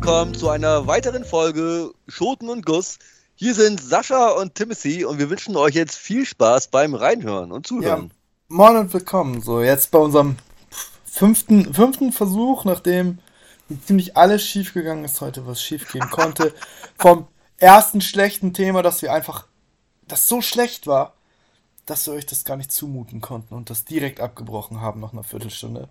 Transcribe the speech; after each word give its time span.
Willkommen 0.00 0.32
zu 0.32 0.48
einer 0.48 0.86
weiteren 0.86 1.24
Folge 1.24 1.92
Schoten 2.06 2.48
und 2.48 2.64
Guss. 2.64 3.00
Hier 3.34 3.52
sind 3.52 3.82
Sascha 3.82 4.28
und 4.28 4.54
Timothy 4.54 5.04
und 5.04 5.18
wir 5.18 5.28
wünschen 5.28 5.56
euch 5.56 5.74
jetzt 5.74 5.96
viel 5.96 6.24
Spaß 6.24 6.68
beim 6.68 6.94
Reinhören 6.94 7.50
und 7.50 7.66
Zuhören. 7.66 8.04
Ja, 8.04 8.14
moin 8.46 8.76
und 8.76 8.94
willkommen. 8.94 9.42
So, 9.42 9.60
jetzt 9.60 9.90
bei 9.90 9.98
unserem 9.98 10.36
fünften, 11.04 11.74
fünften 11.74 12.12
Versuch, 12.12 12.64
nachdem 12.64 13.18
ziemlich 13.84 14.16
alles 14.16 14.44
schiefgegangen 14.44 15.04
ist 15.04 15.20
heute, 15.20 15.48
was 15.48 15.60
schiefgehen 15.60 16.08
konnte. 16.10 16.54
Vom 16.96 17.26
ersten 17.56 18.00
schlechten 18.00 18.54
Thema, 18.54 18.82
dass 18.82 19.02
wir 19.02 19.12
einfach, 19.12 19.48
das 20.06 20.28
so 20.28 20.40
schlecht 20.40 20.86
war, 20.86 21.14
dass 21.86 22.06
wir 22.06 22.14
euch 22.14 22.24
das 22.24 22.44
gar 22.44 22.56
nicht 22.56 22.70
zumuten 22.70 23.20
konnten 23.20 23.52
und 23.52 23.68
das 23.68 23.84
direkt 23.84 24.20
abgebrochen 24.20 24.80
haben 24.80 25.00
nach 25.00 25.12
einer 25.12 25.24
Viertelstunde. 25.24 25.88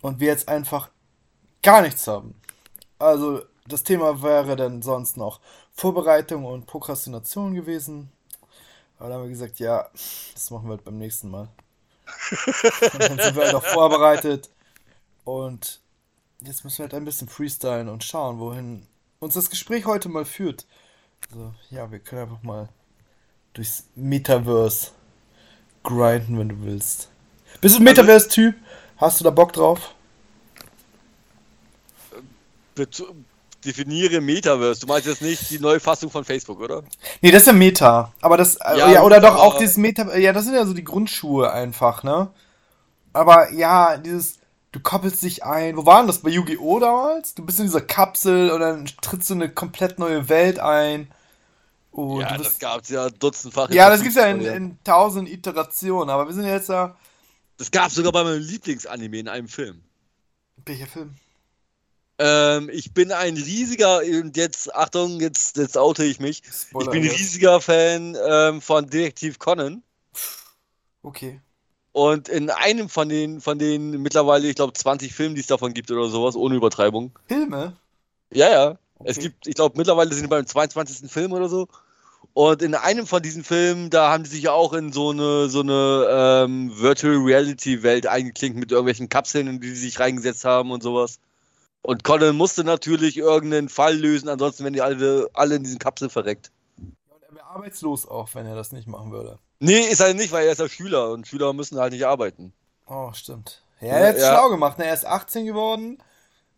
Und 0.00 0.18
wir 0.18 0.28
jetzt 0.28 0.48
einfach 0.48 0.88
gar 1.62 1.82
nichts 1.82 2.06
haben. 2.06 2.34
Also, 3.02 3.42
das 3.66 3.82
Thema 3.82 4.22
wäre 4.22 4.54
dann 4.54 4.80
sonst 4.80 5.16
noch 5.16 5.40
Vorbereitung 5.72 6.44
und 6.44 6.66
Prokrastination 6.66 7.52
gewesen. 7.54 8.12
Aber 8.96 9.08
dann 9.08 9.18
haben 9.18 9.24
wir 9.24 9.30
gesagt, 9.30 9.58
ja, 9.58 9.88
das 10.34 10.50
machen 10.52 10.66
wir 10.66 10.76
halt 10.76 10.84
beim 10.84 10.98
nächsten 10.98 11.28
Mal. 11.28 11.48
und 12.92 13.00
dann 13.00 13.18
sind 13.18 13.34
wir 13.34 13.44
halt 13.44 13.54
auch 13.56 13.64
vorbereitet. 13.64 14.50
Und 15.24 15.80
jetzt 16.40 16.62
müssen 16.62 16.78
wir 16.78 16.82
halt 16.84 16.94
ein 16.94 17.04
bisschen 17.04 17.28
freestylen 17.28 17.88
und 17.88 18.04
schauen, 18.04 18.38
wohin 18.38 18.86
uns 19.18 19.34
das 19.34 19.50
Gespräch 19.50 19.84
heute 19.84 20.08
mal 20.08 20.24
führt. 20.24 20.64
Also, 21.32 21.54
ja, 21.70 21.90
wir 21.90 21.98
können 21.98 22.22
einfach 22.22 22.42
mal 22.44 22.68
durchs 23.54 23.84
Metaverse 23.96 24.92
grinden, 25.82 26.38
wenn 26.38 26.50
du 26.50 26.62
willst. 26.62 27.08
Bist 27.60 27.74
du 27.74 27.82
ein 27.82 27.88
also 27.88 28.02
Metaverse-Typ? 28.02 28.54
Hast 28.96 29.18
du 29.18 29.24
da 29.24 29.30
Bock 29.30 29.52
drauf? 29.52 29.92
Definiere 33.64 34.20
Metaverse. 34.20 34.80
Du 34.80 34.86
meinst 34.86 35.06
jetzt 35.06 35.22
nicht 35.22 35.50
die 35.50 35.58
neue 35.58 35.80
Fassung 35.80 36.10
von 36.10 36.24
Facebook, 36.24 36.60
oder? 36.60 36.82
Nee, 37.20 37.30
das 37.30 37.42
ist 37.42 37.46
ja 37.46 37.52
Meta. 37.52 38.12
Aber 38.20 38.36
das, 38.36 38.56
äh, 38.56 38.78
ja, 38.78 38.90
ja 38.90 39.02
oder 39.02 39.20
doch 39.20 39.36
auch 39.36 39.58
dieses 39.58 39.76
Meta, 39.76 40.16
ja, 40.16 40.32
das 40.32 40.44
sind 40.44 40.54
ja 40.54 40.66
so 40.66 40.74
die 40.74 40.84
Grundschuhe 40.84 41.52
einfach, 41.52 42.02
ne? 42.02 42.30
Aber 43.12 43.52
ja, 43.52 43.96
dieses, 43.98 44.38
du 44.72 44.80
koppelst 44.80 45.22
dich 45.22 45.44
ein. 45.44 45.76
Wo 45.76 45.86
waren 45.86 46.06
das? 46.06 46.20
Bei 46.20 46.30
Yu-Gi-Oh! 46.30 46.80
damals? 46.80 47.34
Du 47.34 47.44
bist 47.44 47.60
in 47.60 47.66
dieser 47.66 47.82
Kapsel 47.82 48.50
und 48.50 48.60
dann 48.60 48.86
trittst 49.00 49.30
du 49.30 49.34
eine 49.34 49.48
komplett 49.48 49.98
neue 49.98 50.28
Welt 50.28 50.58
ein. 50.58 51.08
Und 51.90 52.20
ja, 52.20 52.38
das 52.38 52.58
gab's 52.58 52.88
ja 52.88 53.10
dutzendfach. 53.10 53.70
Ja, 53.70 53.90
das 53.90 54.00
gibt's 54.00 54.16
ja 54.16 54.26
in, 54.26 54.40
in 54.40 54.78
tausend 54.82 55.28
Iterationen, 55.28 56.08
aber 56.08 56.26
wir 56.26 56.34
sind 56.34 56.46
jetzt 56.46 56.70
ja. 56.70 56.96
Das 57.58 57.70
gab's 57.70 57.94
sogar 57.94 58.12
bei 58.12 58.24
meinem 58.24 58.40
Lieblingsanime 58.40 59.18
in 59.18 59.28
einem 59.28 59.46
Film. 59.46 59.82
Welcher 60.64 60.86
Film? 60.86 61.14
Ähm, 62.24 62.70
ich 62.72 62.94
bin 62.94 63.10
ein 63.10 63.34
riesiger, 63.34 63.98
und 63.98 64.36
jetzt, 64.36 64.72
Achtung, 64.76 65.18
jetzt, 65.18 65.56
jetzt 65.56 65.76
oute 65.76 66.04
ich 66.04 66.20
mich. 66.20 66.40
Spoiler, 66.44 66.86
ich 66.86 66.90
bin 66.92 67.02
ein 67.02 67.10
riesiger 67.10 67.60
Fan 67.60 68.16
ähm, 68.28 68.60
von 68.60 68.88
Detektiv 68.88 69.40
Conan. 69.40 69.82
Okay. 71.02 71.40
Und 71.90 72.28
in 72.28 72.48
einem 72.48 72.88
von 72.88 73.08
den, 73.08 73.40
von 73.40 73.58
den 73.58 74.00
mittlerweile, 74.02 74.46
ich 74.46 74.54
glaube, 74.54 74.72
20 74.72 75.12
Filmen, 75.12 75.34
die 75.34 75.40
es 75.40 75.48
davon 75.48 75.74
gibt 75.74 75.90
oder 75.90 76.08
sowas, 76.08 76.36
ohne 76.36 76.54
Übertreibung. 76.54 77.10
Filme? 77.26 77.76
Ja, 78.32 78.48
ja. 78.50 78.68
Okay. 78.98 79.10
Es 79.10 79.18
gibt, 79.18 79.48
ich 79.48 79.56
glaube, 79.56 79.76
mittlerweile 79.76 80.14
sind 80.14 80.24
wir 80.24 80.28
beim 80.36 80.46
22. 80.46 81.10
Film 81.10 81.32
oder 81.32 81.48
so. 81.48 81.66
Und 82.34 82.62
in 82.62 82.76
einem 82.76 83.08
von 83.08 83.20
diesen 83.20 83.42
Filmen, 83.42 83.90
da 83.90 84.12
haben 84.12 84.22
die 84.22 84.30
sich 84.30 84.44
ja 84.44 84.52
auch 84.52 84.72
in 84.74 84.92
so 84.92 85.10
eine, 85.10 85.48
so 85.48 85.60
eine 85.60 86.06
ähm, 86.08 86.70
Virtual 86.78 87.16
Reality 87.16 87.82
Welt 87.82 88.06
eingeklinkt 88.06 88.56
mit 88.56 88.70
irgendwelchen 88.70 89.08
Kapseln, 89.08 89.48
in 89.48 89.60
die 89.60 89.70
sie 89.70 89.86
sich 89.86 89.98
reingesetzt 89.98 90.44
haben 90.44 90.70
und 90.70 90.84
sowas. 90.84 91.18
Und 91.82 92.04
Colin 92.04 92.36
musste 92.36 92.62
natürlich 92.62 93.16
irgendeinen 93.16 93.68
Fall 93.68 93.96
lösen, 93.96 94.28
ansonsten 94.28 94.62
wären 94.62 94.72
die 94.72 94.82
alle, 94.82 95.28
alle 95.34 95.56
in 95.56 95.64
diesen 95.64 95.80
Kapseln 95.80 96.10
verreckt. 96.10 96.52
Und 96.78 97.22
er 97.22 97.34
wäre 97.34 97.46
arbeitslos 97.46 98.06
auch, 98.06 98.32
wenn 98.34 98.46
er 98.46 98.54
das 98.54 98.70
nicht 98.70 98.86
machen 98.86 99.10
würde. 99.10 99.38
Nee, 99.58 99.80
ist 99.80 100.00
er 100.00 100.14
nicht, 100.14 100.32
weil 100.32 100.46
er 100.46 100.52
ist 100.52 100.58
ja 100.58 100.68
Schüler 100.68 101.10
und 101.10 101.26
Schüler 101.26 101.52
müssen 101.52 101.78
halt 101.78 101.92
nicht 101.92 102.06
arbeiten. 102.06 102.52
Oh, 102.86 103.12
stimmt. 103.12 103.62
Ja, 103.80 103.88
er 103.88 104.08
hat 104.08 104.16
es 104.16 104.22
ja. 104.22 104.32
schlau 104.32 104.48
gemacht, 104.48 104.78
ne? 104.78 104.86
Er 104.86 104.94
ist 104.94 105.04
18 105.04 105.44
geworden. 105.44 105.98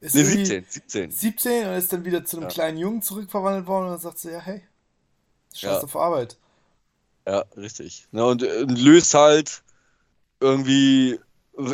Ist 0.00 0.14
nee, 0.14 0.24
17, 0.24 0.66
17. 0.68 1.10
17 1.10 1.68
und 1.68 1.74
ist 1.74 1.92
dann 1.92 2.04
wieder 2.04 2.24
zu 2.26 2.36
einem 2.36 2.44
ja. 2.44 2.50
kleinen 2.50 2.76
Jungen 2.76 3.00
zurückverwandelt 3.00 3.66
worden 3.66 3.86
und 3.86 3.92
dann 3.92 4.00
sagt 4.00 4.18
sie, 4.18 4.30
ja, 4.30 4.40
hey, 4.40 4.62
scheiße 5.54 5.76
ja. 5.76 5.82
auf 5.82 5.96
Arbeit. 5.96 6.36
Ja, 7.26 7.44
richtig. 7.56 8.06
Ne, 8.12 8.26
und, 8.26 8.42
und 8.42 8.78
löst 8.78 9.14
halt 9.14 9.62
irgendwie 10.40 11.18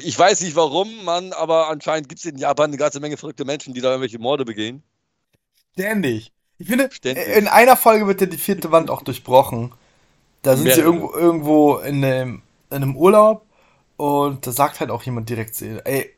ich 0.02 0.18
weiß 0.18 0.40
nicht 0.42 0.56
warum, 0.56 1.04
Mann, 1.04 1.32
aber 1.32 1.68
anscheinend 1.68 2.08
gibt 2.08 2.18
es 2.20 2.24
in 2.26 2.38
Japan 2.38 2.70
eine 2.70 2.76
ganze 2.76 3.00
Menge 3.00 3.16
verrückte 3.16 3.44
Menschen, 3.44 3.74
die 3.74 3.80
da 3.80 3.88
irgendwelche 3.88 4.18
Morde 4.18 4.44
begehen. 4.44 4.82
Ständig. 5.72 6.32
Ich 6.58 6.68
finde, 6.68 6.90
Ständig. 6.92 7.26
in 7.36 7.48
einer 7.48 7.76
Folge 7.76 8.06
wird 8.06 8.20
ja 8.20 8.26
die 8.26 8.36
vierte 8.36 8.70
Wand 8.70 8.90
auch 8.90 9.02
durchbrochen. 9.02 9.72
Da 10.42 10.56
sind 10.56 10.64
Mehrere. 10.64 10.80
sie 10.80 10.86
irgendwo, 10.86 11.14
irgendwo 11.14 11.76
in, 11.78 12.04
einem, 12.04 12.42
in 12.70 12.76
einem 12.76 12.96
Urlaub 12.96 13.46
und 13.96 14.46
da 14.46 14.52
sagt 14.52 14.80
halt 14.80 14.90
auch 14.90 15.02
jemand 15.02 15.28
direkt 15.28 15.54
zu 15.54 15.66
ihr, 15.66 15.86
ey, 15.86 16.14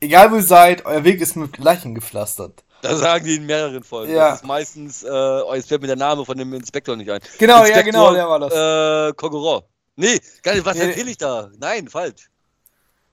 egal 0.00 0.30
wo 0.32 0.36
ihr 0.36 0.42
seid, 0.42 0.84
euer 0.86 1.04
Weg 1.04 1.20
ist 1.20 1.36
mit 1.36 1.58
Leichen 1.58 1.94
gepflastert. 1.94 2.64
Das 2.82 3.00
sagen 3.00 3.24
die 3.24 3.36
in 3.36 3.46
mehreren 3.46 3.82
Folgen. 3.82 4.12
Ja. 4.12 4.30
Das 4.30 4.40
ist 4.40 4.46
meistens, 4.46 5.02
äh, 5.02 5.08
oh, 5.08 5.52
jetzt 5.54 5.68
fällt 5.68 5.80
mir 5.80 5.88
der 5.88 5.96
Name 5.96 6.24
von 6.24 6.36
dem 6.36 6.52
Inspektor 6.52 6.94
nicht 6.96 7.10
ein. 7.10 7.20
Genau, 7.38 7.64
Inspektor, 7.64 7.76
ja, 7.76 7.82
genau, 7.82 8.12
der 8.12 8.28
war 8.28 8.38
das. 8.38 9.10
Äh, 9.10 9.12
Kogoro. 9.14 9.64
Nee, 9.96 10.20
gar 10.42 10.54
nicht, 10.54 10.64
was 10.64 10.76
erzähle 10.76 11.10
ich 11.10 11.16
da? 11.16 11.50
Nein, 11.58 11.88
falsch. 11.88 12.30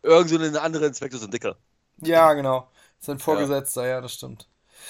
Irgend 0.06 0.30
so 0.30 0.38
eine 0.38 0.62
andere 0.62 0.86
Inspektor 0.86 1.20
ist 1.20 1.26
ein 1.26 1.32
Dicker. 1.32 1.56
Ja, 2.02 2.34
genau. 2.34 2.70
Sein 3.00 3.20
Vorgesetzter, 3.20 3.84
ja, 3.84 3.96
ja 3.96 4.02
das 4.02 4.14
stimmt. 4.14 4.48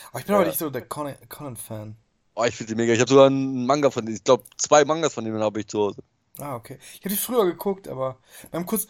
Aber 0.09 0.19
ich 0.19 0.25
bin 0.25 0.33
ja. 0.33 0.39
aber 0.39 0.47
nicht 0.47 0.59
so 0.59 0.69
der 0.69 0.85
Conan-Fan. 0.85 1.95
Oh, 2.35 2.43
ich 2.43 2.55
finde 2.55 2.73
die 2.73 2.75
mega. 2.75 2.91
Ich 2.91 2.99
habe 2.99 3.09
sogar 3.09 3.27
einen 3.27 3.65
Manga 3.65 3.89
von 3.89 4.05
denen. 4.05 4.17
Ich 4.17 4.23
glaube, 4.23 4.43
zwei 4.57 4.83
Mangas 4.83 5.13
von 5.13 5.23
denen 5.23 5.41
habe 5.41 5.61
ich 5.61 5.67
zu 5.67 5.79
Hause. 5.79 6.03
Ah, 6.37 6.55
okay. 6.55 6.77
Ich 6.93 6.99
habe 6.99 7.09
die 7.09 7.15
früher 7.15 7.45
geguckt, 7.45 7.87
aber 7.87 8.17
beim 8.51 8.65
kurz. 8.65 8.87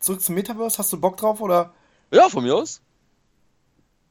Zurück 0.00 0.22
zum 0.22 0.34
Metaverse, 0.34 0.78
hast 0.78 0.92
du 0.92 1.00
Bock 1.00 1.18
drauf 1.18 1.40
oder? 1.40 1.74
Ja, 2.10 2.28
von 2.28 2.42
mir 2.42 2.56
aus. 2.56 2.80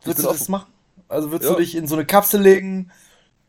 Würdest 0.04 0.24
du 0.24 0.30
das 0.30 0.48
machen? 0.48 0.72
Also 1.08 1.32
würdest 1.32 1.50
ja. 1.50 1.56
du 1.56 1.62
dich 1.62 1.76
in 1.76 1.88
so 1.88 1.96
eine 1.96 2.06
Kapsel 2.06 2.42
legen, 2.42 2.92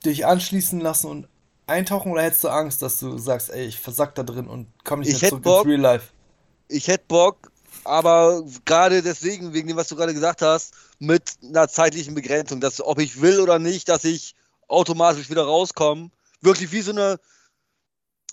dich 0.05 0.27
anschließen 0.27 0.81
lassen 0.81 1.09
und 1.09 1.29
eintauchen 1.67 2.11
oder 2.11 2.23
hättest 2.23 2.43
du 2.43 2.49
Angst, 2.49 2.81
dass 2.81 2.99
du 2.99 3.19
sagst, 3.19 3.51
ey, 3.51 3.67
ich 3.67 3.79
versack 3.79 4.15
da 4.15 4.23
drin 4.23 4.49
und 4.49 4.67
komm 4.83 5.01
nicht 5.01 5.13
ich 5.13 5.21
mehr 5.21 5.29
zurück 5.29 5.45
Bock, 5.45 5.65
ins 5.65 5.73
Real 5.73 5.81
Life? 5.81 6.13
Ich 6.69 6.89
hätte 6.89 7.05
Bock, 7.07 7.50
aber 7.85 8.45
gerade 8.65 9.03
deswegen, 9.03 9.53
wegen 9.53 9.69
dem, 9.69 9.77
was 9.77 9.89
du 9.89 9.97
gerade 9.97 10.15
gesagt 10.15 10.43
hast, 10.43 10.75
mit 10.99 11.35
einer 11.43 11.69
zeitlichen 11.69 12.15
Begrenzung, 12.15 12.61
dass 12.61 12.81
ob 12.81 12.99
ich 12.99 13.21
will 13.21 13.41
oder 13.41 13.59
nicht, 13.59 13.89
dass 13.89 14.05
ich 14.05 14.35
automatisch 14.69 15.31
wieder 15.31 15.45
rauskomme, 15.45 16.11
wirklich 16.41 16.73
wie 16.73 16.83
so 16.83 16.93
eine, 16.93 17.19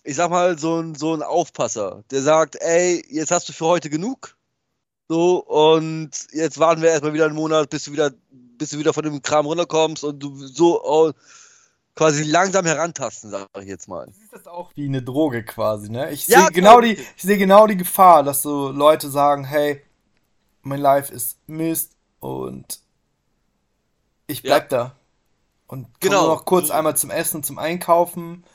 ich 0.04 0.16
sag 0.16 0.30
mal, 0.30 0.58
so 0.58 0.80
ein, 0.80 0.96
so 0.96 1.14
ein 1.14 1.24
Aufpasser, 1.24 2.04
der 2.12 2.22
sagt, 2.22 2.56
ey, 2.60 3.04
jetzt 3.10 3.32
hast 3.32 3.50
du 3.50 3.54
für 3.54 3.66
heute 3.66 3.90
genug. 3.90 4.36
So, 5.10 5.38
und 5.38 6.12
jetzt 6.32 6.60
warten 6.60 6.82
wir 6.82 6.90
erstmal 6.90 7.14
wieder 7.14 7.26
einen 7.26 7.36
Monat, 7.36 7.70
bis 7.70 7.86
du 7.86 7.94
wieder, 7.94 8.12
bis 8.30 8.72
du 8.72 8.80
wieder 8.80 8.94
von 8.94 9.04
dem 9.04 9.22
Kram 9.22 9.46
runterkommst 9.46 10.04
und 10.04 10.20
du 10.20 10.36
so, 10.46 10.84
oh, 10.84 11.14
quasi 11.98 12.24
langsam 12.24 12.66
herantasten, 12.66 13.32
sage 13.32 13.48
ich 13.60 13.68
jetzt 13.68 13.88
mal. 13.88 14.06
Du 14.06 14.14
siehst 14.14 14.34
das 14.34 14.48
auch 14.48 14.72
wie 14.76 14.86
eine 14.86 15.02
Droge 15.02 15.44
quasi, 15.44 15.90
ne? 15.90 16.12
Ich 16.12 16.28
ja, 16.28 16.42
sehe 16.42 16.52
genau 16.52 16.80
die, 16.80 16.94
ich 16.94 17.24
sehe 17.24 17.38
genau 17.38 17.68
die 17.68 17.76
Gefahr, 17.76 18.24
dass 18.24 18.44
so 18.44 18.70
Leute 18.70 19.10
sagen, 19.10 19.44
hey, 19.44 19.82
mein 20.62 20.80
Life 20.80 21.14
ist 21.14 21.38
Mist 21.48 21.94
und 22.20 22.80
ich 24.28 24.44
bleib 24.44 24.72
ja. 24.72 24.78
da. 24.78 24.96
Und 25.68 25.86
komme 26.00 26.16
genau. 26.16 26.28
noch 26.28 26.46
kurz 26.46 26.70
einmal 26.70 26.96
zum 26.96 27.10
Essen, 27.10 27.44
zum 27.44 27.58
Einkaufen 27.58 28.46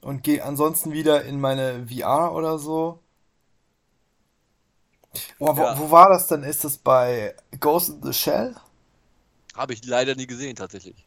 und 0.00 0.24
gehe 0.24 0.42
ansonsten 0.44 0.92
wieder 0.92 1.24
in 1.24 1.40
meine 1.40 1.86
VR 1.86 2.32
oder 2.32 2.58
so. 2.58 2.98
Oh, 5.38 5.56
wo, 5.56 5.62
ja. 5.62 5.78
wo, 5.78 5.90
war 5.90 6.08
das 6.08 6.28
denn? 6.28 6.42
Ist 6.42 6.64
das 6.64 6.78
bei 6.78 7.36
Ghost 7.58 7.90
in 7.90 8.02
the 8.02 8.12
Shell? 8.12 8.56
Habe 9.54 9.74
ich 9.74 9.84
leider 9.84 10.14
nie 10.14 10.26
gesehen, 10.26 10.56
tatsächlich 10.56 11.04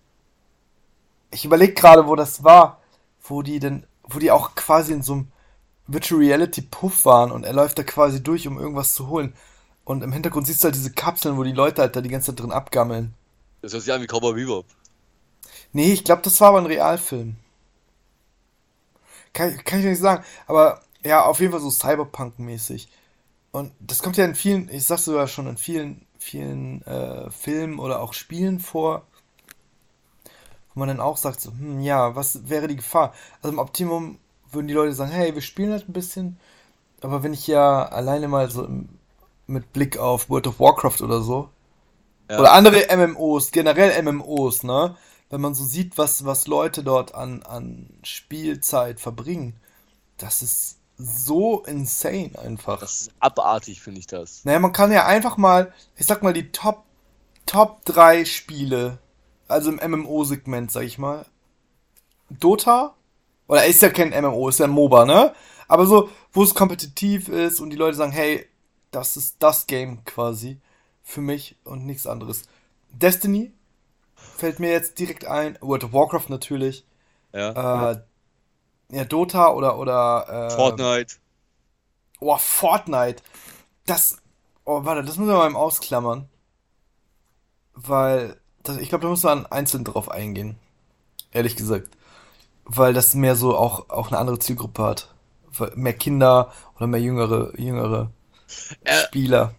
ich 1.34 1.46
überlege 1.46 1.74
gerade, 1.74 2.08
wo 2.08 2.16
das 2.16 2.44
war, 2.44 2.82
wo 3.24 3.42
die 3.42 3.60
denn, 3.60 3.86
wo 4.04 4.20
die 4.20 4.32
auch 4.32 4.56
quasi 4.56 4.94
in 4.94 5.02
so 5.02 5.14
einem 5.14 5.32
Virtual 5.88 6.22
Reality 6.22 6.62
Puff 6.62 7.06
waren 7.06 7.32
und 7.32 7.44
er 7.44 7.54
läuft 7.54 7.78
da 7.78 7.84
quasi 7.84 8.24
durch, 8.24 8.48
um 8.48 8.58
irgendwas 8.58 8.94
zu 8.94 9.08
holen. 9.08 9.34
Und 9.84 10.02
im 10.04 10.14
Hintergrund 10.14 10.48
siehst 10.48 10.64
du 10.64 10.66
halt 10.66 10.76
diese 10.76 10.94
Kapseln, 10.94 11.38
wo 11.38 11.44
die 11.44 11.52
Leute 11.52 11.82
halt 11.82 11.96
da 11.96 12.02
die 12.02 12.10
ganze 12.10 12.32
Zeit 12.32 12.40
drin 12.40 12.54
abgammeln. 12.54 13.14
Das 13.62 13.74
hört 13.74 13.84
sich 13.84 13.94
an 13.94 14.02
wie 14.02 14.08
Cowboy 14.08 14.34
Bebop. 14.34 14.66
Nee, 15.74 15.92
ich 15.92 16.04
glaube, 16.04 16.22
das 16.22 16.40
war 16.40 16.50
aber 16.50 16.60
ein 16.60 16.68
Realfilm. 16.68 17.36
Kann, 19.34 19.58
kann 19.66 19.80
ich 19.80 19.86
nicht 19.86 20.00
sagen. 20.00 20.24
Aber 20.48 20.82
ja, 21.04 21.26
auf 21.26 21.40
jeden 21.40 21.52
Fall 21.52 21.62
so 21.62 21.72
Cyberpunk-mäßig. 21.72 22.88
Und 23.52 23.74
das 23.80 24.02
kommt 24.02 24.18
ja 24.18 24.26
in 24.26 24.36
vielen, 24.36 24.70
ich 24.70 24.86
sag's 24.86 25.06
sogar 25.06 25.28
schon, 25.28 25.48
in 25.48 25.58
vielen, 25.58 26.06
vielen 26.18 26.82
äh, 26.84 27.30
Filmen 27.30 27.80
oder 27.80 28.00
auch 28.00 28.14
Spielen 28.14 28.60
vor 28.60 29.06
wo 30.74 30.80
man 30.80 30.90
dann 30.90 31.00
auch 31.00 31.18
sagt, 31.18 31.42
so, 31.42 31.52
hm, 31.52 31.82
ja, 31.82 32.16
was 32.16 32.50
wäre 32.50 32.68
die 32.68 32.78
Gefahr? 32.78 33.14
Also 33.42 33.54
im 33.54 33.60
Optimum 33.60 34.20
würden 34.52 34.68
die 34.68 34.74
Leute 34.74 34.94
sagen, 34.94 35.12
hey, 35.12 35.34
wir 35.36 35.42
spielen 35.42 35.72
halt 35.72 35.90
ein 35.90 35.94
bisschen, 35.94 36.38
aber 37.02 37.24
wenn 37.24 37.34
ich 37.34 37.48
ja 37.48 37.86
alleine 37.86 38.28
mal 38.28 38.50
so 38.52 38.68
mit 39.48 39.74
Blick 39.74 39.98
auf 39.98 40.30
World 40.30 40.48
of 40.48 40.60
Warcraft 40.60 41.02
oder 41.04 41.22
so, 41.22 41.50
Ja. 42.30 42.40
Oder 42.40 42.54
andere 42.54 42.88
MMOs, 42.96 43.52
generell 43.52 44.02
MMOs, 44.02 44.64
ne? 44.64 44.96
Wenn 45.30 45.42
man 45.42 45.54
so 45.56 45.64
sieht, 45.64 45.98
was, 45.98 46.26
was 46.26 46.48
Leute 46.48 46.84
dort 46.84 47.16
an, 47.16 47.44
an 47.44 47.90
Spielzeit 48.04 49.00
verbringen, 49.00 49.56
das 50.18 50.42
ist 50.42 50.78
so 50.98 51.64
insane 51.66 52.32
einfach. 52.40 52.80
Das 52.80 53.02
ist 53.02 53.12
abartig, 53.20 53.82
finde 53.82 54.00
ich 54.00 54.08
das. 54.08 54.46
Naja, 54.46 54.60
man 54.60 54.74
kann 54.74 54.92
ja 54.92 55.06
einfach 55.06 55.38
mal, 55.38 55.74
ich 55.96 56.06
sag 56.06 56.24
mal, 56.24 56.34
die 56.34 56.52
Top, 56.52 56.84
Top 57.46 57.84
3 57.86 58.26
Spiele, 58.26 59.00
also 59.48 59.72
im 59.72 59.92
MMO-Segment, 59.92 60.72
sag 60.72 60.84
ich 60.84 60.98
mal. 60.98 61.26
Dota, 62.30 62.96
oder 63.48 63.66
ist 63.66 63.82
ja 63.82 63.90
kein 63.90 64.10
MMO, 64.10 64.50
ist 64.50 64.60
ja 64.60 64.66
ein 64.66 64.72
MOBA, 64.72 65.06
ne? 65.06 65.34
Aber 65.68 65.86
so, 65.86 66.10
wo 66.32 66.44
es 66.44 66.56
kompetitiv 66.56 67.30
ist 67.30 67.60
und 67.60 67.70
die 67.70 67.78
Leute 67.78 67.98
sagen, 67.98 68.12
hey, 68.12 68.48
das 68.92 69.18
ist 69.18 69.38
das 69.40 69.68
Game 69.68 70.04
quasi 70.06 70.60
für 71.02 71.22
mich 71.22 71.58
und 71.64 71.86
nichts 71.86 72.08
anderes. 72.08 72.44
Destiny 72.92 73.52
fällt 74.16 74.60
mir 74.60 74.72
jetzt 74.72 75.00
direkt 75.00 75.26
ein. 75.26 75.58
World 75.62 75.84
of 75.84 75.94
Warcraft 75.94 76.30
natürlich. 76.30 76.86
Ja. 77.34 77.92
Äh, 77.92 78.02
ja, 78.92 79.06
Dota 79.06 79.52
oder 79.54 79.78
oder 79.80 80.50
äh, 80.52 80.56
Fortnite. 80.56 81.16
Oh, 82.20 82.38
Fortnite. 82.38 83.24
Das. 83.86 84.18
Oh, 84.66 84.86
warte, 84.86 85.04
das 85.04 85.18
müssen 85.18 85.32
wir 85.32 85.38
mal 85.38 85.48
im 85.48 85.56
Ausklammern. 85.56 86.30
Weil, 87.74 88.40
das, 88.64 88.78
ich 88.78 88.90
glaube, 88.90 89.04
da 89.04 89.10
muss 89.10 89.24
man 89.24 89.46
einzeln 89.46 89.84
drauf 89.84 90.10
eingehen. 90.10 90.56
Ehrlich 91.32 91.56
gesagt. 91.56 91.90
Weil 92.66 92.94
das 92.94 93.14
mehr 93.14 93.36
so 93.36 93.58
auch, 93.58 93.90
auch 93.90 94.08
eine 94.08 94.18
andere 94.18 94.40
Zielgruppe 94.40 94.84
hat. 94.84 95.14
Mehr 95.76 95.94
Kinder 95.94 96.52
oder 96.76 96.88
mehr 96.88 97.02
jüngere, 97.02 97.58
jüngere 97.60 98.10
äh, 98.84 99.04
Spieler. 99.04 99.54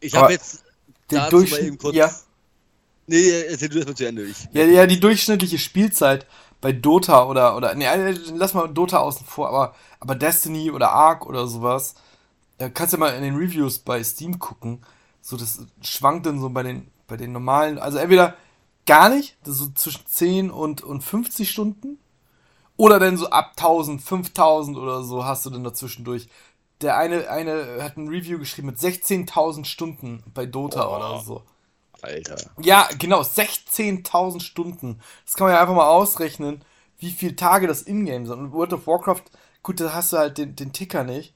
Ich 0.00 0.14
habe 0.14 0.32
jetzt 0.32 0.64
den 1.10 1.22
Durchschnitt, 1.30 1.78
kurz. 1.78 1.94
Ja. 1.94 2.10
Nee, 3.06 3.42
erzähl 3.48 3.68
du 3.68 3.76
erstmal 3.76 3.96
zu 3.96 4.06
Ende. 4.06 4.24
Ich, 4.24 4.48
ja, 4.52 4.64
ja, 4.64 4.86
die 4.86 5.00
durchschnittliche 5.00 5.58
Spielzeit 5.58 6.26
bei 6.60 6.72
Dota 6.72 7.26
oder, 7.26 7.56
oder, 7.56 7.74
nee, 7.74 7.86
äh, 7.86 8.16
lass 8.34 8.54
mal 8.54 8.68
Dota 8.68 8.98
außen 8.98 9.26
vor, 9.26 9.48
aber, 9.48 9.74
aber 9.98 10.14
Destiny 10.14 10.70
oder 10.70 10.92
Ark 10.92 11.26
oder 11.26 11.48
sowas, 11.48 11.96
da 12.58 12.68
kannst 12.68 12.94
du 12.94 12.98
mal 12.98 13.14
in 13.14 13.22
den 13.22 13.34
Reviews 13.34 13.80
bei 13.80 14.02
Steam 14.04 14.38
gucken. 14.38 14.84
So, 15.20 15.36
das 15.36 15.58
schwankt 15.82 16.26
dann 16.26 16.40
so 16.40 16.48
bei 16.50 16.62
den, 16.62 16.88
bei 17.06 17.16
den 17.16 17.32
normalen, 17.32 17.78
also 17.78 17.98
entweder 17.98 18.36
gar 18.86 19.08
nicht, 19.08 19.36
so 19.44 19.68
zwischen 19.70 20.06
10 20.06 20.50
und, 20.50 20.82
und 20.82 21.02
50 21.02 21.50
Stunden, 21.50 21.98
oder 22.76 22.98
dann 22.98 23.16
so 23.16 23.28
ab 23.30 23.52
1000, 23.56 24.02
5000 24.02 24.76
oder 24.76 25.02
so 25.02 25.24
hast 25.24 25.46
du 25.46 25.50
dann 25.50 25.64
dazwischendurch. 25.64 26.28
Der 26.80 26.96
eine, 26.96 27.30
eine 27.30 27.78
hat 27.80 27.96
ein 27.96 28.08
Review 28.08 28.38
geschrieben 28.38 28.68
mit 28.68 28.78
16.000 28.78 29.66
Stunden 29.66 30.24
bei 30.34 30.46
Dota 30.46 30.88
oh, 30.88 30.96
oder 30.96 31.20
so. 31.20 31.42
Alter. 32.00 32.36
Ja, 32.60 32.88
genau, 32.98 33.20
16.000 33.20 34.40
Stunden. 34.40 35.00
Das 35.24 35.34
kann 35.34 35.46
man 35.46 35.54
ja 35.54 35.60
einfach 35.60 35.76
mal 35.76 35.88
ausrechnen, 35.88 36.64
wie 36.98 37.12
viele 37.12 37.36
Tage 37.36 37.68
das 37.68 37.82
Ingame 37.82 38.26
sind. 38.26 38.38
Und 38.38 38.52
World 38.52 38.72
of 38.72 38.86
Warcraft, 38.86 39.22
gut, 39.62 39.78
da 39.78 39.92
hast 39.92 40.12
du 40.12 40.18
halt 40.18 40.38
den, 40.38 40.56
den 40.56 40.72
Ticker 40.72 41.04
nicht. 41.04 41.34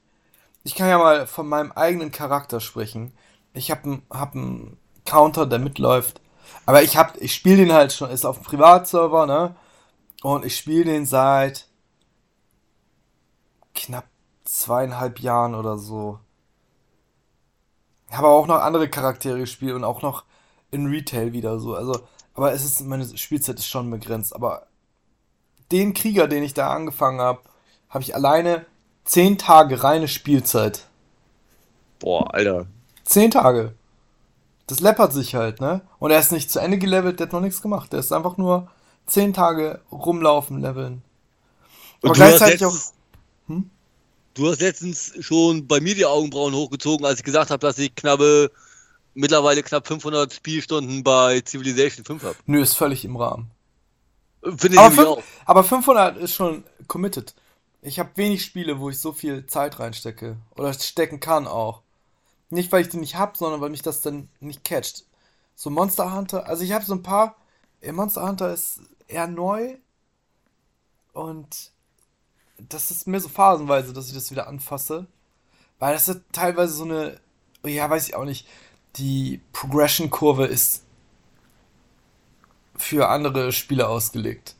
Ich 0.63 0.75
kann 0.75 0.89
ja 0.89 0.97
mal 0.97 1.27
von 1.27 1.47
meinem 1.47 1.71
eigenen 1.71 2.11
Charakter 2.11 2.59
sprechen. 2.59 3.13
Ich 3.53 3.71
habe 3.71 3.83
einen 3.83 4.01
hab 4.09 4.35
Counter, 5.07 5.47
der 5.47 5.57
mitläuft. 5.57 6.21
Aber 6.67 6.83
ich 6.83 6.97
hab, 6.97 7.17
ich 7.17 7.33
spiele 7.33 7.57
den 7.57 7.73
halt 7.73 7.93
schon, 7.93 8.11
ist 8.11 8.25
auf 8.25 8.37
dem 8.37 8.45
Privatserver, 8.45 9.25
ne? 9.25 9.55
Und 10.21 10.45
ich 10.45 10.57
spiele 10.57 10.85
den 10.85 11.05
seit 11.05 11.67
knapp 13.73 14.05
zweieinhalb 14.43 15.19
Jahren 15.19 15.55
oder 15.55 15.77
so. 15.77 16.19
Ich 18.09 18.17
habe 18.17 18.27
auch 18.27 18.47
noch 18.47 18.61
andere 18.61 18.89
Charaktere 18.89 19.39
gespielt 19.39 19.73
und 19.73 19.83
auch 19.83 20.01
noch 20.01 20.25
in 20.71 20.87
Retail 20.87 21.33
wieder 21.33 21.59
so. 21.59 21.75
Also, 21.75 22.07
aber 22.33 22.51
es 22.53 22.63
ist, 22.63 22.81
meine 22.81 23.17
Spielzeit 23.17 23.57
ist 23.57 23.67
schon 23.67 23.89
begrenzt. 23.89 24.35
Aber 24.35 24.67
den 25.71 25.93
Krieger, 25.93 26.27
den 26.27 26.43
ich 26.43 26.53
da 26.53 26.73
angefangen 26.73 27.19
habe, 27.19 27.39
habe 27.89 28.03
ich 28.03 28.15
alleine 28.15 28.65
zehn 29.05 29.37
Tage 29.37 29.83
reine 29.83 30.07
Spielzeit. 30.07 30.87
Boah, 31.99 32.33
Alter. 32.33 32.67
Zehn 33.03 33.31
Tage. 33.31 33.73
Das 34.67 34.81
läppert 34.81 35.13
sich 35.13 35.35
halt, 35.35 35.61
ne? 35.61 35.81
Und 35.97 36.11
er 36.11 36.19
ist 36.19 36.31
nicht 36.31 36.51
zu 36.51 36.59
Ende 36.59 36.77
gelevelt, 36.77 37.19
der 37.19 37.27
hat 37.27 37.33
noch 37.33 37.41
nichts 37.41 37.61
gemacht. 37.61 37.93
Der 37.93 37.99
ist 37.99 38.11
einfach 38.11 38.37
nur 38.37 38.69
zehn 39.05 39.33
Tage 39.33 39.81
rumlaufen, 39.91 40.61
leveln. 40.61 41.01
Aber 42.03 42.13
gleichzeitig 42.13 42.65
auch. 42.65 42.75
Hm? 43.47 43.69
Du 44.33 44.49
hast 44.49 44.61
letztens 44.61 45.13
schon 45.21 45.67
bei 45.67 45.79
mir 45.79 45.95
die 45.95 46.05
Augenbrauen 46.05 46.53
hochgezogen, 46.53 47.05
als 47.05 47.19
ich 47.19 47.25
gesagt 47.25 47.49
habe, 47.49 47.59
dass 47.59 47.77
ich 47.79 47.95
knappe 47.95 48.51
mittlerweile 49.15 49.63
knapp 49.63 49.87
500 49.87 50.31
Spielstunden 50.31 51.03
bei 51.03 51.41
Civilization 51.45 52.05
5 52.05 52.23
habe. 52.23 52.35
Nö, 52.45 52.61
ist 52.61 52.75
völlig 52.75 53.03
im 53.03 53.15
Rahmen. 53.15 53.49
Finde 54.43 54.73
ich 54.73 54.79
aber, 54.79 55.09
auch. 55.09 55.23
aber 55.45 55.63
500 55.63 56.17
ist 56.17 56.35
schon 56.35 56.63
committed. 56.87 57.33
Ich 57.81 57.99
habe 57.99 58.11
wenig 58.15 58.43
Spiele, 58.43 58.79
wo 58.79 58.89
ich 58.89 58.99
so 58.99 59.13
viel 59.13 59.45
Zeit 59.47 59.79
reinstecke. 59.79 60.37
Oder 60.55 60.73
stecken 60.73 61.19
kann 61.19 61.47
auch. 61.47 61.81
Nicht, 62.49 62.71
weil 62.71 62.81
ich 62.81 62.89
die 62.89 62.97
nicht 62.97 63.15
habe, 63.15 63.37
sondern 63.37 63.61
weil 63.61 63.69
mich 63.69 63.81
das 63.81 64.01
dann 64.01 64.29
nicht 64.39 64.63
catcht. 64.63 65.05
So 65.55 65.69
Monster 65.69 66.13
Hunter, 66.13 66.47
also 66.47 66.63
ich 66.63 66.71
habe 66.71 66.85
so 66.85 66.93
ein 66.93 67.03
paar. 67.03 67.35
Monster 67.91 68.27
Hunter 68.27 68.53
ist 68.53 68.79
eher 69.07 69.27
neu. 69.27 69.77
Und 71.13 71.71
das 72.57 72.91
ist 72.91 73.07
mir 73.07 73.19
so 73.19 73.29
phasenweise, 73.29 73.93
dass 73.93 74.07
ich 74.07 74.13
das 74.13 74.31
wieder 74.31 74.47
anfasse. 74.47 75.07
Weil 75.79 75.93
das 75.93 76.07
ist 76.07 76.21
teilweise 76.31 76.73
so 76.73 76.83
eine, 76.83 77.19
ja, 77.65 77.89
weiß 77.89 78.07
ich 78.07 78.15
auch 78.15 78.25
nicht, 78.25 78.47
die 78.95 79.41
Progression-Kurve 79.53 80.45
ist 80.45 80.83
für 82.75 83.09
andere 83.09 83.51
Spieler 83.51 83.89
ausgelegt. 83.89 84.55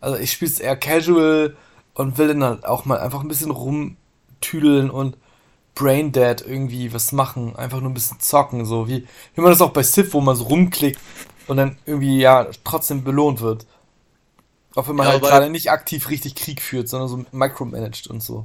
Also 0.00 0.16
ich 0.18 0.32
spiele 0.32 0.50
es 0.50 0.60
eher 0.60 0.76
casual 0.76 1.56
und 1.94 2.18
will 2.18 2.28
dann 2.28 2.44
halt 2.44 2.64
auch 2.64 2.84
mal 2.84 3.00
einfach 3.00 3.20
ein 3.20 3.28
bisschen 3.28 3.50
rumtüdeln 3.50 4.90
und 4.90 5.16
Braindead 5.78 6.44
irgendwie 6.44 6.92
was 6.92 7.12
machen, 7.12 7.54
einfach 7.54 7.80
nur 7.80 7.90
ein 7.90 7.94
bisschen 7.94 8.18
zocken, 8.18 8.64
so 8.64 8.88
wie, 8.88 9.06
wie 9.34 9.40
man 9.40 9.52
das 9.52 9.60
auch 9.60 9.70
bei 9.70 9.84
Civ, 9.84 10.12
wo 10.12 10.20
man 10.20 10.34
so 10.34 10.44
rumklickt 10.44 10.98
und 11.46 11.56
dann 11.56 11.78
irgendwie 11.86 12.18
ja 12.18 12.50
trotzdem 12.64 13.04
belohnt 13.04 13.40
wird. 13.40 13.64
Auch 14.74 14.88
wenn 14.88 14.96
man 14.96 15.06
ja, 15.06 15.12
halt 15.12 15.22
gerade 15.22 15.50
nicht 15.50 15.70
aktiv 15.70 16.08
richtig 16.10 16.34
Krieg 16.34 16.60
führt, 16.60 16.88
sondern 16.88 17.08
so 17.08 17.24
micromanaged 17.30 18.08
und 18.08 18.22
so. 18.22 18.44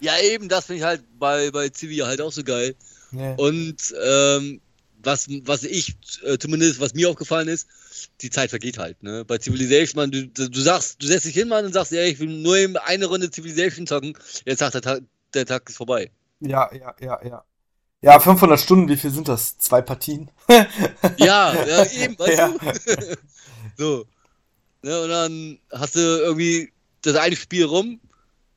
Ja, 0.00 0.18
eben, 0.20 0.48
das 0.48 0.66
finde 0.66 0.78
ich 0.80 0.84
halt 0.84 1.02
bei, 1.18 1.50
bei 1.50 1.70
Civi 1.70 1.96
halt 1.98 2.20
auch 2.20 2.32
so 2.32 2.44
geil. 2.44 2.74
Yeah. 3.12 3.34
Und 3.36 3.94
ähm, 4.04 4.60
was, 5.02 5.26
was 5.44 5.62
ich, 5.64 5.94
äh, 6.24 6.36
zumindest 6.38 6.80
was 6.80 6.94
mir 6.94 7.08
aufgefallen 7.08 7.48
ist, 7.48 7.66
die 8.20 8.30
Zeit 8.30 8.50
vergeht 8.50 8.76
halt. 8.76 9.02
Ne? 9.02 9.24
Bei 9.24 9.38
Civilization, 9.38 10.02
man, 10.02 10.10
du, 10.10 10.26
du 10.26 10.60
sagst, 10.60 11.02
du 11.02 11.06
setzt 11.06 11.24
dich 11.24 11.34
hin, 11.34 11.48
Mann, 11.48 11.64
und 11.64 11.72
sagst, 11.72 11.92
ja, 11.92 12.02
ich 12.02 12.18
will 12.18 12.28
nur 12.28 12.56
eben 12.56 12.76
eine 12.76 13.06
Runde 13.06 13.30
Civilization 13.30 13.86
zocken. 13.86 14.16
Jetzt 14.44 14.58
sagt 14.58 14.82
Tag, 14.82 15.02
der 15.34 15.46
Tag 15.46 15.68
ist 15.68 15.76
vorbei. 15.76 16.10
Ja, 16.40 16.70
ja, 16.72 16.94
ja, 17.00 17.24
ja. 17.24 17.44
Ja, 18.00 18.20
500 18.20 18.60
Stunden, 18.60 18.88
wie 18.88 18.98
viel 18.98 19.10
sind 19.10 19.28
das? 19.28 19.56
Zwei 19.56 19.80
Partien? 19.80 20.30
ja, 21.16 21.54
ja, 21.54 21.84
eben, 22.02 22.18
weißt 22.18 22.38
ja. 22.38 22.48
du? 22.48 23.16
so. 23.78 24.04
Ne, 24.82 25.00
und 25.00 25.08
dann 25.08 25.58
hast 25.72 25.96
du 25.96 26.00
irgendwie 26.00 26.70
das 27.00 27.16
eine 27.16 27.36
Spiel 27.36 27.64
rum, 27.64 28.00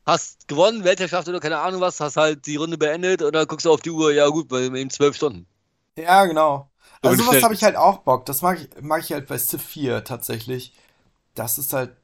hast 0.06 0.50
gewonnen, 0.50 0.84
Weltherrschaft 0.84 1.30
oder 1.30 1.40
keine 1.40 1.60
Ahnung 1.60 1.80
was, 1.80 2.02
hast 2.02 2.18
halt 2.18 2.46
die 2.46 2.58
Runde 2.58 2.78
beendet 2.78 3.22
und 3.22 3.34
dann 3.34 3.48
guckst 3.48 3.66
du 3.66 3.72
auf 3.72 3.82
die 3.82 3.92
Uhr, 3.92 4.12
ja 4.12 4.28
gut, 4.28 4.50
bei 4.50 4.64
eben 4.64 4.90
zwölf 4.90 5.16
Stunden. 5.16 5.48
Ja, 5.96 6.26
genau. 6.26 6.70
Also 7.02 7.24
sowas 7.24 7.44
habe 7.44 7.54
ich 7.54 7.64
halt 7.64 7.76
auch 7.76 8.00
Bock. 8.00 8.26
Das 8.26 8.42
mag 8.42 8.60
ich, 8.60 8.82
mag 8.82 9.02
ich 9.02 9.12
halt 9.12 9.28
bei 9.28 9.38
Civ 9.38 9.64
4 9.64 10.04
tatsächlich. 10.04 10.74
Das 11.36 11.58
ist 11.58 11.74
halt 11.74 11.96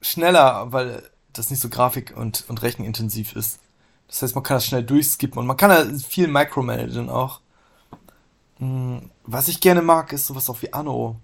schneller, 0.00 0.72
weil 0.72 1.02
das 1.32 1.50
nicht 1.50 1.60
so 1.60 1.68
grafik- 1.68 2.16
und, 2.16 2.44
und 2.48 2.62
rechenintensiv 2.62 3.34
ist. 3.34 3.60
Das 4.08 4.22
heißt, 4.22 4.34
man 4.34 4.44
kann 4.44 4.56
das 4.56 4.66
schnell 4.66 4.82
durchskippen 4.82 5.38
und 5.38 5.46
man 5.46 5.56
kann 5.56 5.70
halt 5.70 6.02
viel 6.02 6.28
micromanagen 6.28 7.08
auch. 7.08 7.40
Hm, 8.58 9.10
was 9.24 9.48
ich 9.48 9.60
gerne 9.60 9.82
mag, 9.82 10.12
ist 10.12 10.26
sowas 10.26 10.50
auch 10.50 10.60
wie 10.62 10.72
Anno. 10.72 11.16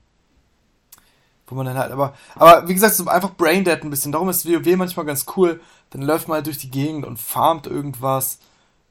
Wo 1.46 1.54
man 1.54 1.66
dann 1.66 1.78
halt, 1.78 1.92
aber, 1.92 2.14
aber 2.34 2.68
wie 2.68 2.74
gesagt, 2.74 2.94
so 2.94 3.06
einfach 3.06 3.34
Braindead 3.36 3.82
ein 3.82 3.90
bisschen. 3.90 4.12
Darum 4.12 4.28
ist 4.28 4.46
WoW 4.46 4.76
manchmal 4.76 5.06
ganz 5.06 5.26
cool. 5.36 5.60
Dann 5.90 6.02
läuft 6.02 6.28
man 6.28 6.36
halt 6.36 6.46
durch 6.46 6.58
die 6.58 6.70
Gegend 6.70 7.06
und 7.06 7.18
farmt 7.18 7.66
irgendwas 7.66 8.38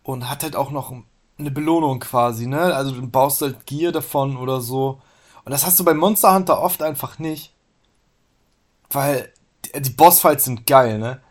und 0.04 0.30
hat 0.30 0.44
halt 0.44 0.56
auch 0.56 0.72
noch 0.72 0.94
eine 1.38 1.52
Belohnung 1.52 2.00
quasi, 2.00 2.48
ne? 2.48 2.74
Also 2.76 2.92
du 2.92 3.08
baust 3.08 3.42
halt 3.42 3.66
Gier 3.66 3.92
davon 3.92 4.38
oder 4.38 4.62
so. 4.62 5.02
Und 5.46 5.52
das 5.52 5.66
hast 5.66 5.80
du 5.80 5.86
bei 5.86 5.94
Monster 5.94 6.34
Hunter 6.34 6.62
oft 6.62 6.82
einfach 6.82 7.20
nicht. 7.20 7.54
Weil 8.90 9.32
die 9.76 9.90
Bossfights 9.90 10.46
sind 10.46 10.66
geil, 10.66 10.98
ne? 11.00 11.22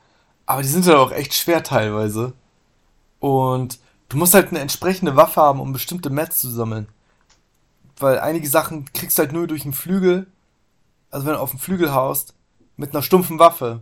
Aber 0.47 0.62
die 0.62 0.68
sind 0.68 0.87
halt 0.87 0.97
auch 0.97 1.12
echt 1.12 1.35
schwer 1.35 1.62
teilweise. 1.62 2.33
Und 3.18 3.78
du 4.09 4.16
musst 4.16 4.35
halt 4.35 4.49
eine 4.49 4.61
entsprechende 4.61 5.16
Waffe 5.16 5.40
haben, 5.40 5.61
um 5.61 5.73
bestimmte 5.73 6.11
Mats 6.11 6.38
zu 6.38 6.50
sammeln. 6.50 6.88
Weil 7.99 8.18
einige 8.21 8.49
Sachen 8.49 8.92
kriegst 8.92 9.18
du 9.18 9.23
halt 9.23 9.33
nur 9.33 9.47
durch 9.47 9.62
den 9.62 9.73
Flügel 9.73 10.26
also 11.11 11.26
wenn 11.26 11.35
du 11.35 11.40
auf 11.40 11.50
dem 11.50 11.59
Flügel 11.59 11.95
haust, 11.95 12.35
mit 12.76 12.92
einer 12.92 13.02
stumpfen 13.02 13.38
Waffe. 13.38 13.80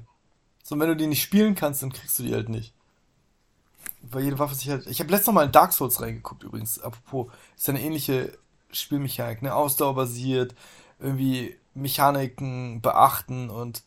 So, 0.63 0.75
und 0.75 0.81
wenn 0.81 0.89
du 0.89 0.97
die 0.97 1.07
nicht 1.07 1.23
spielen 1.23 1.55
kannst, 1.55 1.83
dann 1.83 1.93
kriegst 1.93 2.19
du 2.19 2.23
die 2.23 2.35
halt 2.35 2.49
nicht. 2.49 2.73
Weil 4.03 4.25
jede 4.25 4.39
Waffe 4.39 4.55
sich 4.55 4.69
halt. 4.69 4.87
Ich 4.87 5.01
habe 5.01 5.11
letztes 5.11 5.33
Mal 5.33 5.47
in 5.47 5.53
Dark 5.53 5.73
Souls 5.73 6.01
reingeguckt 6.01 6.43
übrigens. 6.43 6.79
Apropos, 6.79 7.33
ist 7.57 7.67
ja 7.67 7.75
eine 7.75 7.83
ähnliche 7.83 8.39
Spielmechanik, 8.71 9.43
ne? 9.43 9.55
Ausdauerbasiert, 9.55 10.55
irgendwie 11.01 11.57
Mechaniken 11.75 12.81
beachten 12.83 13.51
und 13.51 13.83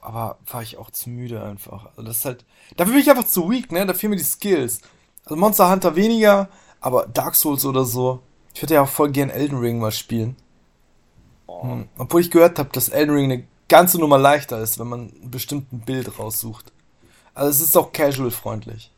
aber 0.00 0.38
war 0.46 0.62
ich 0.62 0.76
auch 0.76 0.90
zu 0.90 1.10
müde 1.10 1.42
einfach. 1.42 1.86
Also 1.86 2.02
das 2.02 2.18
ist 2.18 2.24
halt. 2.24 2.44
Dafür 2.76 2.94
bin 2.94 3.02
ich 3.02 3.10
einfach 3.10 3.26
zu 3.26 3.50
weak, 3.50 3.72
ne? 3.72 3.86
Da 3.86 3.94
fehlen 3.94 4.10
mir 4.10 4.16
die 4.16 4.24
Skills. 4.24 4.80
Also 5.24 5.36
Monster 5.36 5.70
Hunter 5.70 5.96
weniger, 5.96 6.48
aber 6.80 7.06
Dark 7.06 7.34
Souls 7.34 7.64
oder 7.64 7.84
so. 7.84 8.20
Ich 8.54 8.62
würde 8.62 8.74
ja 8.74 8.82
auch 8.82 8.88
voll 8.88 9.10
gern 9.10 9.30
Elden 9.30 9.58
Ring 9.58 9.78
mal 9.78 9.92
spielen. 9.92 10.36
Hm. 11.48 11.88
Obwohl 11.98 12.20
ich 12.20 12.30
gehört 12.30 12.58
habe, 12.58 12.70
dass 12.72 12.88
Elden 12.88 13.14
Ring 13.14 13.32
eine 13.32 13.44
ganze 13.68 13.98
Nummer 13.98 14.18
leichter 14.18 14.60
ist, 14.60 14.78
wenn 14.78 14.88
man 14.88 15.00
ein 15.22 15.30
bestimmtes 15.30 15.80
Bild 15.84 16.18
raussucht. 16.18 16.72
Also 17.34 17.50
es 17.50 17.60
ist 17.60 17.76
auch 17.76 17.92
casual-freundlich. 17.92 18.90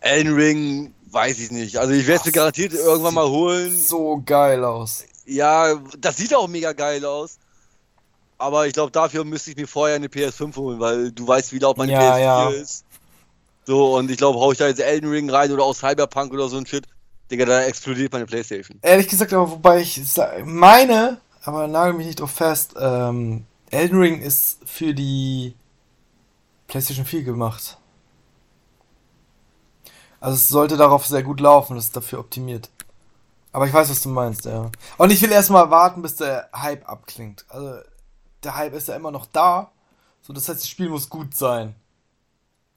Elden 0.00 0.34
Ring, 0.34 0.94
weiß 1.10 1.38
ich 1.38 1.50
nicht. 1.52 1.76
Also 1.76 1.92
ich 1.92 2.06
werde 2.06 2.20
es 2.20 2.26
mir 2.26 2.32
garantiert 2.32 2.72
irgendwann 2.72 3.14
mal 3.14 3.28
holen. 3.28 3.76
So 3.76 4.20
geil 4.24 4.64
aus. 4.64 5.04
Ja, 5.24 5.76
das 5.98 6.16
sieht 6.16 6.34
auch 6.34 6.48
mega 6.48 6.72
geil 6.72 7.04
aus. 7.04 7.38
Aber 8.42 8.66
ich 8.66 8.72
glaube, 8.72 8.90
dafür 8.90 9.24
müsste 9.24 9.50
ich 9.52 9.56
mir 9.56 9.68
vorher 9.68 9.96
eine 9.96 10.08
PS5 10.08 10.56
holen, 10.56 10.80
weil 10.80 11.12
du 11.12 11.26
weißt, 11.26 11.52
wie 11.52 11.60
laut 11.60 11.78
meine 11.78 11.92
Ja, 11.92 12.00
PS4 12.00 12.20
ja. 12.20 12.48
ist. 12.50 12.84
So, 13.64 13.96
und 13.96 14.10
ich 14.10 14.16
glaube, 14.16 14.40
hau 14.40 14.50
ich 14.50 14.58
da 14.58 14.66
jetzt 14.66 14.80
Elden 14.80 15.08
Ring 15.08 15.30
rein 15.30 15.52
oder 15.52 15.62
aus 15.64 15.78
Cyberpunk 15.78 16.32
oder 16.32 16.48
so 16.48 16.56
ein 16.56 16.66
Shit, 16.66 16.86
Digga, 17.30 17.44
da 17.44 17.62
explodiert 17.62 18.12
meine 18.12 18.26
Playstation. 18.26 18.78
Ehrlich 18.82 19.06
gesagt, 19.06 19.32
aber 19.32 19.48
wobei 19.48 19.80
ich 19.80 20.00
meine, 20.44 21.20
aber 21.44 21.68
nagel 21.68 21.94
mich 21.94 22.06
nicht 22.06 22.20
drauf 22.20 22.32
fest, 22.32 22.74
ähm, 22.78 23.46
Elden 23.70 24.00
Ring 24.00 24.20
ist 24.20 24.58
für 24.64 24.92
die 24.92 25.54
PlayStation 26.66 27.06
4 27.06 27.22
gemacht. 27.22 27.78
Also 30.20 30.34
es 30.36 30.48
sollte 30.48 30.76
darauf 30.76 31.06
sehr 31.06 31.22
gut 31.22 31.40
laufen, 31.40 31.76
das 31.76 31.84
ist 31.86 31.96
dafür 31.96 32.18
optimiert. 32.18 32.70
Aber 33.52 33.66
ich 33.66 33.72
weiß, 33.72 33.90
was 33.90 34.02
du 34.02 34.08
meinst, 34.08 34.46
ja. 34.46 34.70
Und 34.98 35.12
ich 35.12 35.22
will 35.22 35.30
erstmal 35.30 35.70
warten, 35.70 36.02
bis 36.02 36.16
der 36.16 36.48
Hype 36.54 36.88
abklingt. 36.88 37.44
Also 37.48 37.80
der 38.42 38.56
Hype 38.56 38.74
ist 38.74 38.88
ja 38.88 38.96
immer 38.96 39.10
noch 39.10 39.26
da. 39.26 39.70
So, 40.22 40.32
das 40.32 40.48
heißt, 40.48 40.60
das 40.60 40.68
Spiel 40.68 40.88
muss 40.88 41.08
gut 41.08 41.34
sein. 41.34 41.74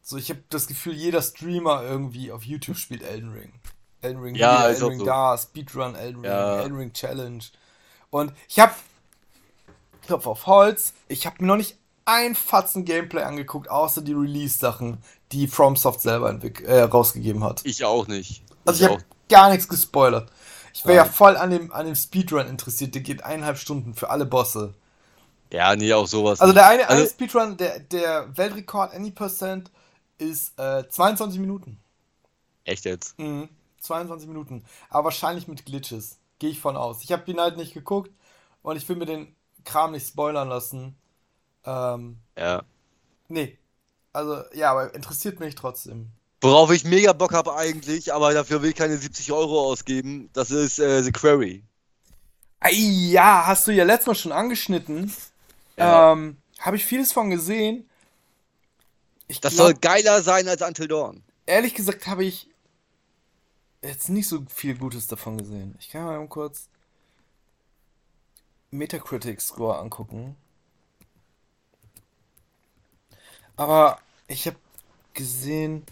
So, 0.02 0.18
ich 0.18 0.30
habe 0.30 0.44
das 0.50 0.68
Gefühl, 0.68 0.94
jeder 0.94 1.22
Streamer 1.22 1.84
irgendwie 1.84 2.32
auf 2.32 2.44
YouTube 2.44 2.78
spielt 2.78 3.02
Elden 3.04 3.32
Ring. 3.34 3.54
Elden 4.02 4.22
Ring 4.22 4.36
Ja, 4.36 4.68
Elden 4.68 4.88
Ring 4.88 5.00
so. 5.00 5.06
da, 5.06 5.38
Speedrun 5.38 5.96
Elden 5.96 6.22
Ring, 6.22 6.26
Ja. 6.32 6.62
Elden 6.62 6.78
Ring 6.78 6.94
Challenge. 6.94 7.44
Und 8.12 8.32
ich 8.48 8.60
habe, 8.60 8.74
Klopf 10.06 10.28
auf 10.28 10.46
Holz, 10.46 10.94
ich 11.08 11.26
habe 11.26 11.38
mir 11.40 11.48
noch 11.48 11.56
nicht 11.58 11.78
ein 12.06 12.36
Fatzen 12.36 12.86
Gameplay 12.86 13.24
angeguckt, 13.24 13.70
außer 13.70 14.02
die 14.02 14.14
Release-Sachen, 14.14 15.00
die 15.32 15.48
FromSoft 15.48 16.02
selber 16.02 16.30
äh, 16.64 16.82
rausgegeben 16.82 17.44
hat. 17.44 17.62
Ich 17.66 17.84
auch 17.84 18.08
nicht. 18.08 18.44
Also 18.64 18.84
ich 18.84 18.90
auch. 18.90 18.94
habe 18.96 19.06
gar 19.28 19.50
nichts 19.50 19.68
gespoilert. 19.68 20.32
Ich 20.74 20.86
wäre 20.86 20.98
ja 20.98 21.06
voll 21.06 21.36
an 21.38 21.50
dem, 21.50 21.72
an 21.72 21.86
dem 21.88 21.96
Speedrun 21.96 22.48
interessiert, 22.48 22.94
der 22.94 23.02
geht 23.02 23.24
eineinhalb 23.24 23.58
Stunden 23.58 23.96
für 23.96 24.10
alle 24.10 24.26
Bosse. 24.26 24.76
Ja, 25.56 25.76
nee, 25.76 25.94
auch 25.94 26.08
sowas. 26.08 26.42
Also 26.42 26.52
nicht. 26.54 26.58
der 26.62 26.68
eine, 26.68 26.90
eine 26.90 27.00
Also- 27.02 27.10
Speedrun, 27.12 27.56
der, 27.58 27.80
der 27.80 28.36
Weltrekord 28.38 28.94
Any 28.94 29.12
Percent 29.12 29.72
ist 30.18 30.58
äh, 30.60 30.88
22 30.90 31.40
Minuten. 31.40 31.80
Echt 32.66 32.84
jetzt? 32.86 33.18
Mhm, 33.20 33.48
22 33.80 34.28
Minuten. 34.28 34.66
Aber 34.90 35.06
wahrscheinlich 35.06 35.48
mit 35.48 35.66
Glitches. 35.66 36.18
Gehe 36.40 36.50
ich 36.50 36.60
von 36.60 36.76
aus. 36.76 37.04
Ich 37.04 37.12
habe 37.14 37.30
ihn 37.32 37.40
halt 37.40 37.56
nicht 37.58 37.74
geguckt 37.74 38.12
und 38.64 38.76
ich 38.76 38.88
will 38.90 38.98
mir 38.98 39.06
den 39.06 39.34
Kram 39.64 39.92
nicht 39.94 40.08
spoilern 40.08 40.50
lassen. 40.50 40.98
Ähm, 41.66 42.18
Ja. 42.38 42.64
nee. 43.30 43.58
Also, 44.12 44.44
ja, 44.54 44.72
aber 44.72 44.94
interessiert 44.94 45.40
mich 45.40 45.56
trotzdem. 45.56 46.10
Worauf 46.42 46.72
ich 46.72 46.84
mega 46.84 47.14
Bock 47.14 47.34
habe 47.34 47.56
eigentlich, 47.56 48.14
aber 48.14 48.34
dafür 48.34 48.62
will 48.62 48.70
ich 48.72 48.76
keine 48.76 48.98
70 48.98 49.32
Euro 49.32 49.62
ausgeben, 49.70 50.30
das 50.34 50.52
ist 50.52 50.80
äh, 50.80 51.02
The 51.02 51.12
Quarry. 51.12 51.64
Ei, 52.60 52.72
ja, 52.74 53.44
hast 53.48 53.68
du 53.68 53.72
ja 53.72 53.84
letztes 53.84 54.08
Mal 54.08 54.16
schon 54.16 54.32
angeschnitten. 54.32 55.14
Ja. 55.78 56.12
Ähm, 56.14 56.38
habe 56.60 56.76
ich 56.78 56.86
vieles 56.86 57.12
von 57.12 57.30
gesehen. 57.30 57.90
Ich 59.28 59.40
Das 59.42 59.54
glaub, 59.56 59.68
soll 59.68 59.74
geiler 59.76 60.22
sein 60.22 60.48
als 60.48 60.62
Until 60.62 60.88
Dawn. 60.88 61.24
ehrlich 61.46 61.74
gesagt 61.74 62.08
habe 62.08 62.24
ich 62.24 62.50
jetzt 63.82 64.10
nicht 64.10 64.28
so 64.28 64.44
viel 64.50 64.78
Gutes 64.78 65.08
davon 65.08 65.38
gesehen. 65.38 65.76
Ich 65.80 65.90
kann 65.90 66.04
mal 66.06 66.28
kurz 66.28 66.70
Metacritic 68.72 69.42
Score 69.42 69.80
angucken. 69.80 70.36
Aber 73.58 74.00
ich 74.28 74.46
habe 74.48 74.58
gesehen, 75.14 75.86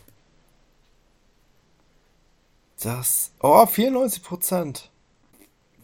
dass. 2.82 3.32
Oh, 3.42 3.66
94%. 3.66 4.90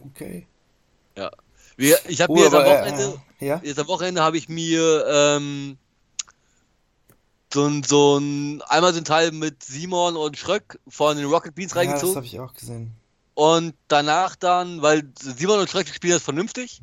Okay. 0.06 0.46
Ja. 1.16 1.30
Wir, 1.80 1.98
ich 2.08 2.20
habe 2.20 2.30
Oh, 2.32 2.34
mir 2.36 2.42
jetzt 2.44 2.54
am 2.54 2.64
Wochenende, 2.66 3.20
äh, 3.40 3.46
ja? 3.46 3.60
jetzt 3.64 3.78
am 3.78 3.88
Wochenende 3.88 4.22
habe 4.22 4.36
ich 4.36 4.48
mir 4.48 5.04
ähm, 5.08 5.78
so 7.52 7.66
ein, 7.66 7.82
so 7.82 8.18
ein, 8.18 8.62
einmal 8.68 8.92
so 8.92 8.98
ein 9.00 9.04
Teil 9.04 9.32
mit 9.32 9.64
Simon 9.64 10.16
und 10.16 10.36
Schröck 10.36 10.78
von 10.88 11.16
den 11.16 11.26
Rocket 11.26 11.54
Beans 11.54 11.72
Ja, 11.72 11.76
das 11.82 11.88
reingezogen. 11.88 12.16
habe 12.16 12.26
ich 12.26 12.38
auch 12.38 12.52
gesehen. 12.52 12.92
Und 13.34 13.74
danach 13.88 14.36
dann, 14.36 14.82
weil 14.82 15.04
Simon 15.18 15.60
und 15.60 15.70
Schröck 15.70 15.88
spielen 15.88 16.12
das 16.14 16.22
vernünftig. 16.22 16.82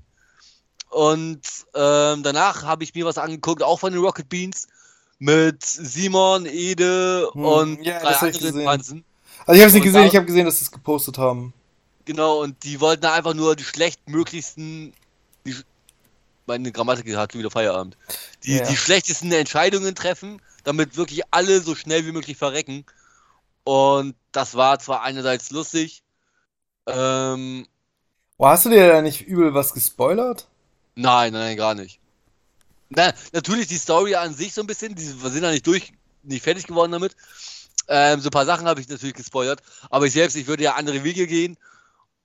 Und 0.89 1.41
ähm, 1.75 2.23
danach 2.23 2.63
habe 2.63 2.83
ich 2.83 2.95
mir 2.95 3.05
was 3.05 3.17
angeguckt, 3.19 3.61
auch 3.61 3.79
von 3.79 3.93
den 3.93 4.01
Rocket 4.01 4.27
Beans, 4.29 4.67
mit 5.19 5.63
Simon, 5.63 6.45
Ede 6.47 7.29
Hm, 7.33 7.45
und 7.45 7.83
ja, 7.83 7.99
drei 7.99 8.11
das 8.13 8.23
anderen. 8.23 8.65
Panzen. 8.65 9.05
Also 9.45 9.53
ich 9.53 9.59
habe 9.59 9.67
es 9.67 9.73
nicht 9.73 9.81
Und 9.85 9.93
gesehen, 9.93 10.07
ich 10.07 10.15
habe 10.15 10.25
gesehen, 10.25 10.45
dass 10.45 10.57
sie 10.57 10.63
es 10.65 10.71
gepostet 10.71 11.17
haben. 11.19 11.53
Genau, 12.07 12.41
und 12.41 12.63
die 12.63 12.79
wollten 12.79 13.05
einfach 13.05 13.33
nur 13.33 13.57
die 13.57 13.65
schlechtmöglichsten, 13.65 14.93
die, 15.45 15.55
meine 16.45 16.71
Grammatik 16.71 17.13
hat 17.17 17.33
schon 17.33 17.39
wieder 17.39 17.51
Feierabend, 17.51 17.97
die, 18.45 18.55
Ja. 18.59 18.65
die 18.65 18.77
schlechtesten 18.77 19.29
Entscheidungen 19.33 19.93
treffen, 19.93 20.41
damit 20.63 20.95
wirklich 20.95 21.23
alle 21.31 21.59
so 21.59 21.75
schnell 21.75 22.05
wie 22.05 22.13
möglich 22.13 22.37
verrecken. 22.37 22.85
Und 23.65 24.15
das 24.31 24.55
war 24.55 24.79
zwar 24.79 25.01
einerseits 25.03 25.51
lustig, 25.51 26.01
ähm, 26.87 27.67
Oh, 28.37 28.47
hast 28.47 28.65
du 28.65 28.69
dir 28.69 28.87
da 28.87 29.01
nicht 29.01 29.27
übel 29.27 29.53
was 29.53 29.73
gespoilert? 29.73 30.47
Nein, 30.95 31.33
nein, 31.33 31.41
nein, 31.41 31.57
gar 31.57 31.73
nicht. 31.75 31.99
Na, 32.87 33.11
natürlich 33.33 33.67
die 33.67 33.77
Story 33.77 34.15
an 34.15 34.33
sich 34.33 34.53
so 34.53 34.61
ein 34.61 34.67
bisschen, 34.67 34.95
die 34.95 35.21
wir 35.21 35.29
sind 35.29 35.41
da 35.41 35.51
nicht 35.51 35.67
durch, 35.67 35.91
nicht 36.23 36.43
fertig 36.43 36.67
geworden 36.67 36.93
damit. 36.93 37.17
Ähm, 37.89 38.21
so 38.21 38.29
ein 38.29 38.31
paar 38.31 38.45
Sachen 38.45 38.65
habe 38.65 38.79
ich 38.79 38.87
natürlich 38.87 39.15
gespoilert, 39.15 39.61
aber 39.89 40.05
ich 40.05 40.13
selbst, 40.13 40.37
ich 40.37 40.47
würde 40.47 40.63
ja 40.63 40.75
andere 40.75 41.03
Wege 41.03 41.27
gehen, 41.27 41.57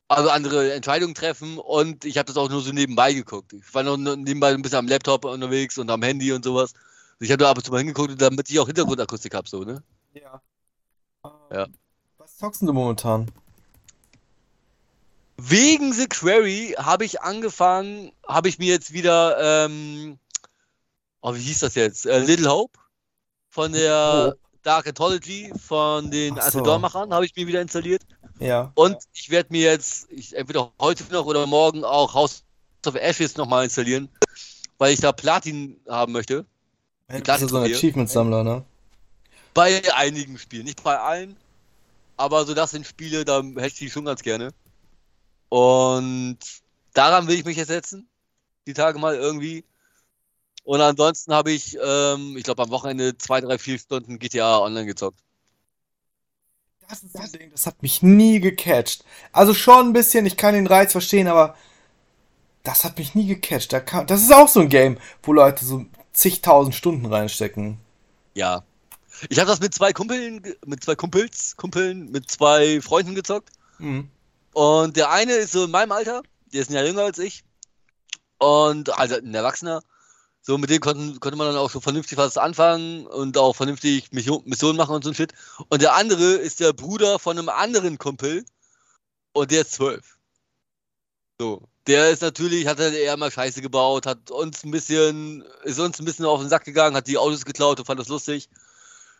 also 0.08 0.30
andere 0.30 0.72
Entscheidungen 0.72 1.14
treffen 1.14 1.58
und 1.58 2.04
ich 2.04 2.18
habe 2.18 2.26
das 2.26 2.36
auch 2.36 2.48
nur 2.48 2.60
so 2.60 2.72
nebenbei 2.72 3.12
geguckt. 3.12 3.52
Ich 3.52 3.74
war 3.74 3.82
noch 3.82 3.96
nebenbei 3.96 4.52
ein 4.52 4.62
bisschen 4.62 4.78
am 4.78 4.88
Laptop 4.88 5.24
unterwegs 5.24 5.78
und 5.78 5.90
am 5.90 6.02
Handy 6.02 6.32
und 6.32 6.44
sowas. 6.44 6.74
Ich 7.18 7.30
habe 7.30 7.38
da 7.38 7.50
ab 7.50 7.56
und 7.56 7.64
zu 7.64 7.70
mal 7.70 7.78
hingeguckt, 7.78 8.20
damit 8.20 8.50
ich 8.50 8.58
auch 8.58 8.66
Hintergrundakustik 8.66 9.34
habe, 9.34 9.48
so, 9.48 9.62
ne? 9.62 9.82
Ja. 10.12 10.42
Ja. 11.52 11.66
Was 12.18 12.36
zockst 12.36 12.62
du 12.62 12.72
momentan? 12.72 13.30
Wegen 15.36 15.92
The 15.92 16.06
Quarry 16.06 16.74
habe 16.78 17.04
ich 17.04 17.20
angefangen, 17.20 18.12
habe 18.26 18.48
ich 18.48 18.58
mir 18.58 18.68
jetzt 18.68 18.92
wieder, 18.92 19.66
ähm, 19.66 20.18
oh, 21.20 21.34
wie 21.34 21.40
hieß 21.40 21.60
das 21.60 21.74
jetzt? 21.74 22.06
Äh, 22.06 22.20
Little 22.20 22.50
Hope 22.50 22.78
von 23.48 23.72
der 23.72 24.36
Dark 24.62 24.86
Anthology 24.86 25.52
von 25.58 26.10
den 26.10 26.38
so. 26.40 26.60
Dawn-Machern 26.60 27.12
habe 27.12 27.24
ich 27.24 27.34
mir 27.34 27.46
wieder 27.46 27.60
installiert. 27.60 28.02
Ja. 28.42 28.72
Und 28.74 28.96
ich 29.14 29.30
werde 29.30 29.52
mir 29.52 29.70
jetzt, 29.70 30.10
ich, 30.10 30.36
entweder 30.36 30.72
heute 30.80 31.04
noch 31.12 31.26
oder 31.26 31.46
morgen 31.46 31.84
auch 31.84 32.12
House 32.14 32.42
of 32.86 32.94
Ashes 32.96 33.36
nochmal 33.36 33.64
installieren, 33.64 34.08
weil 34.78 34.92
ich 34.92 35.00
da 35.00 35.12
Platin 35.12 35.80
haben 35.88 36.12
möchte. 36.12 36.44
Bist 37.08 37.24
Klasse 37.24 37.44
ja 37.44 37.48
so 37.48 37.58
ein. 37.58 37.72
Achievement-Sammler, 37.72 38.42
ne? 38.42 38.64
Bei 39.54 39.82
einigen 39.94 40.38
Spielen, 40.38 40.64
nicht 40.64 40.82
bei 40.82 40.98
allen, 40.98 41.36
aber 42.16 42.44
so 42.44 42.54
das 42.54 42.70
sind 42.70 42.86
Spiele, 42.86 43.24
da 43.24 43.42
hätte 43.42 43.66
ich 43.66 43.74
die 43.74 43.90
schon 43.90 44.06
ganz 44.06 44.22
gerne. 44.22 44.52
Und 45.48 46.38
daran 46.94 47.28
will 47.28 47.36
ich 47.36 47.44
mich 47.44 47.58
jetzt 47.58 47.68
setzen, 47.68 48.08
die 48.66 48.72
Tage 48.72 48.98
mal 48.98 49.14
irgendwie. 49.14 49.64
Und 50.64 50.80
ansonsten 50.80 51.34
habe 51.34 51.52
ich, 51.52 51.76
ähm, 51.82 52.36
ich 52.36 52.44
glaube, 52.44 52.62
am 52.62 52.70
Wochenende 52.70 53.18
zwei, 53.18 53.40
drei, 53.40 53.58
vier 53.58 53.78
Stunden 53.78 54.18
GTA 54.18 54.58
online 54.60 54.86
gezockt. 54.86 55.20
Das 56.92 57.02
ist 57.02 57.14
das 57.18 57.32
Ding, 57.32 57.50
das 57.50 57.64
hat 57.64 57.80
mich 57.80 58.02
nie 58.02 58.38
gecatcht. 58.38 59.02
Also 59.32 59.54
schon 59.54 59.86
ein 59.86 59.92
bisschen, 59.94 60.26
ich 60.26 60.36
kann 60.36 60.52
den 60.52 60.66
Reiz 60.66 60.92
verstehen, 60.92 61.26
aber 61.26 61.56
das 62.64 62.84
hat 62.84 62.98
mich 62.98 63.14
nie 63.14 63.26
gecatcht. 63.26 63.72
Da 63.72 63.80
kann, 63.80 64.06
das 64.06 64.20
ist 64.20 64.30
auch 64.30 64.46
so 64.46 64.60
ein 64.60 64.68
Game, 64.68 64.98
wo 65.22 65.32
Leute 65.32 65.64
so 65.64 65.86
zigtausend 66.12 66.74
Stunden 66.74 67.06
reinstecken. 67.06 67.78
Ja. 68.34 68.62
Ich 69.30 69.38
habe 69.38 69.48
das 69.48 69.60
mit 69.60 69.72
zwei 69.72 69.94
Kumpeln, 69.94 70.42
mit 70.66 70.84
zwei 70.84 70.94
Kumpels, 70.94 71.56
Kumpeln, 71.56 72.10
mit 72.10 72.30
zwei 72.30 72.82
Freunden 72.82 73.14
gezockt. 73.14 73.48
Mhm. 73.78 74.10
Und 74.52 74.98
der 74.98 75.10
eine 75.10 75.32
ist 75.32 75.52
so 75.52 75.64
in 75.64 75.70
meinem 75.70 75.92
Alter, 75.92 76.22
der 76.52 76.60
ist 76.60 76.68
ein 76.68 76.74
Jahr 76.74 76.84
jünger 76.84 77.04
als 77.04 77.18
ich. 77.18 77.42
Und 78.36 78.98
also 78.98 79.16
ein 79.16 79.34
Erwachsener. 79.34 79.82
So, 80.44 80.58
mit 80.58 80.70
dem 80.70 80.80
konnten, 80.80 81.20
konnte 81.20 81.38
man 81.38 81.46
dann 81.46 81.56
auch 81.56 81.70
so 81.70 81.80
vernünftig 81.80 82.18
was 82.18 82.36
anfangen 82.36 83.06
und 83.06 83.38
auch 83.38 83.54
vernünftig 83.54 84.10
Mission, 84.10 84.42
Missionen 84.44 84.76
machen 84.76 84.94
und 84.96 85.04
so 85.04 85.10
ein 85.10 85.14
Shit. 85.14 85.32
Und 85.68 85.82
der 85.82 85.94
andere 85.94 86.32
ist 86.34 86.58
der 86.58 86.72
Bruder 86.72 87.20
von 87.20 87.38
einem 87.38 87.48
anderen 87.48 87.96
Kumpel. 87.96 88.44
und 89.32 89.50
der 89.52 89.62
ist 89.62 89.72
12. 89.72 90.18
So. 91.38 91.62
Der 91.86 92.10
ist 92.10 92.22
natürlich, 92.22 92.66
hat 92.66 92.78
er 92.80 92.92
eher 92.92 93.16
mal 93.16 93.30
Scheiße 93.30 93.62
gebaut, 93.62 94.06
hat 94.06 94.30
uns 94.30 94.64
ein 94.64 94.70
bisschen, 94.70 95.44
ist 95.64 95.80
uns 95.80 95.98
ein 95.98 96.04
bisschen 96.04 96.24
auf 96.26 96.40
den 96.40 96.48
Sack 96.48 96.64
gegangen, 96.64 96.96
hat 96.96 97.08
die 97.08 97.18
Autos 97.18 97.44
geklaut 97.44 97.78
und 97.80 97.86
fand 97.86 97.98
das 98.00 98.08
lustig. 98.08 98.48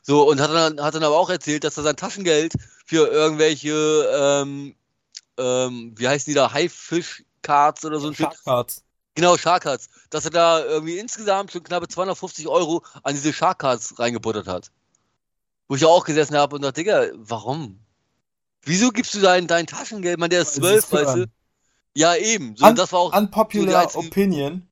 So, 0.02 0.28
und 0.28 0.40
hat 0.40 0.50
dann, 0.50 0.80
hat 0.80 0.94
dann 0.94 1.04
aber 1.04 1.16
auch 1.16 1.30
erzählt, 1.30 1.64
dass 1.64 1.76
er 1.76 1.84
sein 1.84 1.96
Taschengeld 1.96 2.54
für 2.84 3.08
irgendwelche, 3.08 4.08
ähm, 4.12 4.74
ähm, 5.38 5.94
wie 5.96 6.08
heißen 6.08 6.30
die 6.30 6.34
da, 6.34 6.52
Haifisch-Cards 6.52 7.84
oder 7.84 8.00
so 8.00 8.08
ein 8.08 8.14
Shark 8.14 8.42
Cards. 8.44 8.82
Genau, 9.14 9.36
Shark-Cards. 9.36 9.88
Dass 10.10 10.24
er 10.24 10.30
da 10.30 10.64
irgendwie 10.64 10.98
insgesamt 10.98 11.52
schon 11.52 11.62
knappe 11.62 11.88
250 11.88 12.48
Euro 12.48 12.82
an 13.02 13.14
diese 13.14 13.32
Shark-Cards 13.32 13.98
reingebuttert 13.98 14.46
hat. 14.46 14.70
Wo 15.68 15.76
ich 15.76 15.84
auch 15.84 16.04
gesessen 16.04 16.36
habe 16.36 16.56
und 16.56 16.62
dachte, 16.62 16.80
Digga, 16.80 17.08
warum? 17.14 17.78
Wieso 18.62 18.90
gibst 18.90 19.14
du 19.14 19.20
dein, 19.20 19.46
dein 19.46 19.66
Taschengeld? 19.66 20.18
Man, 20.18 20.30
der 20.30 20.42
ist 20.42 20.54
12, 20.54 20.92
weißt 20.92 21.16
du? 21.16 21.26
Ja, 21.94 22.14
eben. 22.14 22.56
So, 22.56 22.64
Un 22.64 22.70
und 22.70 22.78
das 22.78 22.92
war 22.92 23.00
auch 23.00 23.12
so 23.12 23.18
unpopular 23.18 23.82
einzige, 23.82 24.06
Opinion. 24.06 24.68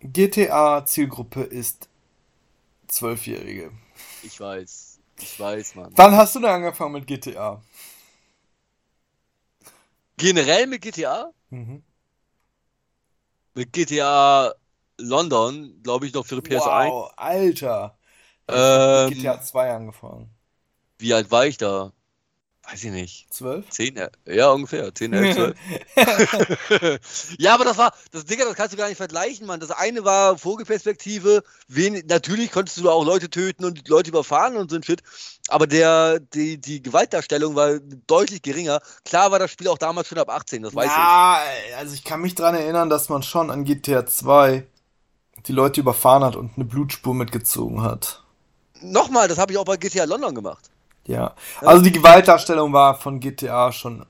GTA-Zielgruppe 0.00 1.42
ist 1.42 1.88
Zwölfjährige. 2.86 3.72
Ich 4.22 4.40
weiß. 4.40 4.98
Ich 5.20 5.38
weiß, 5.38 5.74
Mann. 5.74 5.92
Wann 5.96 6.16
hast 6.16 6.34
du 6.34 6.40
denn 6.40 6.50
angefangen 6.50 6.92
mit 6.92 7.06
GTA? 7.06 7.60
Generell 10.16 10.66
mit 10.66 10.82
GTA? 10.82 11.32
Mhm. 11.50 11.82
Mit 13.58 13.72
GTA 13.72 14.54
London, 14.98 15.82
glaube 15.82 16.06
ich, 16.06 16.12
noch 16.14 16.24
für 16.26 16.36
die 16.36 16.42
PS1. 16.42 16.94
Wow, 16.94 17.12
Alter. 17.16 17.98
Ich 18.48 18.82
mit 18.86 19.06
GTA 19.06 19.28
Ähm, 19.28 19.40
2 19.40 19.72
angefangen. 19.72 20.34
wie 20.98 21.12
alt 21.14 21.30
war 21.30 21.46
ich 21.46 21.56
da? 21.58 21.92
Weiß 22.70 22.84
ich 22.84 22.90
nicht. 22.90 23.32
Zwölf? 23.32 23.70
10, 23.70 23.96
ja, 23.96 24.08
ja, 24.26 24.50
ungefähr. 24.50 24.94
10, 24.94 25.14
11, 25.14 25.56
12. 25.96 27.36
ja, 27.38 27.54
aber 27.54 27.64
das 27.64 27.78
war, 27.78 27.94
das 28.10 28.26
Digga, 28.26 28.44
das 28.44 28.56
kannst 28.56 28.74
du 28.74 28.76
gar 28.76 28.88
nicht 28.88 28.98
vergleichen, 28.98 29.46
Mann. 29.46 29.58
Das 29.58 29.70
eine 29.70 30.04
war 30.04 30.36
Vogelperspektive. 30.36 31.42
Wen, 31.68 32.02
natürlich 32.06 32.52
konntest 32.52 32.76
du 32.76 32.90
auch 32.90 33.06
Leute 33.06 33.30
töten 33.30 33.64
und 33.64 33.88
Leute 33.88 34.10
überfahren 34.10 34.56
und 34.56 34.70
so 34.70 34.76
ein 34.76 34.82
Shit. 34.82 35.02
Aber 35.48 35.66
der, 35.66 36.20
die, 36.20 36.58
die 36.60 36.82
Gewaltdarstellung 36.82 37.54
war 37.54 37.78
deutlich 38.06 38.42
geringer. 38.42 38.80
Klar 39.04 39.30
war 39.30 39.38
das 39.38 39.50
Spiel 39.50 39.68
auch 39.68 39.78
damals 39.78 40.08
schon 40.08 40.18
ab 40.18 40.28
18, 40.28 40.62
das 40.62 40.74
weiß 40.74 40.90
ich. 40.90 40.92
Ja, 40.92 41.40
also 41.78 41.94
ich 41.94 42.04
kann 42.04 42.20
mich 42.20 42.34
dran 42.34 42.54
erinnern, 42.54 42.90
dass 42.90 43.08
man 43.08 43.22
schon 43.22 43.50
an 43.50 43.64
GTA 43.64 44.04
2 44.04 44.66
die 45.46 45.52
Leute 45.52 45.80
überfahren 45.80 46.22
hat 46.22 46.36
und 46.36 46.52
eine 46.56 46.66
Blutspur 46.66 47.14
mitgezogen 47.14 47.80
hat. 47.80 48.24
Nochmal, 48.82 49.26
das 49.26 49.38
habe 49.38 49.52
ich 49.52 49.58
auch 49.58 49.64
bei 49.64 49.78
GTA 49.78 50.04
London 50.04 50.34
gemacht. 50.34 50.70
Ja. 51.08 51.34
Also 51.60 51.82
die 51.82 51.92
Gewaltdarstellung 51.92 52.72
war 52.72 52.94
von 52.94 53.20
GTA 53.20 53.72
schon 53.72 54.06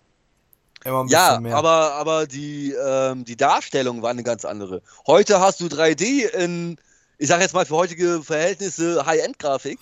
immer 0.85 1.05
ein 1.05 1.09
Ja, 1.09 1.28
bisschen 1.28 1.43
mehr. 1.43 1.57
aber, 1.57 1.95
aber 1.95 2.26
die, 2.26 2.73
ähm, 2.73 3.25
die 3.25 3.37
Darstellung 3.37 4.02
war 4.02 4.11
eine 4.11 4.23
ganz 4.23 4.45
andere. 4.45 4.83
Heute 5.07 5.40
hast 5.40 5.61
du 5.61 5.69
3D 5.69 6.26
in, 6.26 6.76
ich 7.19 7.28
sag 7.28 7.41
jetzt 7.41 7.54
mal 7.54 7.67
für 7.67 7.76
heutige 7.76 8.23
Verhältnisse, 8.23 9.06
High-End-Grafik. 9.06 9.80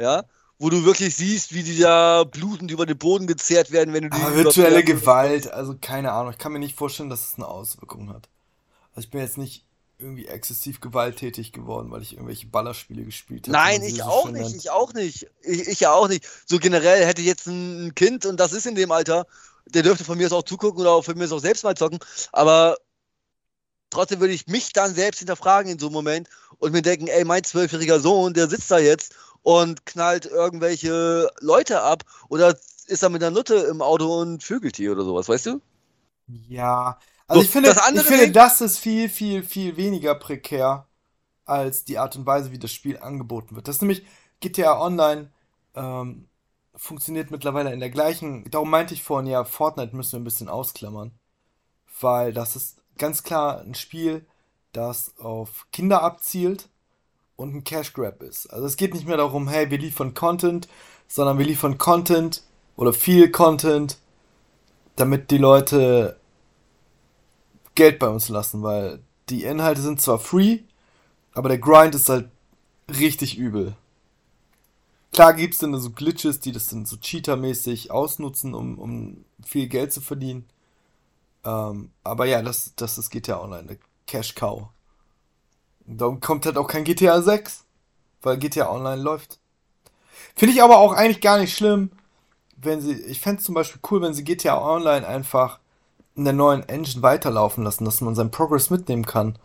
Ja, 0.00 0.24
wo 0.58 0.70
du 0.70 0.84
wirklich 0.84 1.14
siehst, 1.16 1.54
wie 1.54 1.62
die 1.62 1.78
da 1.78 2.24
blutend 2.24 2.70
über 2.70 2.86
den 2.86 2.98
Boden 2.98 3.26
gezerrt 3.26 3.70
werden, 3.70 3.94
wenn 3.94 4.04
du 4.04 4.10
die 4.10 4.20
Aber 4.22 4.34
virtuelle. 4.34 4.84
Gewalt, 4.84 5.50
also 5.52 5.76
keine 5.80 6.12
Ahnung, 6.12 6.32
ich 6.32 6.38
kann 6.38 6.52
mir 6.52 6.58
nicht 6.58 6.76
vorstellen, 6.76 7.10
dass 7.10 7.28
es 7.28 7.34
eine 7.34 7.46
Auswirkung 7.46 8.10
hat. 8.12 8.28
Also 8.94 9.06
ich 9.06 9.10
bin 9.10 9.20
jetzt 9.22 9.38
nicht 9.38 9.66
irgendwie 9.98 10.26
exzessiv 10.26 10.80
gewalttätig 10.80 11.52
geworden, 11.52 11.90
weil 11.90 12.02
ich 12.02 12.12
irgendwelche 12.12 12.46
Ballerspiele 12.46 13.04
gespielt 13.04 13.46
habe. 13.46 13.52
Nein, 13.52 13.80
man 13.80 13.88
sie 13.88 13.96
ich 13.96 13.98
so 13.98 14.04
auch 14.04 14.30
nicht, 14.30 14.54
ich 14.54 14.70
auch 14.70 14.92
nicht. 14.94 15.26
Ich, 15.42 15.68
ich 15.68 15.80
ja 15.80 15.92
auch 15.92 16.08
nicht. 16.08 16.26
So 16.46 16.58
generell 16.58 17.04
hätte 17.04 17.20
ich 17.20 17.26
jetzt 17.26 17.46
ein 17.46 17.94
Kind 17.94 18.24
und 18.24 18.38
das 18.38 18.52
ist 18.52 18.66
in 18.66 18.74
dem 18.74 18.92
Alter, 18.92 19.26
der 19.66 19.82
dürfte 19.82 20.04
von 20.04 20.16
mir 20.16 20.26
aus 20.26 20.32
auch 20.32 20.42
zugucken 20.42 20.80
oder 20.80 20.92
auch 20.92 21.04
von 21.04 21.18
mir 21.18 21.24
aus 21.24 21.32
auch 21.32 21.40
selbst 21.40 21.64
mal 21.64 21.76
zocken, 21.76 21.98
aber 22.32 22.76
trotzdem 23.90 24.20
würde 24.20 24.34
ich 24.34 24.46
mich 24.46 24.72
dann 24.72 24.94
selbst 24.94 25.18
hinterfragen 25.18 25.72
in 25.72 25.78
so 25.78 25.86
einem 25.86 25.94
Moment 25.94 26.28
und 26.58 26.72
mir 26.72 26.82
denken, 26.82 27.08
ey, 27.08 27.24
mein 27.24 27.44
zwölfjähriger 27.44 28.00
Sohn, 28.00 28.34
der 28.34 28.48
sitzt 28.48 28.70
da 28.70 28.78
jetzt 28.78 29.14
und 29.42 29.84
knallt 29.86 30.26
irgendwelche 30.26 31.28
Leute 31.40 31.82
ab 31.82 32.04
oder 32.28 32.56
ist 32.86 33.02
da 33.02 33.08
mit 33.08 33.22
einer 33.22 33.34
Nutte 33.34 33.54
im 33.54 33.82
Auto 33.82 34.20
und 34.20 34.42
vögelt 34.42 34.78
die 34.78 34.88
oder 34.88 35.04
sowas, 35.04 35.28
weißt 35.28 35.46
du? 35.46 35.60
Ja, 36.48 36.98
also 37.28 37.40
So, 37.40 37.44
ich 37.44 37.50
finde, 37.50 37.74
das 37.74 37.90
ich 37.94 38.02
finde, 38.02 38.32
das 38.32 38.60
ist 38.60 38.78
viel, 38.78 39.08
viel, 39.08 39.42
viel 39.42 39.76
weniger 39.76 40.14
prekär 40.14 40.86
als 41.44 41.84
die 41.84 41.98
Art 41.98 42.16
und 42.16 42.26
Weise, 42.26 42.52
wie 42.52 42.58
das 42.58 42.72
Spiel 42.72 42.98
angeboten 42.98 43.56
wird. 43.56 43.68
Das 43.68 43.76
ist 43.76 43.82
nämlich 43.82 44.04
GTA 44.40 44.80
Online 44.80 45.30
ähm, 45.74 46.28
funktioniert 46.74 47.30
mittlerweile 47.30 47.72
in 47.72 47.80
der 47.80 47.90
gleichen. 47.90 48.48
Darum 48.50 48.70
meinte 48.70 48.94
ich 48.94 49.02
vorhin, 49.02 49.30
ja, 49.30 49.44
Fortnite 49.44 49.96
müssen 49.96 50.12
wir 50.12 50.20
ein 50.20 50.24
bisschen 50.24 50.48
ausklammern, 50.48 51.12
weil 52.00 52.32
das 52.32 52.56
ist 52.56 52.78
ganz 52.98 53.22
klar 53.22 53.60
ein 53.60 53.74
Spiel, 53.74 54.26
das 54.72 55.18
auf 55.18 55.66
Kinder 55.72 56.02
abzielt 56.02 56.68
und 57.36 57.54
ein 57.54 57.64
Cash 57.64 57.92
Grab 57.94 58.22
ist. 58.22 58.46
Also 58.48 58.66
es 58.66 58.76
geht 58.76 58.94
nicht 58.94 59.06
mehr 59.06 59.16
darum, 59.16 59.48
hey, 59.48 59.70
wir 59.70 59.78
liefern 59.78 60.14
Content, 60.14 60.68
sondern 61.08 61.38
wir 61.38 61.46
liefern 61.46 61.78
Content 61.78 62.42
oder 62.76 62.92
viel 62.92 63.30
Content, 63.30 63.98
damit 64.96 65.30
die 65.30 65.38
Leute 65.38 66.18
Geld 67.78 68.00
bei 68.00 68.08
uns 68.08 68.28
lassen, 68.28 68.64
weil 68.64 69.00
die 69.28 69.44
Inhalte 69.44 69.80
sind 69.80 70.00
zwar 70.00 70.18
free, 70.18 70.58
aber 71.32 71.48
der 71.48 71.58
Grind 71.58 71.94
ist 71.94 72.08
halt 72.08 72.28
richtig 72.90 73.38
übel. 73.38 73.76
Klar 75.12 75.34
gibt's 75.34 75.58
dann 75.58 75.78
so 75.78 75.90
Glitches, 75.90 76.40
die 76.40 76.50
das 76.50 76.68
dann 76.68 76.86
so 76.86 76.96
Cheater-mäßig 76.96 77.92
ausnutzen, 77.92 78.52
um, 78.52 78.78
um 78.80 79.24
viel 79.44 79.68
Geld 79.68 79.92
zu 79.92 80.00
verdienen. 80.00 80.44
Ähm, 81.44 81.92
aber 82.02 82.26
ja, 82.26 82.42
das, 82.42 82.72
das 82.74 82.98
ist 82.98 83.10
GTA 83.10 83.40
Online, 83.40 83.68
eine 83.68 83.78
Cash 84.08 84.34
Cow. 84.34 84.68
Darum 85.86 86.18
kommt 86.18 86.46
halt 86.46 86.58
auch 86.58 86.66
kein 86.66 86.82
GTA 86.82 87.22
6, 87.22 87.64
weil 88.22 88.38
GTA 88.38 88.70
Online 88.70 89.00
läuft. 89.00 89.38
Finde 90.34 90.52
ich 90.52 90.64
aber 90.64 90.78
auch 90.78 90.92
eigentlich 90.92 91.20
gar 91.20 91.38
nicht 91.38 91.56
schlimm, 91.56 91.92
wenn 92.56 92.80
sie, 92.80 92.94
ich 93.02 93.20
fände 93.20 93.38
es 93.38 93.44
zum 93.44 93.54
Beispiel 93.54 93.80
cool, 93.88 94.02
wenn 94.02 94.14
sie 94.14 94.24
GTA 94.24 94.60
Online 94.60 95.06
einfach 95.06 95.60
in 96.18 96.24
der 96.24 96.34
neuen 96.34 96.68
Engine 96.68 97.00
weiterlaufen 97.02 97.62
lassen, 97.62 97.84
dass 97.84 98.00
man 98.00 98.16
seinen 98.16 98.32
Progress 98.32 98.70
mitnehmen 98.70 99.06
kann. 99.06 99.38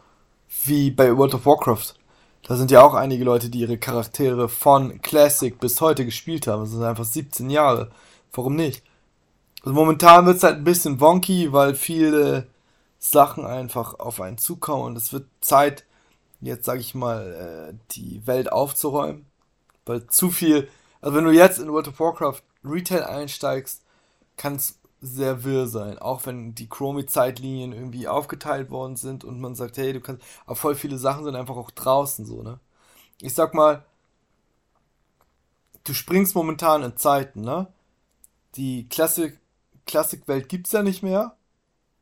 Wie 0.65 0.89
bei 0.89 1.15
World 1.15 1.35
of 1.35 1.45
Warcraft. 1.45 1.93
Da 2.47 2.55
sind 2.55 2.71
ja 2.71 2.81
auch 2.83 2.95
einige 2.95 3.23
Leute, 3.23 3.49
die 3.49 3.59
ihre 3.59 3.77
Charaktere 3.77 4.49
von 4.49 5.01
Classic 5.01 5.57
bis 5.57 5.79
heute 5.81 6.03
gespielt 6.03 6.47
haben. 6.47 6.63
Das 6.63 6.71
sind 6.71 6.83
einfach 6.83 7.05
17 7.05 7.51
Jahre. 7.51 7.91
Warum 8.33 8.55
nicht? 8.55 8.83
Also 9.61 9.73
momentan 9.73 10.25
wird 10.25 10.37
es 10.37 10.43
halt 10.43 10.57
ein 10.57 10.63
bisschen 10.63 10.99
wonky, 10.99 11.53
weil 11.53 11.75
viele 11.75 12.47
Sachen 12.97 13.45
einfach 13.45 13.99
auf 13.99 14.19
einen 14.19 14.39
zukommen 14.39 14.83
und 14.83 14.97
es 14.97 15.13
wird 15.13 15.27
Zeit, 15.41 15.85
jetzt 16.41 16.65
sage 16.65 16.81
ich 16.81 16.95
mal, 16.95 17.71
äh, 17.71 17.77
die 17.91 18.25
Welt 18.25 18.51
aufzuräumen. 18.51 19.27
Weil 19.85 20.07
zu 20.07 20.31
viel, 20.31 20.67
also 21.01 21.15
wenn 21.15 21.25
du 21.25 21.31
jetzt 21.31 21.59
in 21.59 21.71
World 21.71 21.87
of 21.87 21.99
Warcraft 21.99 22.41
Retail 22.65 23.03
einsteigst, 23.03 23.83
kann 24.37 24.55
es 24.55 24.79
sehr 25.03 25.43
wirr 25.43 25.67
sein. 25.67 25.99
Auch 25.99 26.25
wenn 26.25 26.55
die 26.55 26.69
Chromie-Zeitlinien 26.69 27.73
irgendwie 27.73 28.07
aufgeteilt 28.07 28.71
worden 28.71 28.95
sind 28.95 29.23
und 29.23 29.39
man 29.39 29.53
sagt, 29.53 29.77
hey, 29.77 29.93
du 29.93 29.99
kannst, 29.99 30.23
aber 30.45 30.55
voll 30.55 30.75
viele 30.75 30.97
Sachen 30.97 31.25
sind 31.25 31.35
einfach 31.35 31.57
auch 31.57 31.71
draußen 31.71 32.25
so, 32.25 32.41
ne? 32.41 32.59
Ich 33.21 33.33
sag 33.33 33.53
mal, 33.53 33.85
du 35.83 35.93
springst 35.93 36.35
momentan 36.35 36.83
in 36.83 36.97
Zeiten, 36.97 37.41
ne? 37.41 37.67
Die 38.55 38.87
Klassik, 38.87 39.39
Klassikwelt 39.85 40.47
gibt's 40.47 40.71
ja 40.71 40.83
nicht 40.83 41.03
mehr. 41.03 41.35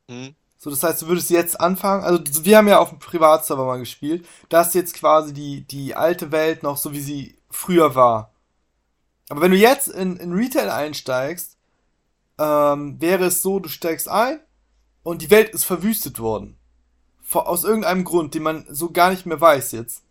Hm? 0.08 0.36
So, 0.58 0.70
das 0.70 0.84
heißt, 0.84 1.02
du 1.02 1.08
würdest 1.08 1.32
jetzt 1.32 1.60
anfangen, 1.60 2.04
also 2.04 2.22
wir 2.46 2.58
haben 2.58 2.68
ja 2.68 2.78
auf 2.78 2.90
dem 2.90 3.00
Privatserver 3.00 3.66
mal 3.66 3.80
gespielt, 3.80 4.28
da 4.50 4.62
ist 4.62 4.76
jetzt 4.76 4.94
quasi 4.94 5.34
die, 5.34 5.62
die 5.66 5.96
alte 5.96 6.32
Welt 6.32 6.62
noch 6.62 6.78
so, 6.78 6.94
wie 6.94 7.02
sie 7.02 7.36
früher 7.50 7.96
war. 7.96 8.32
Aber 9.30 9.42
wenn 9.42 9.52
du 9.52 9.58
jetzt 9.58 9.88
in, 9.88 10.18
in 10.18 10.34
Retail 10.34 10.70
einsteigst, 10.70 11.58
ähm, 12.42 13.00
wäre 13.00 13.26
es 13.26 13.42
so, 13.42 13.60
du 13.60 13.70
steigst 13.70 14.10
ein 14.10 14.40
und 15.04 15.22
die 15.22 15.30
Welt 15.30 15.50
ist 15.50 15.64
verwüstet 15.64 16.20
worden. 16.20 16.58
Aus 17.32 17.64
irgendeinem 17.64 18.04
Grund, 18.04 18.34
den 18.34 18.44
man 18.44 18.66
so 18.70 18.92
gar 18.92 19.12
nicht 19.12 19.26
mehr 19.26 19.40
weiß 19.40 19.72
jetzt. 19.74 20.04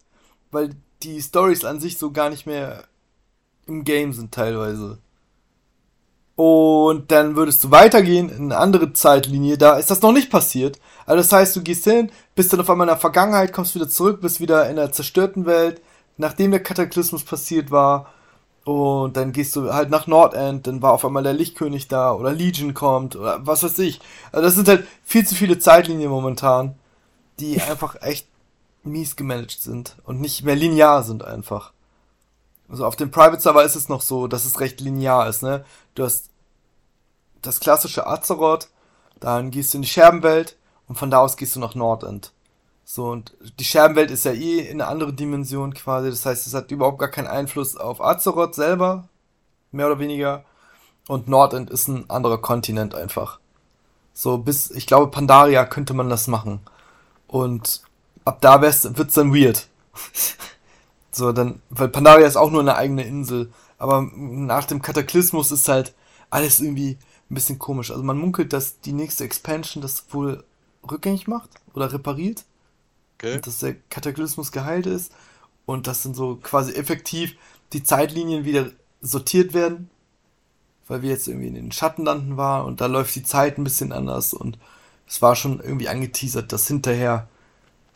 Weil 0.51 0.71
die 1.03 1.21
Stories 1.21 1.65
an 1.65 1.81
sich 1.81 1.99
so 1.99 2.13
gar 2.13 2.31
nicht 2.31 2.47
mehr 2.47 2.85
im 3.67 3.85
Game 3.85 4.13
sind 4.13 4.33
teilweise. 4.33 4.99
Und 6.37 7.11
dann 7.11 7.37
würdest 7.37 7.63
du 7.65 7.71
weitergehen 7.71 8.31
in 8.31 8.45
eine 8.45 8.57
andere 8.57 8.95
Zeitlinie, 8.95 9.59
da 9.59 9.77
ist 9.77 9.91
das 9.91 10.01
noch 10.01 10.13
nicht 10.13 10.31
passiert. 10.31 10.81
Also 11.05 11.19
das 11.19 11.33
heißt, 11.33 11.57
du 11.57 11.63
gehst 11.63 11.85
hin, 11.85 12.11
bist 12.35 12.53
dann 12.53 12.61
auf 12.61 12.71
einmal 12.71 12.87
in 12.87 12.93
der 12.93 12.97
Vergangenheit, 12.97 13.53
kommst 13.53 13.75
wieder 13.75 13.89
zurück, 13.89 14.23
bist 14.23 14.41
wieder 14.41 14.71
in 14.71 14.77
der 14.77 14.93
zerstörten 14.93 15.45
Welt, 15.45 15.83
nachdem 16.17 16.53
der 16.53 16.63
Kataklysmus 16.63 17.25
passiert 17.25 17.71
war. 17.71 18.11
Und 18.65 19.17
dann 19.17 19.33
gehst 19.33 19.57
du 19.57 19.73
halt 19.73 19.91
nach 19.91 20.07
Nordend, 20.07 20.67
dann 20.67 20.83
war 20.83 20.93
auf 20.93 21.05
einmal 21.05 21.23
der 21.23 21.33
Lichtkönig 21.33 21.89
da 21.89 22.13
oder 22.13 22.33
Legion 22.33 22.75
kommt 22.75 23.17
oder 23.17 23.45
was 23.47 23.63
weiß 23.63 23.79
ich. 23.79 24.01
Also 24.33 24.45
das 24.45 24.55
sind 24.55 24.69
halt 24.69 24.87
viel 25.03 25.27
zu 25.27 25.35
viele 25.35 25.59
Zeitlinien 25.59 26.11
momentan, 26.11 26.75
die 27.39 27.61
einfach 27.61 28.03
echt 28.03 28.29
mies 28.83 29.17
gemanagt 29.17 29.63
sind 29.63 29.97
und 30.05 30.21
nicht 30.21 30.45
mehr 30.45 30.57
linear 30.57 31.03
sind 31.03 31.25
einfach. 31.25 31.73
Also 32.69 32.87
auf 32.87 32.97
dem 32.97 33.11
Private 33.11 33.41
Server 33.41 33.65
ist 33.65 33.77
es 33.77 33.89
noch 33.89 34.03
so, 34.03 34.27
dass 34.27 34.45
es 34.45 34.61
recht 34.61 34.81
linear 34.81 35.29
ist, 35.29 35.43
ne? 35.43 35.65
Du 35.95 36.05
hast 36.05 36.31
das 37.43 37.61
klassische 37.61 38.07
Azeroth, 38.07 38.69
dann 39.19 39.51
gehst 39.51 39.73
du 39.73 39.79
in 39.79 39.83
die 39.83 39.89
Scherbenwelt 39.89 40.57
und 40.87 40.97
von 40.97 41.11
da 41.11 41.19
aus 41.19 41.37
gehst 41.37 41.57
du 41.57 41.61
nach 41.61 41.75
Nordend. 41.75 42.33
So, 42.93 43.09
und 43.09 43.37
die 43.61 43.65
Scherbenwelt 43.65 44.11
ist 44.11 44.25
ja 44.25 44.33
eh 44.33 44.63
in 44.63 44.81
eine 44.81 44.89
andere 44.91 45.13
Dimension 45.13 45.73
quasi. 45.75 46.11
Das 46.11 46.27
heißt, 46.27 46.49
es 46.49 46.55
hat 46.55 46.73
überhaupt 46.73 46.99
gar 46.99 47.09
keinen 47.09 47.29
Einfluss 47.29 47.77
auf 47.77 48.01
Azeroth 48.01 48.57
selber. 48.57 49.09
Mehr 49.71 49.87
oder 49.87 50.01
weniger. 50.01 50.45
Und 51.07 51.29
Nordend 51.29 51.71
ist 51.71 51.87
ein 51.87 52.11
anderer 52.11 52.39
Kontinent 52.39 52.97
einfach. 52.97 53.39
So, 54.13 54.39
bis, 54.39 54.73
ich 54.73 54.89
glaube, 54.89 55.13
Pandaria 55.13 55.67
könnte 55.67 55.95
man 55.95 56.11
das 56.11 56.27
machen. 56.27 56.59
Und 57.29 57.83
ab 58.25 58.41
da 58.41 58.61
wird's 58.61 59.15
dann 59.15 59.33
weird. 59.33 59.69
so, 61.13 61.31
dann, 61.31 61.63
weil 61.71 61.91
Pandaria 61.91 62.27
ist 62.27 62.35
auch 62.35 62.51
nur 62.51 62.61
eine 62.61 62.75
eigene 62.75 63.05
Insel. 63.05 63.53
Aber 63.79 64.03
nach 64.17 64.65
dem 64.65 64.83
Kataklysmus 64.83 65.53
ist 65.53 65.69
halt 65.69 65.95
alles 66.29 66.59
irgendwie 66.59 66.99
ein 67.31 67.35
bisschen 67.35 67.61
komisch. 67.61 67.93
Also 67.93 68.03
man 68.03 68.19
munkelt, 68.19 68.53
dass 68.53 68.81
die 68.81 68.95
nächste 68.95 69.23
Expansion 69.23 69.81
das 69.81 70.07
wohl 70.11 70.43
rückgängig 70.91 71.29
macht 71.29 71.51
oder 71.73 71.93
repariert. 71.93 72.47
Okay. 73.23 73.43
Dass 73.43 73.59
der 73.61 73.75
Kataklysmus 73.91 74.53
geheilt 74.53 74.87
ist 74.87 75.13
und 75.67 75.87
dass 75.87 76.03
dann 76.03 76.15
so 76.15 76.37
quasi 76.37 76.73
effektiv 76.75 77.37
die 77.73 77.83
Zeitlinien 77.85 78.45
wieder 78.45 78.71
sortiert 79.03 79.55
werden, 79.55 79.91
weil 80.89 81.03
wir 81.03 81.11
jetzt 81.11 81.29
irgendwie 81.29 81.49
in 81.49 81.55
den 81.55 81.73
Schattenlanden 81.73 82.37
waren 82.37 82.67
und 82.67 82.81
da 82.81 82.87
läuft 82.87 83.15
die 83.15 83.23
Zeit 83.23 83.59
ein 83.59 83.65
bisschen 83.65 83.93
anders 83.93 84.35
und 84.35 84.59
es 85.09 85.23
war 85.23 85.37
schon 85.37 85.61
irgendwie 85.61 85.89
angeteasert, 85.89 86.53
dass 86.53 86.69
hinterher 86.69 87.29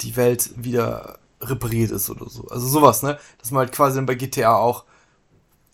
die 0.02 0.16
Welt 0.16 0.50
wieder 0.56 1.18
repariert 1.42 1.92
ist 1.92 2.10
oder 2.10 2.28
so. 2.30 2.48
Also 2.48 2.66
sowas, 2.68 3.02
ne? 3.02 3.18
Dass 3.40 3.50
man 3.52 3.60
halt 3.66 3.72
quasi 3.72 3.96
dann 3.96 4.06
bei 4.06 4.16
GTA 4.16 4.56
auch 4.56 4.84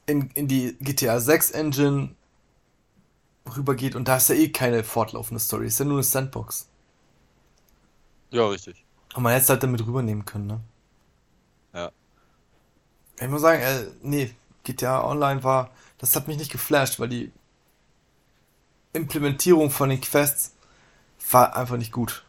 in, 0.06 0.30
in 0.34 0.48
die 0.48 0.76
GTA 0.80 1.20
6 1.20 1.52
Engine 1.52 2.10
rübergeht 3.54 3.96
und 3.96 4.08
da 4.08 4.16
ist 4.16 4.30
ja 4.30 4.34
eh 4.34 4.48
keine 4.48 4.82
fortlaufende 4.82 5.40
Story, 5.40 5.66
ist 5.66 5.78
ja 5.78 5.84
nur 5.84 5.96
eine 5.96 6.02
Sandbox. 6.04 6.68
Ja, 8.30 8.48
richtig. 8.48 8.84
Und 9.14 9.22
man 9.22 9.32
hätte 9.32 9.44
es 9.44 9.50
halt 9.50 9.62
damit 9.62 9.84
rübernehmen 9.86 10.24
können, 10.24 10.46
ne? 10.46 10.60
Ja. 11.74 11.90
Ich 13.20 13.28
muss 13.28 13.42
sagen, 13.42 13.60
äh, 13.60 13.86
nee, 14.02 14.34
GTA 14.64 15.04
Online 15.04 15.42
war, 15.42 15.70
das 15.98 16.14
hat 16.16 16.28
mich 16.28 16.38
nicht 16.38 16.52
geflasht, 16.52 17.00
weil 17.00 17.08
die 17.08 17.32
Implementierung 18.92 19.70
von 19.70 19.88
den 19.90 20.00
Quests 20.00 20.54
war 21.30 21.56
einfach 21.56 21.76
nicht 21.76 21.92
gut. 21.92 22.24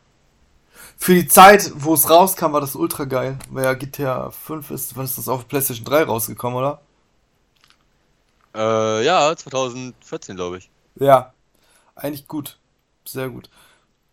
Für 0.97 1.15
die 1.15 1.27
Zeit, 1.27 1.71
wo 1.75 1.93
es 1.95 2.09
rauskam, 2.09 2.53
war 2.53 2.61
das 2.61 2.75
ultra 2.75 3.05
geil. 3.05 3.39
Weil 3.49 3.63
ja 3.63 3.73
GTA 3.73 4.29
5 4.29 4.69
ist, 4.71 4.95
wann 4.95 5.05
ist 5.05 5.17
das 5.17 5.27
auf 5.27 5.47
PlayStation 5.47 5.85
3 5.85 6.03
rausgekommen, 6.03 6.57
oder? 6.59 6.81
Äh, 8.53 9.03
ja, 9.05 9.35
2014, 9.35 10.35
glaube 10.35 10.59
ich. 10.59 10.69
Ja, 10.95 11.33
eigentlich 11.95 12.27
gut. 12.27 12.59
Sehr 13.05 13.29
gut. 13.29 13.49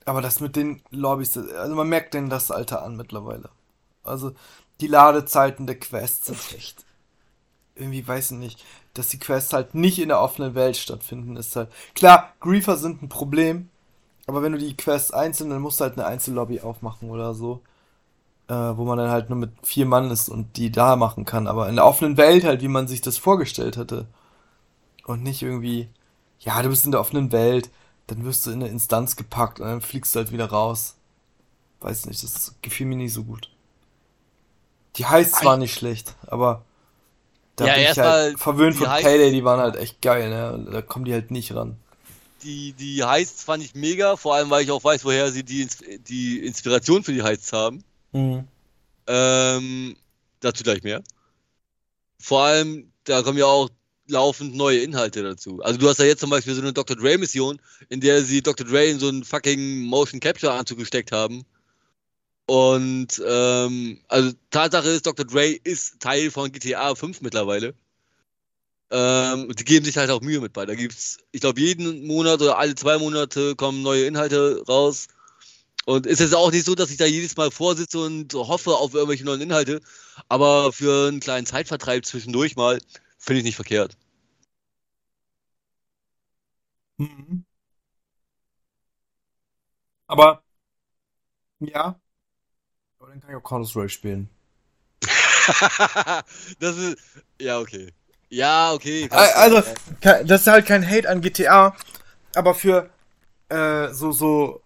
Aber 0.08 0.22
das 0.22 0.40
mit 0.40 0.56
den 0.56 0.80
Lobbys, 0.90 1.36
also 1.36 1.74
man 1.74 1.88
merkt 1.90 2.14
denn 2.14 2.30
das 2.30 2.50
Alter 2.50 2.82
an 2.82 2.96
mittlerweile. 2.96 3.50
Also 4.02 4.32
die 4.80 4.86
Ladezeiten 4.86 5.66
der 5.66 5.78
Quests 5.78 6.28
sind 6.28 6.38
echt. 6.56 6.86
Irgendwie 7.74 8.08
weiß 8.08 8.30
ich 8.30 8.38
nicht, 8.38 8.64
dass 8.94 9.10
die 9.10 9.18
Quests 9.18 9.52
halt 9.52 9.74
nicht 9.74 9.98
in 9.98 10.08
der 10.08 10.22
offenen 10.22 10.54
Welt 10.54 10.78
stattfinden, 10.78 11.36
ist 11.36 11.54
halt. 11.56 11.70
Klar, 11.94 12.32
Griefer 12.40 12.78
sind 12.78 13.02
ein 13.02 13.10
Problem, 13.10 13.68
aber 14.26 14.42
wenn 14.42 14.52
du 14.52 14.58
die 14.58 14.78
Quests 14.78 15.10
einzeln, 15.10 15.50
dann 15.50 15.60
musst 15.60 15.78
du 15.78 15.84
halt 15.84 15.98
eine 15.98 16.06
Einzellobby 16.06 16.60
aufmachen 16.60 17.10
oder 17.10 17.34
so. 17.34 17.60
Äh, 18.48 18.54
wo 18.54 18.86
man 18.86 18.96
dann 18.96 19.10
halt 19.10 19.28
nur 19.28 19.38
mit 19.38 19.50
vier 19.62 19.84
Mann 19.84 20.10
ist 20.10 20.30
und 20.30 20.56
die 20.56 20.72
da 20.72 20.96
machen 20.96 21.26
kann. 21.26 21.46
Aber 21.46 21.68
in 21.68 21.76
der 21.76 21.84
offenen 21.84 22.16
Welt 22.16 22.44
halt, 22.44 22.62
wie 22.62 22.68
man 22.68 22.88
sich 22.88 23.02
das 23.02 23.18
vorgestellt 23.18 23.76
hatte. 23.76 24.06
Und 25.04 25.22
nicht 25.22 25.42
irgendwie, 25.42 25.90
ja, 26.40 26.62
du 26.62 26.70
bist 26.70 26.86
in 26.86 26.92
der 26.92 27.00
offenen 27.00 27.30
Welt, 27.30 27.68
dann 28.08 28.24
wirst 28.24 28.46
du 28.46 28.50
in 28.50 28.62
eine 28.62 28.70
Instanz 28.70 29.14
gepackt 29.14 29.60
und 29.60 29.66
dann 29.66 29.80
fliegst 29.80 30.14
du 30.14 30.18
halt 30.18 30.32
wieder 30.32 30.46
raus. 30.46 30.96
Weiß 31.80 32.06
nicht, 32.06 32.22
das 32.24 32.54
gefiel 32.62 32.86
mir 32.86 32.96
nicht 32.96 33.12
so 33.12 33.22
gut. 33.22 33.50
Die 34.96 35.06
heißt 35.06 35.36
zwar 35.36 35.56
nicht 35.56 35.74
schlecht, 35.74 36.16
aber 36.26 36.64
da 37.54 37.66
ja, 37.66 37.74
bin 37.74 37.82
ich 37.84 37.98
halt 37.98 38.40
verwöhnt 38.40 38.76
von 38.76 38.88
Payday, 38.88 39.30
die 39.30 39.44
waren 39.44 39.60
halt 39.60 39.76
echt 39.76 40.02
geil, 40.02 40.30
ne? 40.30 40.66
Da 40.72 40.82
kommen 40.82 41.04
die 41.04 41.12
halt 41.12 41.30
nicht 41.30 41.54
ran. 41.54 41.76
Die, 42.42 42.72
die 42.72 43.04
Heists 43.04 43.44
fand 43.44 43.62
ich 43.62 43.74
mega, 43.74 44.16
vor 44.16 44.34
allem 44.34 44.48
weil 44.50 44.64
ich 44.64 44.70
auch 44.70 44.82
weiß, 44.82 45.04
woher 45.04 45.30
sie 45.30 45.44
die, 45.44 45.68
die 46.08 46.44
Inspiration 46.44 47.04
für 47.04 47.12
die 47.12 47.22
Heists 47.22 47.52
haben. 47.52 47.84
Mhm. 48.12 48.48
Ähm, 49.06 49.96
dazu 50.40 50.64
gleich 50.64 50.82
mehr. 50.82 51.02
Vor 52.20 52.42
allem, 52.42 52.90
da 53.04 53.22
kommen 53.22 53.38
ja 53.38 53.46
auch 53.46 53.68
laufend 54.08 54.54
neue 54.54 54.80
Inhalte 54.80 55.22
dazu. 55.22 55.60
Also 55.62 55.78
du 55.78 55.88
hast 55.88 55.98
ja 55.98 56.06
jetzt 56.06 56.20
zum 56.20 56.30
Beispiel 56.30 56.54
so 56.54 56.62
eine 56.62 56.72
Dr. 56.72 56.96
Dre-Mission, 56.96 57.60
in 57.88 58.00
der 58.00 58.22
sie 58.22 58.42
Dr. 58.42 58.66
Dre 58.66 58.86
in 58.86 58.98
so 58.98 59.08
einen 59.08 59.24
fucking 59.24 59.82
Motion 59.82 60.20
Capture-Anzug 60.20 60.78
gesteckt 60.78 61.12
haben. 61.12 61.44
Und 62.46 63.22
ähm, 63.26 64.00
also 64.08 64.32
Tatsache 64.50 64.88
ist, 64.88 65.06
Dr. 65.06 65.26
Dre 65.26 65.48
ist 65.64 66.00
Teil 66.00 66.30
von 66.30 66.50
GTA 66.50 66.94
5 66.94 67.20
mittlerweile. 67.20 67.74
Ähm, 68.90 69.52
die 69.54 69.64
geben 69.64 69.84
sich 69.84 69.98
halt 69.98 70.10
auch 70.10 70.22
Mühe 70.22 70.40
mit 70.40 70.54
bei. 70.54 70.64
Da 70.64 70.74
gibt's, 70.74 71.18
ich 71.30 71.42
glaube, 71.42 71.60
jeden 71.60 72.06
Monat 72.06 72.40
oder 72.40 72.58
alle 72.58 72.74
zwei 72.74 72.96
Monate 72.96 73.54
kommen 73.54 73.82
neue 73.82 74.06
Inhalte 74.06 74.62
raus. 74.66 75.08
Und 75.84 76.06
es 76.06 76.20
ist 76.20 76.34
auch 76.34 76.50
nicht 76.50 76.64
so, 76.64 76.74
dass 76.74 76.90
ich 76.90 76.96
da 76.96 77.04
jedes 77.04 77.36
Mal 77.36 77.50
vorsitze 77.50 77.98
und 77.98 78.32
hoffe 78.34 78.76
auf 78.76 78.94
irgendwelche 78.94 79.24
neuen 79.24 79.42
Inhalte. 79.42 79.80
Aber 80.28 80.72
für 80.72 81.08
einen 81.08 81.20
kleinen 81.20 81.46
Zeitvertreib 81.46 82.06
zwischendurch 82.06 82.56
mal 82.56 82.78
Finde 83.18 83.40
ich 83.40 83.44
nicht 83.44 83.56
verkehrt. 83.56 83.96
Mhm. 86.98 87.44
Aber, 90.06 90.42
ja. 91.60 92.00
Aber 92.98 93.10
dann 93.10 93.20
kann 93.20 93.30
ich 93.30 93.36
auch 93.36 93.42
Counter-Strike 93.42 93.88
spielen. 93.88 94.28
das 96.60 96.76
ist. 96.76 96.98
Ja, 97.40 97.58
okay. 97.60 97.92
Ja, 98.30 98.72
okay. 98.72 99.08
Also, 99.10 99.62
das 100.00 100.42
ist 100.42 100.46
halt 100.46 100.66
kein 100.66 100.88
Hate 100.88 101.08
an 101.08 101.20
GTA, 101.22 101.74
aber 102.34 102.54
für 102.54 102.90
äh, 103.48 103.88
so, 103.92 104.12
so 104.12 104.62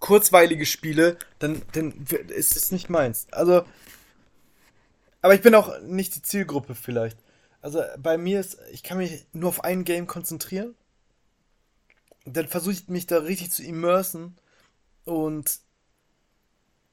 kurzweilige 0.00 0.66
Spiele, 0.66 1.18
dann, 1.38 1.62
dann 1.72 2.06
ist 2.28 2.56
es 2.56 2.72
nicht 2.72 2.90
meins. 2.90 3.26
Also, 3.32 3.64
aber 5.20 5.34
ich 5.34 5.42
bin 5.42 5.54
auch 5.54 5.80
nicht 5.80 6.16
die 6.16 6.22
Zielgruppe 6.22 6.74
vielleicht. 6.74 7.16
Also 7.62 7.82
bei 7.96 8.18
mir 8.18 8.40
ist, 8.40 8.58
ich 8.72 8.82
kann 8.82 8.98
mich 8.98 9.24
nur 9.32 9.48
auf 9.48 9.64
ein 9.64 9.84
Game 9.84 10.08
konzentrieren. 10.08 10.74
Dann 12.24 12.48
versuche 12.48 12.72
ich 12.72 12.88
mich 12.88 13.06
da 13.06 13.18
richtig 13.18 13.52
zu 13.52 13.62
immersen. 13.62 14.36
Und 15.04 15.60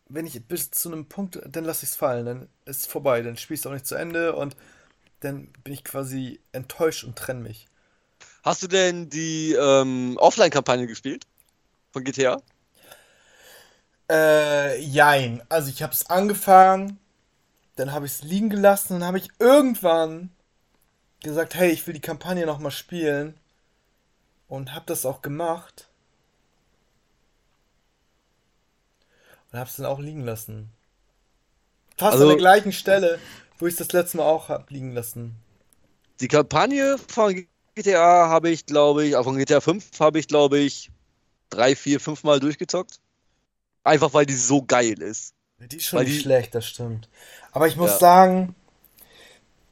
wenn 0.07 0.27
ich 0.27 0.47
bis 0.47 0.71
zu 0.71 0.91
einem 0.91 1.07
Punkt, 1.07 1.41
dann 1.45 1.65
lasse 1.65 1.85
ich 1.85 1.91
es 1.91 1.95
fallen. 1.95 2.25
Dann 2.25 2.49
ist 2.65 2.81
es 2.81 2.85
vorbei. 2.85 3.21
Dann 3.23 3.35
spielst 3.35 3.65
du 3.65 3.69
auch 3.69 3.73
nicht 3.73 3.87
zu 3.87 3.95
Ende 3.95 4.35
und 4.35 4.55
dann 5.21 5.47
bin 5.63 5.73
ich 5.73 5.83
quasi 5.83 6.39
enttäuscht 6.51 7.03
und 7.03 7.17
trenne 7.17 7.41
mich. 7.41 7.67
Hast 8.43 8.63
du 8.63 8.67
denn 8.67 9.09
die 9.09 9.53
ähm, 9.53 10.17
Offline-Kampagne 10.17 10.87
gespielt? 10.87 11.25
Von 11.91 12.03
GTA? 12.03 12.41
Äh, 14.09 14.79
jein. 14.81 15.43
Also 15.49 15.69
ich 15.69 15.83
habe 15.83 15.93
es 15.93 16.09
angefangen, 16.09 16.99
dann 17.75 17.91
habe 17.91 18.05
ich 18.05 18.13
es 18.13 18.23
liegen 18.23 18.49
gelassen, 18.49 18.99
dann 18.99 19.05
habe 19.05 19.17
ich 19.17 19.29
irgendwann 19.39 20.31
gesagt, 21.21 21.55
hey, 21.55 21.71
ich 21.71 21.85
will 21.85 21.93
die 21.93 22.01
Kampagne 22.01 22.45
nochmal 22.45 22.71
spielen. 22.71 23.35
Und 24.47 24.73
hab 24.73 24.87
das 24.87 25.05
auch 25.05 25.21
gemacht. 25.21 25.87
Und 29.51 29.59
hab's 29.59 29.75
dann 29.75 29.85
auch 29.85 29.99
liegen 29.99 30.23
lassen. 30.23 30.71
Fast 31.97 32.13
also, 32.13 32.25
an 32.25 32.29
der 32.29 32.37
gleichen 32.37 32.71
Stelle, 32.71 33.19
wo 33.57 33.67
ich 33.67 33.75
das 33.75 33.91
letzte 33.91 34.17
Mal 34.17 34.23
auch 34.23 34.49
hab 34.49 34.69
liegen 34.71 34.93
lassen. 34.93 35.35
Die 36.19 36.27
Kampagne 36.27 36.97
von 36.97 37.47
GTA 37.75 38.29
habe 38.29 38.49
ich, 38.49 38.65
glaube 38.65 39.05
ich, 39.05 39.15
auch 39.15 39.23
von 39.23 39.37
GTA 39.37 39.61
5 39.61 39.99
habe 39.99 40.19
ich, 40.19 40.27
glaube 40.27 40.59
ich, 40.59 40.89
drei, 41.49 41.75
vier, 41.75 41.99
fünf 41.99 42.23
Mal 42.23 42.39
durchgezockt. 42.39 42.99
Einfach 43.83 44.13
weil 44.13 44.25
die 44.25 44.35
so 44.35 44.61
geil 44.61 45.01
ist. 45.01 45.33
Die 45.59 45.77
ist 45.77 45.85
schon 45.85 45.99
weil 45.99 46.05
nicht 46.05 46.17
die... 46.17 46.21
schlecht, 46.21 46.55
das 46.55 46.67
stimmt. 46.67 47.09
Aber 47.51 47.67
ich 47.67 47.75
muss 47.75 47.91
ja. 47.91 47.97
sagen, 47.97 48.55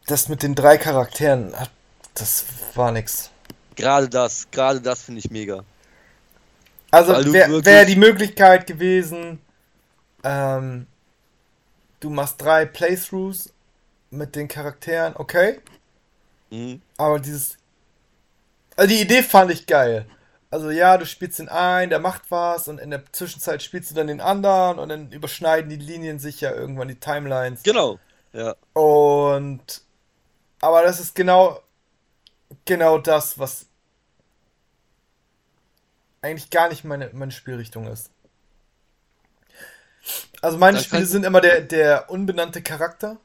das 0.08 0.30
mit 0.30 0.42
den 0.42 0.56
drei 0.56 0.78
Charakteren, 0.78 1.54
das 2.16 2.46
war 2.74 2.92
nix. 2.92 3.30
Gerade 3.76 4.10
das, 4.10 4.50
gerade 4.50 4.82
das 4.82 5.04
finde 5.04 5.20
ich 5.20 5.30
mega. 5.30 5.64
Also 6.90 7.34
wäre 7.34 7.64
wär 7.64 7.86
die 7.86 7.96
Möglichkeit 7.96 8.66
gewesen, 8.66 9.40
ähm, 10.24 10.88
du 12.00 12.10
machst 12.10 12.42
drei 12.42 12.66
Playthroughs 12.66 13.54
mit 14.10 14.36
den 14.36 14.48
Charakteren, 14.48 15.14
okay. 15.16 15.60
Mhm. 16.50 16.82
Aber 16.98 17.20
dieses. 17.20 17.58
Also 18.76 18.90
die 18.90 19.02
Idee 19.02 19.22
fand 19.22 19.52
ich 19.52 19.68
geil. 19.68 20.06
Also 20.50 20.70
ja, 20.70 20.98
du 20.98 21.06
spielst 21.06 21.40
den 21.40 21.50
einen, 21.50 21.90
der 21.90 22.00
macht 22.00 22.24
was 22.30 22.70
und 22.70 22.80
in 22.80 22.90
der 22.90 23.04
Zwischenzeit 23.12 23.62
spielst 23.62 23.92
du 23.92 23.96
dann 23.96 24.08
den 24.08 24.22
anderen 24.22 24.80
und 24.80 24.88
dann 24.88 25.12
überschneiden 25.12 25.70
die 25.70 25.76
Linien 25.76 26.20
sich 26.20 26.40
ja 26.40 26.54
irgendwann 26.54 26.88
die 26.88 27.00
Timelines. 27.00 27.64
Genau, 27.64 28.00
ja. 28.32 28.56
Und 28.74 29.82
aber 30.60 30.84
das 30.84 31.00
ist 31.00 31.16
genau, 31.16 31.62
genau 32.66 32.98
das, 32.98 33.38
was 33.40 33.68
eigentlich 36.22 36.50
gar 36.50 36.70
nicht 36.70 36.84
meine, 36.84 37.10
meine 37.14 37.32
Spielrichtung 37.32 37.88
ist. 37.88 38.12
Also 40.42 40.58
meine 40.58 40.78
Das 40.78 40.86
Spiele 40.86 41.06
sind 41.06 41.26
immer 41.26 41.42
der, 41.42 41.62
der 41.62 42.10
unbenannte 42.10 42.62
Charakter, 42.62 43.18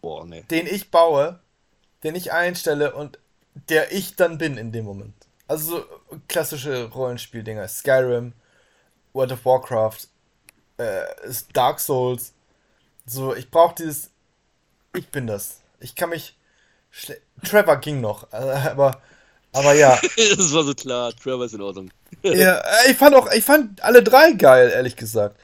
Boah, 0.00 0.24
nee. 0.24 0.42
den 0.50 0.66
ich 0.66 0.90
baue, 0.90 1.40
den 2.02 2.14
ich 2.14 2.32
einstelle 2.32 2.94
und 2.94 3.18
der 3.68 3.92
ich 3.92 4.16
dann 4.16 4.38
bin 4.38 4.56
in 4.56 4.72
dem 4.72 4.84
Moment. 4.84 5.14
Also 5.48 5.78
so 5.78 5.86
klassische 6.28 6.84
Rollenspieldinger. 6.90 7.66
Skyrim, 7.66 8.34
World 9.12 9.32
of 9.32 9.44
Warcraft, 9.44 10.08
äh, 10.76 11.04
Dark 11.52 11.80
Souls. 11.80 12.32
So, 13.06 13.34
ich 13.34 13.50
brauche 13.50 13.74
dieses. 13.74 14.10
Ich 14.94 15.08
bin 15.08 15.26
das. 15.26 15.59
Ich 15.80 15.94
kann 15.94 16.10
mich. 16.10 16.36
Trevor 17.44 17.76
ging 17.76 18.00
noch, 18.00 18.32
äh, 18.32 18.36
aber. 18.36 19.00
Aber 19.52 19.74
ja. 19.74 19.98
das 20.16 20.52
war 20.52 20.64
so 20.64 20.74
klar. 20.74 21.12
Trevor 21.12 21.44
ist 21.44 21.54
in 21.54 21.62
Ordnung. 21.62 21.90
ja, 22.22 22.58
äh, 22.58 22.90
ich 22.90 22.96
fand 22.96 23.14
auch, 23.14 23.30
ich 23.32 23.44
fand 23.44 23.82
alle 23.82 24.02
drei 24.02 24.32
geil, 24.32 24.70
ehrlich 24.74 24.96
gesagt. 24.96 25.40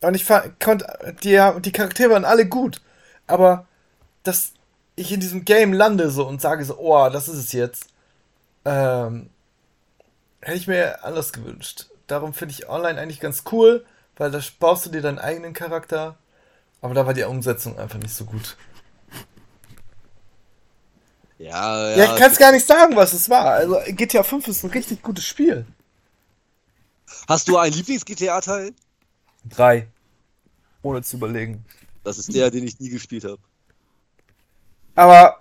Und 0.00 0.14
ich 0.14 0.24
fand, 0.24 0.58
konnte, 0.60 1.14
die, 1.22 1.40
die 1.60 1.72
Charaktere 1.72 2.10
waren 2.10 2.24
alle 2.24 2.46
gut. 2.46 2.80
Aber, 3.26 3.66
dass 4.24 4.52
ich 4.96 5.12
in 5.12 5.20
diesem 5.20 5.44
Game 5.44 5.72
lande 5.72 6.10
so 6.10 6.26
und 6.26 6.40
sage 6.40 6.64
so, 6.64 6.76
oh, 6.78 7.08
das 7.08 7.28
ist 7.28 7.38
es 7.38 7.52
jetzt, 7.52 7.86
ähm, 8.64 9.30
hätte 10.40 10.58
ich 10.58 10.66
mir 10.66 11.04
anders 11.04 11.32
gewünscht. 11.32 11.86
Darum 12.06 12.34
finde 12.34 12.52
ich 12.52 12.68
online 12.68 13.00
eigentlich 13.00 13.20
ganz 13.20 13.44
cool, 13.52 13.84
weil 14.16 14.30
da 14.30 14.40
baust 14.58 14.86
du 14.86 14.90
dir 14.90 15.02
deinen 15.02 15.18
eigenen 15.18 15.54
Charakter. 15.54 16.16
Aber 16.80 16.94
da 16.94 17.06
war 17.06 17.14
die 17.14 17.22
Umsetzung 17.22 17.78
einfach 17.78 17.98
nicht 17.98 18.14
so 18.14 18.24
gut. 18.24 18.56
Ja, 21.42 21.90
ja. 21.90 21.96
Ja, 21.96 22.04
ich 22.14 22.20
kann 22.20 22.30
es 22.30 22.38
gar 22.38 22.52
nicht 22.52 22.66
sagen, 22.66 22.94
was 22.96 23.12
es 23.12 23.28
war. 23.28 23.46
Also 23.52 23.78
GTA 23.88 24.22
5 24.22 24.46
ist 24.48 24.62
ein 24.64 24.70
richtig 24.70 25.02
gutes 25.02 25.24
Spiel. 25.24 25.66
Hast 27.28 27.48
du 27.48 27.56
einen 27.58 27.74
Lieblings-GTA-Teil? 27.74 28.72
Drei. 29.48 29.86
Ohne 30.82 31.02
zu 31.02 31.16
überlegen. 31.16 31.64
Das 32.04 32.18
ist 32.18 32.32
der, 32.34 32.50
den 32.50 32.64
ich 32.64 32.78
nie 32.80 32.88
gespielt 32.88 33.24
habe. 33.24 33.38
Aber 34.94 35.38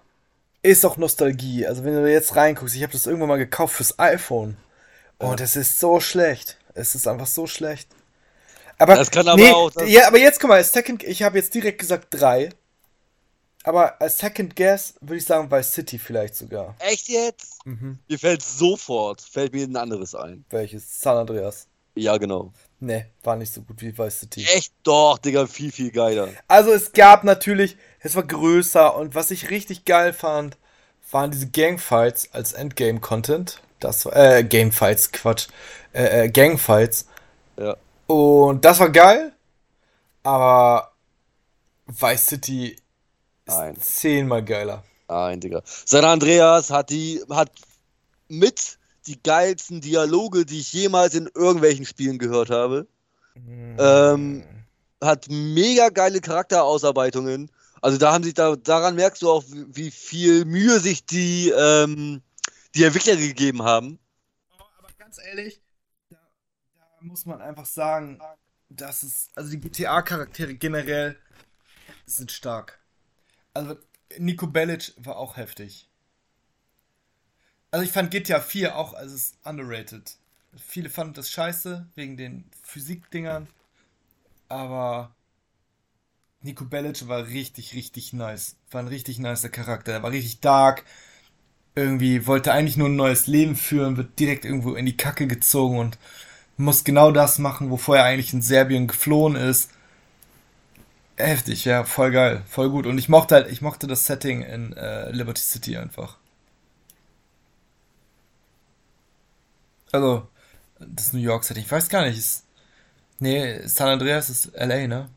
ist 0.64 0.86
auch 0.86 0.98
Nostalgie. 0.98 1.66
Also 1.66 1.84
wenn 1.84 1.94
du 1.94 2.10
jetzt 2.12 2.36
reinguckst, 2.36 2.76
ich 2.76 2.84
habe 2.84 2.94
das 2.94 3.06
irgendwann 3.06 3.30
mal 3.30 3.38
gekauft 3.38 3.76
fürs 3.76 3.98
iPhone. 4.00 4.58
Und 5.18 5.40
es 5.40 5.56
ist 5.56 5.80
so 5.80 6.00
schlecht. 6.00 6.58
Es 6.74 6.96
ist 6.96 7.08
einfach 7.08 7.28
so 7.28 7.46
schlecht. 7.48 7.90
Aber, 8.78 8.96
Das 8.96 9.12
kann 9.12 9.28
aber 9.28 9.56
auch 9.56 9.72
das- 9.72 9.90
Ja, 9.90 10.08
aber 10.08 10.18
jetzt 10.18 10.40
guck 10.40 10.50
mal, 10.50 10.64
Second, 10.64 11.04
ich 11.04 11.22
habe 11.22 11.38
jetzt 11.38 11.54
direkt 11.54 11.80
gesagt 11.80 12.08
drei. 12.10 12.50
Aber 13.64 14.02
als 14.02 14.18
Second 14.18 14.56
Guess 14.56 14.96
würde 15.02 15.18
ich 15.18 15.26
sagen 15.26 15.52
Vice 15.52 15.74
City 15.74 16.00
vielleicht 16.00 16.36
sogar. 16.36 16.76
Echt 16.80 17.10
jetzt? 17.10 17.66
Mhm. 17.66 18.00
Mir 18.08 18.20
fällt 18.20 18.42
sofort, 18.42 19.22
fällt 19.22 19.54
mir 19.54 19.64
ein 19.64 19.76
anderes 19.76 20.16
ein. 20.16 20.46
Welches? 20.50 21.00
San 21.00 21.18
Andreas. 21.18 21.68
Ja, 21.94 22.18
genau. 22.18 22.54
Ne, 22.80 23.08
war 23.24 23.36
nicht 23.36 23.54
so 23.54 23.62
gut 23.62 23.82
wie 23.82 23.96
Vice 23.96 24.22
City. 24.22 24.44
Echt 24.56 24.74
doch, 24.84 25.18
Digga, 25.20 25.46
viel, 25.46 25.72
viel 25.72 25.92
geiler. 25.92 26.30
Also 26.48 26.72
es 26.72 26.94
gab 26.94 27.24
natürlich, 27.24 27.78
es 28.00 28.16
war 28.16 28.24
größer 28.24 28.96
und 28.96 29.14
was 29.14 29.30
ich 29.30 29.50
richtig 29.52 29.86
geil 29.86 30.14
fand, 30.14 30.58
waren 31.12 31.30
diese 31.30 31.50
Gangfights 31.50 32.34
als 32.34 32.54
Endgame-Content. 32.54 33.62
Das 33.80 34.06
war, 34.06 34.16
äh, 34.16 34.44
Gamefights, 34.44 35.12
Quatsch. 35.12 35.48
Äh, 35.94 36.26
äh, 36.26 36.30
Gangfights. 36.30 37.08
Ja. 37.58 37.76
Und 38.08 38.64
das 38.66 38.80
war 38.80 38.90
geil, 38.90 39.34
aber 40.24 40.94
Vice 41.88 42.28
City 42.28 42.76
Nein. 43.56 43.80
zehnmal 43.80 44.44
geiler. 44.44 44.84
Nein, 45.08 45.40
Digga. 45.40 45.62
San 45.66 46.06
Andreas 46.06 46.70
hat 46.70 46.90
die, 46.90 47.22
hat 47.30 47.52
mit 48.28 48.78
die 49.08 49.22
geilsten 49.22 49.82
Dialoge, 49.82 50.46
die 50.46 50.60
ich 50.60 50.72
jemals 50.74 51.16
in 51.16 51.30
irgendwelchen 51.34 51.86
Spielen 51.86 52.18
gehört 52.18 52.50
habe. 52.50 52.88
Ähm, 53.36 54.44
hat 55.02 55.28
mega 55.30 55.90
geile 55.90 56.22
Charakterausarbeitungen. 56.22 57.50
Also 57.82 57.98
da 57.98 58.14
haben 58.14 58.24
sich 58.24 58.36
da, 58.36 58.56
daran 58.56 58.96
merkst 58.96 59.22
du 59.24 59.32
auch, 59.32 59.44
wie, 59.48 59.76
wie 59.76 59.92
viel 59.92 60.46
Mühe 60.46 60.80
sich 60.80 61.06
die, 61.06 61.50
ähm, 61.50 62.22
die 62.76 62.84
Entwickler 62.84 63.16
gegeben 63.16 63.64
haben. 63.64 64.00
Aber 64.78 64.90
ganz 65.00 65.18
ehrlich, 65.18 65.62
da, 66.10 66.18
da 66.18 67.06
muss 67.06 67.26
man 67.26 67.42
einfach 67.42 67.66
sagen, 67.66 68.20
dass 68.70 69.04
es, 69.04 69.30
also 69.36 69.50
die 69.50 69.60
GTA-Charaktere 69.60 70.54
generell 70.54 71.18
sind 72.06 72.32
stark. 72.32 72.81
Also 73.54 73.78
Nico 74.18 74.48
Bellic 74.48 74.94
war 74.98 75.18
auch 75.18 75.38
heftig. 75.38 75.88
Also 77.72 77.86
ich 77.86 77.92
fand 77.92 78.12
GTA 78.12 78.40
4 78.40 78.76
auch, 78.78 78.94
also 78.94 79.16
es 79.16 79.32
ist 79.32 79.38
underrated. 79.46 80.18
Viele 80.58 80.90
fanden 80.90 81.14
das 81.14 81.30
scheiße 81.30 81.88
wegen 81.96 82.18
den 82.18 82.50
Physikdingern, 82.64 83.48
aber 84.50 85.16
Nico 86.42 86.66
Bellic 86.66 87.08
war 87.08 87.28
richtig, 87.28 87.74
richtig 87.74 88.14
nice. 88.14 88.58
War 88.72 88.82
ein 88.82 88.88
richtig 88.88 89.20
nicer 89.20 89.50
Charakter. 89.50 89.94
Er 89.94 90.04
war 90.04 90.12
richtig 90.12 90.40
dark. 90.42 90.84
Irgendwie 91.76 92.28
wollte 92.28 92.52
eigentlich 92.52 92.78
nur 92.78 92.90
ein 92.90 92.96
neues 92.96 93.28
Leben 93.28 93.56
führen, 93.56 93.96
wird 93.96 94.20
direkt 94.20 94.44
irgendwo 94.44 94.76
in 94.76 94.86
die 94.86 94.98
Kacke 94.98 95.28
gezogen 95.28 95.80
und 95.80 95.98
muss 96.58 96.84
genau 96.84 97.12
das 97.12 97.40
machen, 97.40 97.70
wovor 97.70 97.98
er 97.98 98.06
eigentlich 98.06 98.34
in 98.34 98.42
Serbien 98.42 98.88
geflohen 98.88 99.36
ist. 99.36 99.72
Heftig, 101.22 101.66
ja, 101.66 101.84
voll 101.86 102.12
geil, 102.12 102.44
voll 102.48 102.70
gut. 102.70 102.86
Und 102.86 102.98
ich 102.98 103.08
mochte 103.10 103.36
halt, 103.36 103.48
ich 103.52 103.62
mochte 103.62 103.88
das 103.88 104.06
Setting 104.06 104.42
in 104.42 104.74
äh, 104.74 105.12
Liberty 105.12 105.42
City 105.42 105.78
einfach. 105.78 106.18
Also, 109.92 110.28
das 110.80 111.14
New 111.14 111.20
York 111.20 111.44
Setting, 111.44 111.64
ich 111.64 111.72
weiß 111.72 111.90
gar 111.90 112.04
nicht. 112.06 112.18
Ist, 112.18 112.46
nee, 113.20 113.68
San 113.68 113.90
Andreas 113.90 114.30
ist 114.30 114.54
LA, 114.56 114.88
ne? 114.88 115.10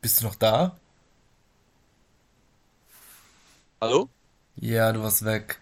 Bist 0.00 0.20
du 0.20 0.24
noch 0.26 0.36
da? 0.36 0.78
Hallo? 3.80 4.08
Ja, 4.56 4.92
du 4.92 5.02
warst 5.02 5.24
weg. 5.24 5.58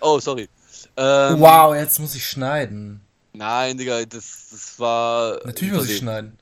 Oh, 0.00 0.20
sorry. 0.20 0.48
Ähm, 0.96 1.40
wow, 1.40 1.74
jetzt 1.74 1.98
muss 1.98 2.14
ich 2.14 2.26
schneiden. 2.26 3.00
Nein, 3.34 3.76
Digga, 3.76 4.04
das, 4.04 4.48
das 4.50 4.78
war. 4.78 5.44
Natürlich 5.44 5.74
muss 5.74 5.88
ich 5.88 5.98
schneiden. 5.98 6.38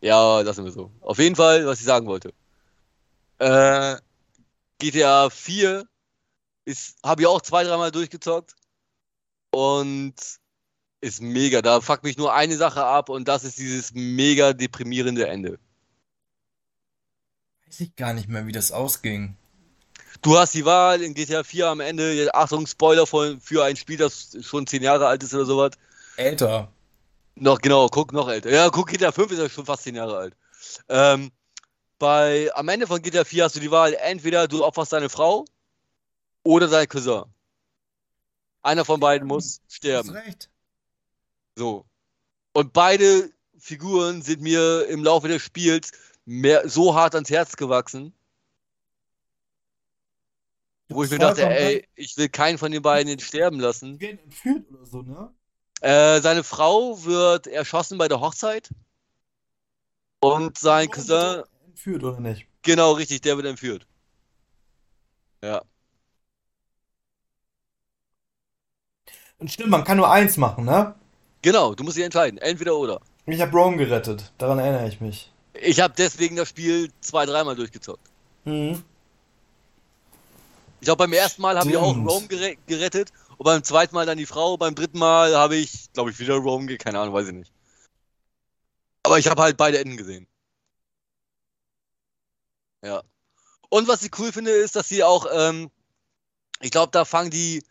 Ja, 0.00 0.40
lassen 0.40 0.64
wir 0.64 0.72
so. 0.72 0.90
Auf 1.00 1.18
jeden 1.18 1.36
Fall, 1.36 1.64
was 1.64 1.78
ich 1.78 1.86
sagen 1.86 2.06
wollte. 2.08 2.34
Äh, 3.38 3.96
GTA 4.78 5.30
4 5.30 5.86
ist, 6.64 6.96
habe 7.04 7.22
ich 7.22 7.28
auch 7.28 7.40
zwei, 7.40 7.62
dreimal 7.62 7.92
durchgezockt. 7.92 8.56
Und 9.52 10.14
ist 11.00 11.20
mega. 11.20 11.62
Da 11.62 11.80
fuckt 11.80 12.02
mich 12.02 12.16
nur 12.16 12.34
eine 12.34 12.56
Sache 12.56 12.84
ab 12.84 13.10
und 13.10 13.28
das 13.28 13.44
ist 13.44 13.58
dieses 13.58 13.92
mega 13.94 14.54
deprimierende 14.54 15.28
Ende. 15.28 15.60
Weiß 17.66 17.80
ich 17.80 17.94
gar 17.94 18.12
nicht 18.12 18.28
mehr, 18.28 18.46
wie 18.46 18.52
das 18.52 18.72
ausging. 18.72 19.36
Du 20.22 20.38
hast 20.38 20.54
die 20.54 20.64
Wahl 20.64 21.02
in 21.02 21.14
GTA 21.14 21.42
4 21.42 21.66
am 21.68 21.80
Ende, 21.80 22.32
Achtung, 22.32 22.66
Spoiler 22.66 23.06
für, 23.06 23.38
für 23.40 23.64
ein 23.64 23.76
Spiel, 23.76 23.96
das 23.96 24.36
schon 24.40 24.66
zehn 24.68 24.82
Jahre 24.82 25.08
alt 25.08 25.22
ist 25.22 25.34
oder 25.34 25.44
sowas. 25.44 25.72
Älter. 26.16 26.72
Noch, 27.34 27.60
genau, 27.60 27.88
guck, 27.88 28.12
noch 28.12 28.28
älter. 28.28 28.50
Ja, 28.50 28.70
guck, 28.70 28.88
GTA 28.88 29.10
5 29.10 29.32
ist 29.32 29.38
ja 29.38 29.48
schon 29.48 29.66
fast 29.66 29.82
10 29.82 29.96
Jahre 29.96 30.16
alt. 30.16 30.36
Ähm, 30.88 31.32
bei, 31.98 32.50
am 32.54 32.68
Ende 32.68 32.86
von 32.86 33.02
GTA 33.02 33.24
4 33.24 33.44
hast 33.44 33.56
du 33.56 33.60
die 33.60 33.70
Wahl, 33.72 33.94
entweder 33.94 34.46
du 34.46 34.64
opferst 34.64 34.92
deine 34.92 35.08
Frau 35.08 35.44
oder 36.44 36.68
dein 36.68 36.88
Cousin. 36.88 37.24
Einer 38.62 38.84
von 38.84 39.00
beiden 39.00 39.26
muss 39.26 39.60
Hast 39.64 39.74
sterben. 39.74 40.10
recht. 40.10 40.48
So. 41.56 41.84
Und 42.52 42.72
beide 42.72 43.30
Figuren 43.58 44.22
sind 44.22 44.40
mir 44.40 44.86
im 44.86 45.02
Laufe 45.02 45.26
des 45.26 45.42
Spiels 45.42 45.90
mehr, 46.24 46.68
so 46.68 46.94
hart 46.94 47.14
ans 47.14 47.30
Herz 47.30 47.56
gewachsen, 47.56 48.14
wo 50.94 51.04
ich 51.04 51.10
mir 51.10 51.18
dachte, 51.18 51.48
ey, 51.48 51.86
ich 51.94 52.16
will 52.16 52.28
keinen 52.28 52.58
von 52.58 52.72
den 52.72 52.82
beiden 52.82 53.18
sterben 53.18 53.60
lassen. 53.60 54.00
werden 54.00 54.18
entführt 54.20 54.64
oder 54.70 54.84
so, 54.84 55.02
ne? 55.02 55.30
Äh, 55.80 56.20
seine 56.20 56.44
Frau 56.44 57.04
wird 57.04 57.46
erschossen 57.48 57.98
bei 57.98 58.08
der 58.08 58.20
Hochzeit. 58.20 58.70
Und 60.20 60.56
sein 60.56 60.88
Cousin, 60.88 61.42
Entführt 61.66 62.04
oder 62.04 62.20
nicht? 62.20 62.46
genau 62.62 62.92
richtig, 62.92 63.20
der 63.22 63.36
wird 63.36 63.46
entführt. 63.46 63.86
Ja. 65.42 65.62
Und 69.38 69.50
stimmt, 69.50 69.70
man 69.70 69.82
kann 69.82 69.96
nur 69.96 70.08
eins 70.08 70.36
machen, 70.36 70.64
ne? 70.64 70.94
Genau, 71.42 71.74
du 71.74 71.82
musst 71.82 71.96
dich 71.96 72.04
entscheiden. 72.04 72.38
Entweder 72.38 72.76
oder. 72.76 73.00
Ich 73.26 73.40
habe 73.40 73.50
Rome 73.50 73.76
gerettet. 73.76 74.32
Daran 74.38 74.60
erinnere 74.60 74.86
ich 74.86 75.00
mich. 75.00 75.32
Ich 75.54 75.80
habe 75.80 75.94
deswegen 75.98 76.36
das 76.36 76.48
Spiel 76.48 76.92
zwei, 77.00 77.26
dreimal 77.26 77.56
durchgezockt. 77.56 78.08
Mhm. 78.44 78.84
Ich 80.82 80.86
glaube, 80.86 81.04
beim 81.04 81.12
ersten 81.12 81.42
Mal 81.42 81.56
habe 81.56 81.70
ich 81.70 81.76
auch. 81.76 81.94
Rome 81.94 82.26
gere 82.26 82.56
gerettet 82.66 83.12
und 83.36 83.44
beim 83.44 83.62
zweiten 83.62 83.94
Mal 83.94 84.04
dann 84.04 84.18
die 84.18 84.26
Frau. 84.26 84.56
Beim 84.56 84.74
dritten 84.74 84.98
Mal 84.98 85.36
habe 85.36 85.54
ich, 85.54 85.92
glaube 85.92 86.10
ich, 86.10 86.18
wieder 86.18 86.34
Rome 86.34 86.66
ge 86.66 86.76
keine 86.76 86.98
Ahnung, 86.98 87.14
weiß 87.14 87.28
ich 87.28 87.34
nicht. 87.34 87.52
Aber 89.04 89.16
ich 89.16 89.28
habe 89.28 89.40
halt 89.40 89.56
beide 89.56 89.78
Enden 89.78 89.96
gesehen. 89.96 90.26
Ja. 92.82 93.04
Und 93.68 93.86
was 93.86 94.02
ich 94.02 94.10
cool 94.18 94.32
finde, 94.32 94.50
ist, 94.50 94.74
dass 94.74 94.88
sie 94.88 95.04
auch, 95.04 95.26
ähm, 95.32 95.70
ich 96.60 96.72
glaube, 96.72 96.90
da 96.90 97.04
fangen 97.04 97.30
die 97.30 97.62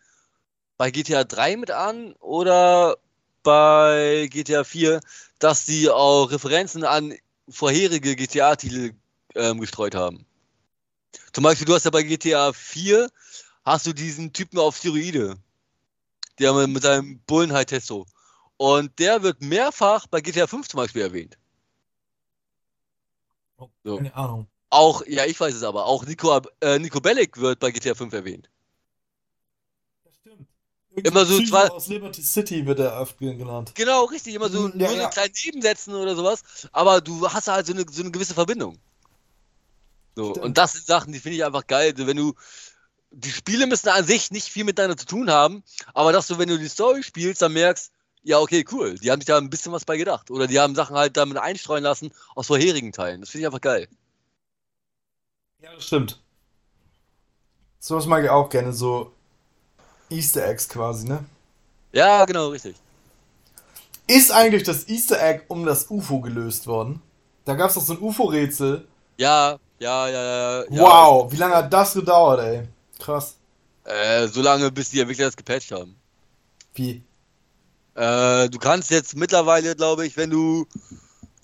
bei 0.78 0.90
GTA 0.90 1.24
3 1.24 1.58
mit 1.58 1.70
an 1.70 2.14
oder 2.14 2.96
bei 3.42 4.26
GTA 4.30 4.64
4, 4.64 5.00
dass 5.38 5.66
die 5.66 5.90
auch 5.90 6.30
Referenzen 6.30 6.82
an 6.84 7.14
vorherige 7.46 8.16
GTA-Titel 8.16 8.94
ähm, 9.34 9.60
gestreut 9.60 9.94
haben. 9.94 10.24
Zum 11.32 11.44
Beispiel, 11.44 11.66
du 11.66 11.74
hast 11.74 11.84
ja 11.84 11.90
bei 11.90 12.02
GTA 12.02 12.52
4 12.52 13.10
hast 13.64 13.86
du 13.86 13.92
diesen 13.92 14.32
Typen 14.32 14.58
auf 14.58 14.76
Steroide. 14.76 15.36
Der 16.38 16.52
mit, 16.66 16.82
seinem 16.82 17.20
Bullenhai-Testo. 17.26 18.06
Und 18.56 18.98
der 18.98 19.22
wird 19.22 19.42
mehrfach 19.42 20.06
bei 20.06 20.20
GTA 20.20 20.46
5 20.46 20.68
zum 20.68 20.78
Beispiel 20.78 21.02
erwähnt. 21.02 21.36
Oh, 23.58 23.68
so. 23.84 23.96
Keine 23.96 24.14
Ahnung. 24.14 24.46
Auch, 24.70 25.02
ja, 25.06 25.26
ich 25.26 25.38
weiß 25.38 25.54
es 25.54 25.62
aber, 25.62 25.84
auch 25.84 26.06
Nico, 26.06 26.40
äh, 26.60 26.78
Nico 26.78 27.00
Bellic 27.00 27.38
wird 27.38 27.60
bei 27.60 27.70
GTA 27.70 27.94
5 27.94 28.12
erwähnt. 28.14 28.48
Das 30.04 30.16
stimmt. 30.16 30.48
Irgendwie 30.90 31.08
immer 31.08 31.26
so 31.26 31.42
zwei. 31.42 31.68
Aus 31.68 31.88
Liberty 31.88 32.22
City 32.22 32.64
wird 32.64 32.78
er 32.78 32.98
oft 33.00 33.18
genannt. 33.18 33.72
Genau, 33.74 34.04
richtig, 34.04 34.34
immer 34.34 34.48
so, 34.48 34.72
hm, 34.72 34.80
ja, 34.80 34.88
nur 34.88 34.96
ja. 34.96 35.02
so 35.04 35.10
kleinen 35.10 35.34
Nebensätzen 35.44 35.94
oder 35.94 36.16
sowas, 36.16 36.42
aber 36.72 37.00
du 37.00 37.28
hast 37.28 37.48
halt 37.48 37.66
so 37.66 37.74
eine, 37.74 37.84
so 37.90 38.02
eine 38.02 38.10
gewisse 38.10 38.34
Verbindung. 38.34 38.78
So, 40.14 40.34
und 40.34 40.58
das 40.58 40.72
sind 40.72 40.86
Sachen, 40.86 41.12
die 41.12 41.20
finde 41.20 41.36
ich 41.36 41.44
einfach 41.44 41.66
geil. 41.66 41.94
Wenn 41.96 42.16
du, 42.16 42.34
die 43.10 43.30
Spiele 43.30 43.66
müssen 43.66 43.88
an 43.88 44.04
sich 44.04 44.30
nicht 44.30 44.48
viel 44.48 44.64
miteinander 44.64 44.96
zu 44.96 45.06
tun 45.06 45.30
haben, 45.30 45.62
aber 45.94 46.12
dass 46.12 46.26
du, 46.26 46.38
wenn 46.38 46.48
du 46.48 46.58
die 46.58 46.68
Story 46.68 47.02
spielst, 47.02 47.42
dann 47.42 47.52
merkst, 47.52 47.92
ja, 48.24 48.38
okay, 48.38 48.64
cool. 48.70 48.96
Die 48.98 49.10
haben 49.10 49.20
sich 49.20 49.26
da 49.26 49.38
ein 49.38 49.50
bisschen 49.50 49.72
was 49.72 49.84
bei 49.84 49.96
gedacht. 49.96 50.30
Oder 50.30 50.46
die 50.46 50.60
haben 50.60 50.74
Sachen 50.74 50.96
halt 50.96 51.16
damit 51.16 51.38
einstreuen 51.38 51.82
lassen 51.82 52.12
aus 52.34 52.46
vorherigen 52.46 52.92
Teilen. 52.92 53.20
Das 53.20 53.30
finde 53.30 53.42
ich 53.42 53.46
einfach 53.46 53.60
geil. 53.60 53.88
Ja, 55.60 55.74
das 55.74 55.84
stimmt. 55.86 56.20
Sowas 57.80 58.06
mag 58.06 58.22
ich 58.22 58.30
auch 58.30 58.48
gerne, 58.48 58.72
so 58.72 59.12
Easter 60.08 60.46
Eggs 60.46 60.68
quasi, 60.68 61.08
ne? 61.08 61.24
Ja, 61.92 62.24
genau, 62.24 62.48
richtig. 62.48 62.76
Ist 64.06 64.30
eigentlich 64.30 64.62
das 64.62 64.88
Easter 64.88 65.20
Egg 65.20 65.44
um 65.48 65.64
das 65.64 65.90
UFO 65.90 66.20
gelöst 66.20 66.66
worden? 66.66 67.02
Da 67.44 67.54
gab 67.54 67.70
es 67.70 67.74
doch 67.74 67.82
so 67.82 67.94
ein 67.94 68.00
UFO-Rätsel. 68.00 68.86
Ja, 69.16 69.58
ja, 69.82 70.08
ja, 70.08 70.62
ja. 70.62 70.80
Wow, 70.80 71.32
wie 71.32 71.36
lange 71.36 71.56
hat 71.56 71.72
das 71.72 71.94
gedauert, 71.94 72.40
ey? 72.40 72.68
Krass. 73.00 73.36
Äh, 73.84 74.28
so 74.28 74.40
lange, 74.40 74.70
bis 74.70 74.90
die 74.90 75.00
Entwickler 75.00 75.26
das 75.26 75.36
gepatcht 75.36 75.72
haben. 75.72 75.96
Wie? 76.74 77.02
Äh, 77.94 78.48
du 78.48 78.58
kannst 78.58 78.90
jetzt 78.90 79.16
mittlerweile, 79.16 79.74
glaube 79.74 80.06
ich, 80.06 80.16
wenn 80.16 80.30
du 80.30 80.66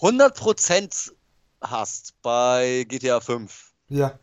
100% 0.01 1.13
hast 1.61 2.15
bei 2.23 2.87
GTA 2.89 3.21
5. 3.21 3.73
Ja. 3.89 4.19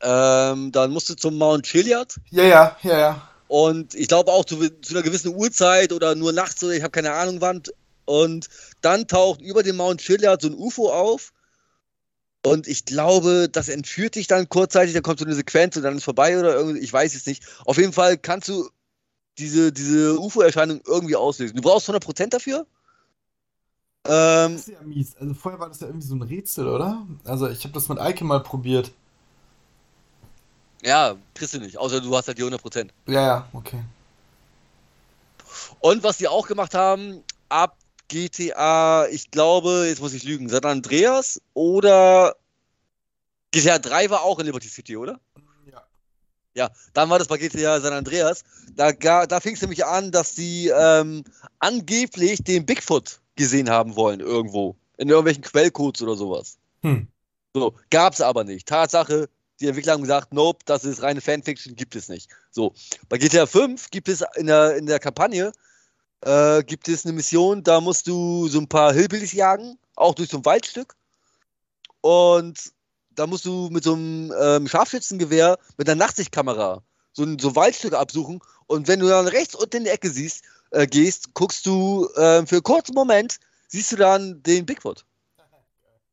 Ähm, 0.00 0.70
dann 0.70 0.92
musst 0.92 1.08
du 1.10 1.14
zum 1.14 1.36
Mount 1.36 1.66
Chiliad. 1.66 2.14
Ja, 2.30 2.44
ja, 2.44 2.76
ja, 2.82 2.98
ja. 2.98 3.28
Und 3.48 3.94
ich 3.94 4.08
glaube 4.08 4.32
auch 4.32 4.44
zu, 4.44 4.56
zu, 4.80 4.94
einer 4.94 5.02
gewissen 5.02 5.34
Uhrzeit 5.34 5.92
oder 5.92 6.14
nur 6.14 6.32
nachts 6.32 6.62
oder 6.62 6.74
ich 6.74 6.82
habe 6.82 6.92
keine 6.92 7.12
Ahnung 7.12 7.40
wann. 7.40 7.62
Und 8.04 8.48
dann 8.80 9.08
taucht 9.08 9.40
über 9.40 9.62
dem 9.62 9.76
Mount 9.76 10.00
Chiliad 10.00 10.40
so 10.40 10.48
ein 10.48 10.54
UFO 10.54 10.92
auf. 10.92 11.32
Und 12.44 12.68
ich 12.68 12.84
glaube, 12.84 13.48
das 13.50 13.68
entführt 13.68 14.16
dich 14.16 14.26
dann 14.26 14.48
kurzzeitig, 14.50 14.92
dann 14.92 15.02
kommt 15.02 15.18
so 15.18 15.24
eine 15.24 15.34
Sequenz 15.34 15.76
und 15.76 15.82
dann 15.82 15.96
ist 15.96 16.04
vorbei 16.04 16.38
oder 16.38 16.54
irgendwie, 16.54 16.80
ich 16.80 16.92
weiß 16.92 17.14
es 17.14 17.24
nicht. 17.24 17.42
Auf 17.64 17.78
jeden 17.78 17.94
Fall 17.94 18.18
kannst 18.18 18.48
du 18.48 18.68
diese, 19.38 19.72
diese 19.72 20.20
UFO-Erscheinung 20.20 20.82
irgendwie 20.86 21.16
auslösen. 21.16 21.56
Du 21.56 21.62
brauchst 21.62 21.88
100% 21.88 22.28
dafür. 22.28 22.66
Ähm, 24.06 24.52
das 24.52 24.68
ist 24.68 24.68
ja 24.68 24.82
mies. 24.82 25.16
Also 25.18 25.32
vorher 25.32 25.58
war 25.58 25.68
das 25.68 25.80
ja 25.80 25.86
irgendwie 25.86 26.06
so 26.06 26.14
ein 26.14 26.22
Rätsel, 26.22 26.68
oder? 26.68 27.06
Also 27.24 27.48
ich 27.48 27.64
habe 27.64 27.72
das 27.72 27.88
mit 27.88 27.98
Eike 27.98 28.24
mal 28.24 28.40
probiert. 28.40 28.92
Ja, 30.82 31.16
kriegst 31.32 31.54
du 31.54 31.60
nicht, 31.60 31.78
außer 31.78 32.02
du 32.02 32.14
hast 32.14 32.28
halt 32.28 32.36
die 32.36 32.44
100%. 32.44 32.90
Ja, 33.06 33.22
ja, 33.22 33.48
okay. 33.54 33.82
Und 35.80 36.02
was 36.02 36.18
die 36.18 36.28
auch 36.28 36.46
gemacht 36.46 36.74
haben, 36.74 37.22
ab 37.48 37.78
GTA, 38.14 39.08
ich 39.10 39.32
glaube, 39.32 39.86
jetzt 39.88 40.00
muss 40.00 40.14
ich 40.14 40.22
lügen, 40.22 40.48
San 40.48 40.64
Andreas 40.64 41.40
oder 41.52 42.36
GTA 43.50 43.80
3 43.80 44.08
war 44.08 44.22
auch 44.22 44.38
in 44.38 44.46
Liberty 44.46 44.68
City, 44.68 44.96
oder? 44.96 45.18
Ja, 46.56 46.70
dann 46.92 47.10
war 47.10 47.18
das 47.18 47.26
bei 47.26 47.38
GTA 47.38 47.80
San 47.80 47.92
Andreas. 47.92 48.44
Da, 48.76 48.92
da 48.92 49.40
fing 49.40 49.54
es 49.54 49.60
nämlich 49.60 49.84
an, 49.84 50.12
dass 50.12 50.36
sie 50.36 50.68
ähm, 50.68 51.24
angeblich 51.58 52.44
den 52.44 52.64
Bigfoot 52.64 53.20
gesehen 53.34 53.68
haben 53.68 53.96
wollen 53.96 54.20
irgendwo. 54.20 54.76
In 54.96 55.08
irgendwelchen 55.08 55.42
Quellcodes 55.42 56.00
oder 56.02 56.14
sowas. 56.14 56.58
Hm. 56.82 57.08
So, 57.52 57.74
gab's 57.90 58.20
aber 58.20 58.44
nicht. 58.44 58.68
Tatsache, 58.68 59.28
die 59.58 59.66
Entwickler 59.66 59.94
haben 59.94 60.02
gesagt, 60.02 60.32
nope, 60.32 60.60
das 60.66 60.84
ist 60.84 61.02
reine 61.02 61.20
Fanfiction, 61.20 61.74
gibt 61.74 61.96
es 61.96 62.08
nicht. 62.08 62.30
So, 62.52 62.72
bei 63.08 63.18
GTA 63.18 63.46
5 63.46 63.90
gibt 63.90 64.08
es 64.08 64.22
in 64.36 64.46
der, 64.46 64.76
in 64.76 64.86
der 64.86 65.00
Kampagne 65.00 65.50
äh, 66.22 66.62
gibt 66.62 66.88
es 66.88 67.04
eine 67.04 67.14
Mission, 67.14 67.62
da 67.62 67.80
musst 67.80 68.06
du 68.06 68.48
so 68.48 68.58
ein 68.58 68.68
paar 68.68 68.92
Hillbillies 68.92 69.32
jagen, 69.32 69.78
auch 69.96 70.14
durch 70.14 70.30
so 70.30 70.38
ein 70.38 70.44
Waldstück. 70.44 70.94
Und 72.00 72.72
da 73.10 73.26
musst 73.26 73.44
du 73.44 73.68
mit 73.70 73.84
so 73.84 73.94
einem 73.94 74.32
ähm, 74.38 74.68
Scharfschützengewehr 74.68 75.58
mit 75.76 75.88
einer 75.88 76.04
Nachtsichtkamera 76.04 76.82
so 77.12 77.22
ein 77.22 77.38
so 77.38 77.54
Waldstück 77.54 77.94
absuchen 77.94 78.40
und 78.66 78.88
wenn 78.88 79.00
du 79.00 79.08
dann 79.08 79.28
rechts 79.28 79.54
unten 79.54 79.78
in 79.78 79.84
die 79.84 79.90
Ecke 79.90 80.10
siehst, 80.10 80.44
äh, 80.70 80.86
gehst, 80.86 81.34
guckst 81.34 81.64
du 81.66 82.08
äh, 82.14 82.44
für 82.46 82.56
einen 82.56 82.62
kurzen 82.62 82.94
Moment, 82.94 83.38
siehst 83.68 83.92
du 83.92 83.96
dann 83.96 84.42
den 84.42 84.66
Bigfoot. 84.66 85.04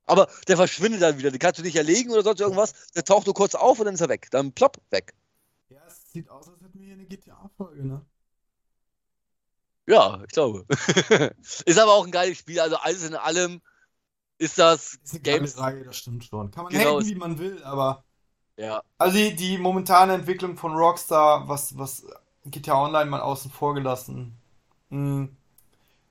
Aber 0.06 0.28
der 0.48 0.58
verschwindet 0.58 1.02
dann 1.02 1.18
wieder. 1.18 1.32
Den 1.32 1.40
kannst 1.40 1.60
du 1.60 1.64
nicht 1.64 1.76
erlegen 1.76 2.12
oder 2.12 2.24
sonst 2.24 2.42
irgendwas. 2.42 2.74
Der 2.96 3.06
taucht 3.06 3.28
nur 3.28 3.34
kurz 3.34 3.56
auf 3.56 3.80
und 3.80 3.86
dann 3.86 3.96
ist 3.96 4.02
er 4.02 4.10
weg. 4.10 4.28
Dann 4.32 4.52
plopp, 4.52 4.78
weg. 4.90 5.14
Ja, 5.70 5.80
es 5.88 6.12
sieht 6.12 6.30
aus, 6.30 6.50
als 6.50 6.62
hätten 6.62 6.80
wir 6.80 6.86
hier 6.86 6.96
eine 6.96 7.06
GTA-Folge, 7.06 7.86
ne? 7.86 8.06
Ja, 9.88 10.22
ich 10.24 10.32
glaube. 10.32 10.66
ist 11.66 11.80
aber 11.80 11.94
auch 11.94 12.06
ein 12.06 12.12
geiles 12.12 12.38
Spiel. 12.38 12.60
Also 12.60 12.78
alles 12.78 13.04
in 13.04 13.16
allem 13.16 13.62
ist 14.38 14.58
das 14.58 14.96
ist 15.04 15.14
eine 15.14 15.22
Games. 15.22 15.58
Reihe, 15.58 15.84
das 15.84 15.98
stimmt 15.98 16.26
schon. 16.26 16.52
Kann 16.52 16.66
man 16.66 16.74
genau. 16.74 16.98
haten, 16.98 17.08
wie 17.08 17.16
man 17.16 17.40
will, 17.40 17.64
aber. 17.64 18.04
Ja. 18.58 18.84
Also 18.98 19.18
die, 19.18 19.36
die 19.36 19.58
momentane 19.58 20.14
Entwicklung 20.14 20.58
von 20.58 20.74
Rockstar, 20.74 21.48
was, 21.48 21.78
was 21.78 22.06
GTA 22.46 22.84
Online 22.84 23.10
mal 23.10 23.22
außen 23.22 23.52
vor 23.52 23.74
gelassen. 23.74 24.38
Hm, 24.90 25.36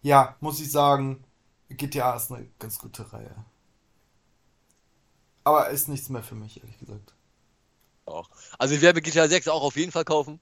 ja, 0.03 0.37
muss 0.41 0.61
ich 0.61 0.71
sagen, 0.71 1.25
GTA 1.69 2.17
ist 2.17 2.33
eine 2.33 2.49
ganz 2.59 2.79
gute 2.79 3.13
Reihe. 3.13 3.35
Aber 5.45 5.69
ist 5.71 5.89
nichts 5.89 6.09
mehr 6.09 6.23
für 6.23 6.35
mich, 6.35 6.61
ehrlich 6.61 6.79
gesagt. 6.79 7.15
Auch. 8.07 8.29
Also 8.59 8.75
ich 8.75 8.81
werde 8.81 9.01
GTA 9.01 9.29
6 9.29 9.49
auch 9.49 9.63
auf 9.63 9.77
jeden 9.77 9.93
Fall 9.93 10.05
kaufen. 10.05 10.41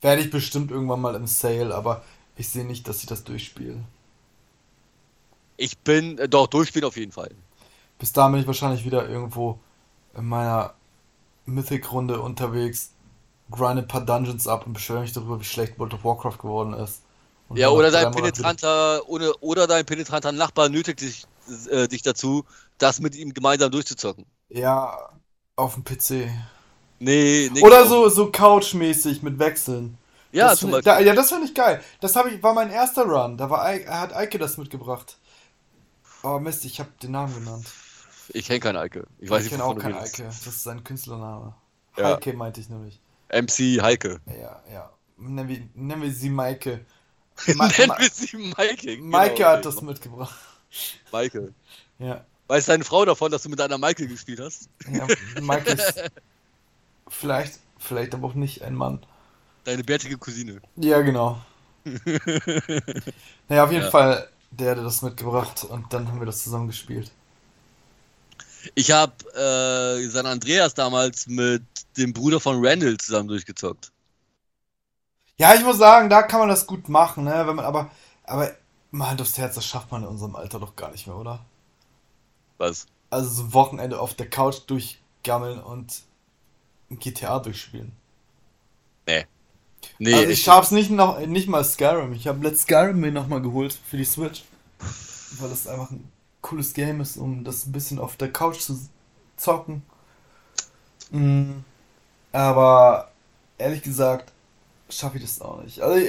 Werde 0.00 0.22
ich 0.22 0.30
bestimmt 0.30 0.70
irgendwann 0.70 1.00
mal 1.00 1.14
im 1.14 1.26
Sale, 1.26 1.74
aber 1.74 2.02
ich 2.40 2.48
sehe 2.48 2.64
nicht, 2.64 2.88
dass 2.88 3.00
ich 3.00 3.06
das 3.06 3.22
durchspiele. 3.22 3.84
Ich 5.58 5.76
bin, 5.78 6.16
äh, 6.16 6.28
doch, 6.28 6.46
durchspielen 6.46 6.88
auf 6.88 6.96
jeden 6.96 7.12
Fall. 7.12 7.30
Bis 7.98 8.12
dahin 8.12 8.32
bin 8.32 8.40
ich 8.40 8.46
wahrscheinlich 8.46 8.84
wieder 8.86 9.06
irgendwo 9.08 9.60
in 10.16 10.24
meiner 10.24 10.72
Mythic-Runde 11.44 12.20
unterwegs, 12.20 12.92
grinde 13.50 13.82
ein 13.82 13.88
paar 13.88 14.06
Dungeons 14.06 14.48
ab 14.48 14.66
und 14.66 14.72
beschwere 14.72 15.02
mich 15.02 15.12
darüber, 15.12 15.38
wie 15.38 15.44
schlecht 15.44 15.78
World 15.78 15.92
of 15.92 16.02
Warcraft 16.02 16.38
geworden 16.38 16.72
ist. 16.72 17.02
Und 17.50 17.58
ja, 17.58 17.68
oder 17.68 17.90
dein 17.90 18.10
penetranter, 18.10 19.06
oder, 19.06 19.34
oder 19.42 19.66
dein 19.66 19.84
penetranter 19.84 20.32
Nachbar 20.32 20.70
nötigt 20.70 21.02
dich, 21.02 21.26
äh, 21.68 21.88
dich 21.88 22.00
dazu, 22.00 22.44
das 22.78 23.00
mit 23.00 23.14
ihm 23.16 23.34
gemeinsam 23.34 23.70
durchzuzocken. 23.70 24.24
Ja, 24.48 25.10
auf 25.56 25.74
dem 25.74 25.84
PC. 25.84 26.30
Nee, 27.00 27.50
nee. 27.52 27.62
Oder 27.62 27.86
so, 27.86 28.08
so 28.08 28.30
Couch-mäßig 28.30 29.22
mit 29.22 29.38
Wechseln. 29.38 29.98
Ja, 30.32 30.50
das 30.50 30.60
zum 30.60 30.70
Beispiel. 30.70 30.92
Da, 30.92 31.00
ja, 31.00 31.14
das 31.14 31.30
fand 31.30 31.44
ich 31.44 31.54
geil. 31.54 31.82
Das 32.00 32.14
ich, 32.14 32.42
war 32.42 32.54
mein 32.54 32.70
erster 32.70 33.04
Run. 33.04 33.36
Da 33.36 33.50
war, 33.50 33.66
hat 33.66 34.14
Eike 34.14 34.38
das 34.38 34.56
mitgebracht. 34.56 35.18
Oh 36.22 36.38
Mist, 36.38 36.64
ich 36.64 36.78
habe 36.78 36.90
den 37.02 37.12
Namen 37.12 37.34
genannt. 37.34 37.66
Ich 38.28 38.46
kenne 38.46 38.60
keinen 38.60 38.76
Eike. 38.76 39.06
Ich, 39.18 39.28
weiß 39.28 39.44
ich 39.44 39.50
kenne 39.50 39.64
auch 39.64 39.76
keinen 39.76 39.94
Eike. 39.94 40.24
Das 40.24 40.46
ist 40.46 40.62
sein 40.62 40.84
Künstlername. 40.84 41.54
Ja. 41.96 42.14
Heike 42.14 42.32
meinte 42.34 42.60
ich 42.60 42.68
nämlich. 42.68 43.00
MC 43.32 43.82
Heike. 43.82 44.20
Ja, 44.26 44.62
ja. 44.72 44.90
Nennen 45.16 45.48
wir, 45.48 45.68
nennen 45.74 46.02
wir 46.02 46.12
sie 46.12 46.30
Maike. 46.30 46.84
Ma 47.54 47.66
nennen 47.68 47.92
wir 47.98 48.10
sie 48.10 48.36
Maike. 48.36 48.96
Genau, 48.96 49.16
Maike 49.16 49.46
hat 49.46 49.64
das 49.64 49.82
mitgebracht. 49.82 50.34
Maike. 51.12 51.54
Ja. 51.98 52.24
Weiß 52.46 52.64
deine 52.64 52.82
Frau 52.82 53.04
davon, 53.04 53.30
dass 53.30 53.42
du 53.42 53.50
mit 53.50 53.60
einer 53.60 53.76
Maike 53.76 54.08
gespielt 54.08 54.40
hast? 54.40 54.70
Ja, 54.90 55.06
Maike 55.42 55.72
ist 55.72 56.10
vielleicht, 57.08 57.58
vielleicht 57.76 58.14
aber 58.14 58.28
auch 58.28 58.34
nicht 58.34 58.62
ein 58.62 58.74
Mann. 58.74 59.04
Deine 59.70 59.84
bärtige 59.84 60.18
Cousine. 60.18 60.60
Ja, 60.74 61.00
genau. 61.00 61.40
naja, 63.48 63.62
auf 63.62 63.70
jeden 63.70 63.84
ja. 63.84 63.90
Fall 63.90 64.28
der 64.50 64.72
hatte 64.72 64.82
das 64.82 65.00
mitgebracht 65.00 65.62
und 65.62 65.92
dann 65.92 66.08
haben 66.08 66.18
wir 66.18 66.26
das 66.26 66.42
zusammen 66.42 66.66
gespielt. 66.66 67.12
Ich 68.74 68.90
habe 68.90 69.12
äh, 69.32 70.08
San 70.08 70.26
Andreas 70.26 70.74
damals 70.74 71.28
mit 71.28 71.62
dem 71.96 72.12
Bruder 72.12 72.40
von 72.40 72.56
Randall 72.66 72.96
zusammen 72.96 73.28
durchgezockt. 73.28 73.92
Ja, 75.36 75.54
ich 75.54 75.62
muss 75.62 75.78
sagen, 75.78 76.10
da 76.10 76.24
kann 76.24 76.40
man 76.40 76.48
das 76.48 76.66
gut 76.66 76.88
machen, 76.88 77.22
ne? 77.22 77.46
Wenn 77.46 77.54
man, 77.54 77.64
aber, 77.64 77.92
aber 78.24 78.50
mal 78.90 79.10
Hand 79.10 79.20
aufs 79.20 79.38
Herz, 79.38 79.54
das 79.54 79.66
schafft 79.66 79.92
man 79.92 80.02
in 80.02 80.08
unserem 80.08 80.34
Alter 80.34 80.58
doch 80.58 80.74
gar 80.74 80.90
nicht 80.90 81.06
mehr, 81.06 81.14
oder? 81.14 81.46
Was? 82.58 82.88
Also 83.08 83.28
so 83.28 83.42
ein 83.44 83.54
Wochenende 83.54 84.00
auf 84.00 84.14
der 84.14 84.28
Couch 84.28 84.62
durchgammeln 84.66 85.60
und 85.60 86.02
GTA 86.90 87.38
durchspielen. 87.38 87.92
Nee. 89.06 89.26
Nee, 89.98 90.14
also 90.14 90.28
ich 90.28 90.42
schaff's 90.42 90.70
nicht 90.70 90.90
noch 90.90 91.20
nicht 91.26 91.48
mal 91.48 91.64
Skyrim. 91.64 92.12
Ich 92.12 92.26
habe 92.26 92.42
Let's 92.42 92.62
Skyrim 92.62 93.00
mir 93.00 93.12
nochmal 93.12 93.42
geholt 93.42 93.78
für 93.88 93.96
die 93.96 94.04
Switch. 94.04 94.44
Weil 95.38 95.50
das 95.50 95.66
einfach 95.66 95.90
ein 95.90 96.10
cooles 96.40 96.72
Game 96.72 97.00
ist, 97.00 97.16
um 97.16 97.44
das 97.44 97.66
ein 97.66 97.72
bisschen 97.72 97.98
auf 97.98 98.16
der 98.16 98.32
Couch 98.32 98.60
zu 98.60 98.78
zocken. 99.36 99.82
Mhm. 101.10 101.64
Aber 102.32 103.10
ehrlich 103.58 103.82
gesagt, 103.82 104.32
schaffe 104.88 105.18
ich 105.18 105.24
das 105.24 105.40
auch 105.40 105.62
nicht. 105.62 105.80
Also 105.80 106.06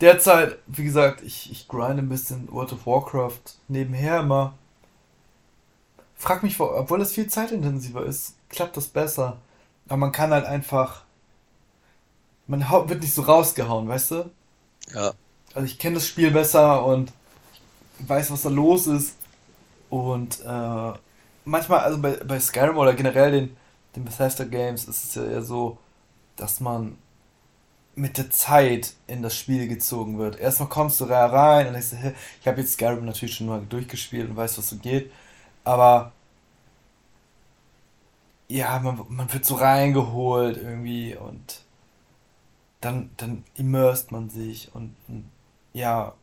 derzeit, 0.00 0.58
wie 0.66 0.84
gesagt, 0.84 1.22
ich, 1.22 1.50
ich 1.50 1.68
grinde 1.68 2.02
ein 2.02 2.08
bisschen 2.08 2.50
World 2.50 2.72
of 2.72 2.86
Warcraft 2.86 3.40
nebenher 3.68 4.20
immer. 4.20 4.54
Frag 6.16 6.42
mich, 6.42 6.58
obwohl 6.58 7.02
es 7.02 7.12
viel 7.12 7.28
zeitintensiver 7.28 8.04
ist, 8.04 8.36
klappt 8.48 8.76
das 8.76 8.88
besser. 8.88 9.36
Aber 9.86 9.98
man 9.98 10.12
kann 10.12 10.30
halt 10.30 10.46
einfach. 10.46 11.04
Man 12.46 12.64
wird 12.88 13.00
nicht 13.00 13.14
so 13.14 13.22
rausgehauen, 13.22 13.88
weißt 13.88 14.10
du? 14.12 14.30
Ja. 14.94 15.12
Also 15.54 15.66
ich 15.66 15.78
kenne 15.78 15.94
das 15.94 16.06
Spiel 16.06 16.30
besser 16.30 16.84
und 16.84 17.12
weiß, 18.00 18.30
was 18.30 18.42
da 18.42 18.48
los 18.48 18.86
ist. 18.86 19.16
Und 19.90 20.40
äh, 20.44 20.92
manchmal, 21.44 21.80
also 21.80 21.98
bei, 21.98 22.12
bei 22.16 22.38
Skyrim 22.38 22.76
oder 22.76 22.94
generell 22.94 23.32
den, 23.32 23.56
den 23.94 24.04
Bethesda 24.04 24.44
Games, 24.44 24.84
ist 24.84 25.04
es 25.04 25.14
ja 25.14 25.24
eher 25.24 25.42
so, 25.42 25.78
dass 26.36 26.60
man 26.60 26.98
mit 27.94 28.18
der 28.18 28.30
Zeit 28.30 28.92
in 29.06 29.22
das 29.22 29.34
Spiel 29.34 29.66
gezogen 29.68 30.18
wird. 30.18 30.38
Erstmal 30.38 30.68
kommst 30.68 31.00
du 31.00 31.04
rein 31.04 31.66
und 31.66 31.72
denkst, 31.72 31.94
ich 32.40 32.46
habe 32.46 32.60
jetzt 32.60 32.74
Skyrim 32.74 33.06
natürlich 33.06 33.34
schon 33.34 33.46
mal 33.46 33.62
durchgespielt 33.66 34.28
und 34.28 34.36
weiß, 34.36 34.58
was 34.58 34.68
so 34.68 34.76
geht. 34.76 35.10
Aber 35.64 36.12
ja, 38.48 38.78
man, 38.78 39.00
man 39.08 39.32
wird 39.32 39.44
so 39.44 39.54
reingeholt 39.54 40.58
irgendwie 40.58 41.16
und 41.16 41.60
dann, 42.80 43.10
dann 43.16 43.44
immerst 43.54 44.12
man 44.12 44.30
sich 44.30 44.74
und, 44.74 44.94
ja, 45.72 46.14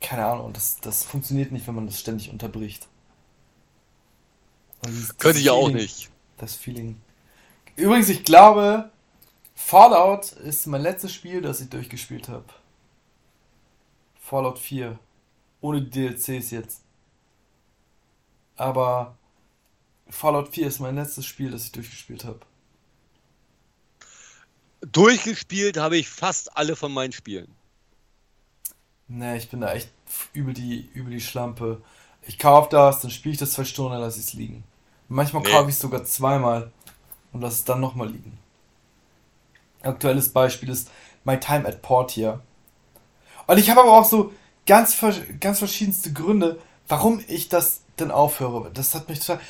keine 0.00 0.26
Ahnung, 0.26 0.46
und 0.46 0.56
das, 0.56 0.78
das 0.80 1.04
funktioniert 1.04 1.52
nicht, 1.52 1.66
wenn 1.66 1.74
man 1.74 1.86
das 1.86 2.00
ständig 2.00 2.30
unterbricht. 2.30 2.86
Dieses, 4.86 5.16
Könnte 5.18 5.38
ich 5.38 5.46
ja 5.46 5.52
auch 5.52 5.70
nicht. 5.70 6.10
Das 6.36 6.54
Feeling. 6.54 7.00
Übrigens, 7.76 8.08
ich 8.08 8.24
glaube, 8.24 8.90
Fallout 9.54 10.32
ist 10.32 10.66
mein 10.66 10.82
letztes 10.82 11.12
Spiel, 11.12 11.42
das 11.42 11.60
ich 11.60 11.68
durchgespielt 11.68 12.28
habe. 12.28 12.44
Fallout 14.20 14.58
4. 14.58 14.98
Ohne 15.60 15.82
DLCs 15.82 16.50
jetzt. 16.50 16.82
Aber 18.56 19.16
Fallout 20.08 20.48
4 20.48 20.66
ist 20.66 20.80
mein 20.80 20.94
letztes 20.94 21.26
Spiel, 21.26 21.50
das 21.50 21.64
ich 21.64 21.72
durchgespielt 21.72 22.24
habe. 22.24 22.40
Durchgespielt 24.80 25.76
habe 25.76 25.96
ich 25.96 26.08
fast 26.08 26.56
alle 26.56 26.76
von 26.76 26.92
meinen 26.92 27.12
Spielen. 27.12 27.54
Ne, 29.08 29.36
ich 29.36 29.48
bin 29.48 29.60
da 29.60 29.72
echt 29.72 29.90
übel 30.32 30.54
die, 30.54 30.88
übel 30.94 31.12
die 31.12 31.20
Schlampe. 31.20 31.82
Ich 32.22 32.38
kaufe 32.38 32.68
das, 32.70 33.00
dann 33.00 33.10
spiele 33.10 33.32
ich 33.32 33.38
das 33.38 33.52
zwei 33.52 33.64
Stunden, 33.64 33.92
dann 33.92 34.02
lasse 34.02 34.20
ich 34.20 34.26
es 34.26 34.32
liegen. 34.34 34.64
Manchmal 35.08 35.42
nee. 35.42 35.50
kaufe 35.50 35.70
ich 35.70 35.74
es 35.74 35.80
sogar 35.80 36.04
zweimal 36.04 36.70
und 37.32 37.40
lasse 37.40 37.56
es 37.56 37.64
dann 37.64 37.80
nochmal 37.80 38.10
liegen. 38.10 38.38
Aktuelles 39.82 40.28
Beispiel 40.32 40.68
ist 40.68 40.90
My 41.24 41.40
Time 41.40 41.66
at 41.66 41.82
Portia. 41.82 42.40
Und 43.46 43.58
ich 43.58 43.70
habe 43.70 43.80
aber 43.80 43.98
auch 43.98 44.04
so 44.04 44.32
ganz, 44.66 44.96
ganz 45.40 45.58
verschiedenste 45.58 46.12
Gründe, 46.12 46.60
warum 46.86 47.24
ich 47.26 47.48
das 47.48 47.80
denn 47.98 48.10
aufhöre. 48.10 48.70
Das 48.72 48.94
hat 48.94 49.08
mich 49.08 49.20
total. 49.20 49.40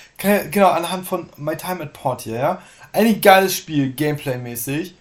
Genau, 0.50 0.68
anhand 0.68 1.06
von 1.06 1.28
My 1.36 1.56
Time 1.56 1.82
at 1.82 1.92
Portia, 1.92 2.36
ja. 2.36 2.62
Ein 2.92 3.20
geiles 3.20 3.54
Spiel, 3.54 3.92
Gameplay-mäßig. 3.92 4.94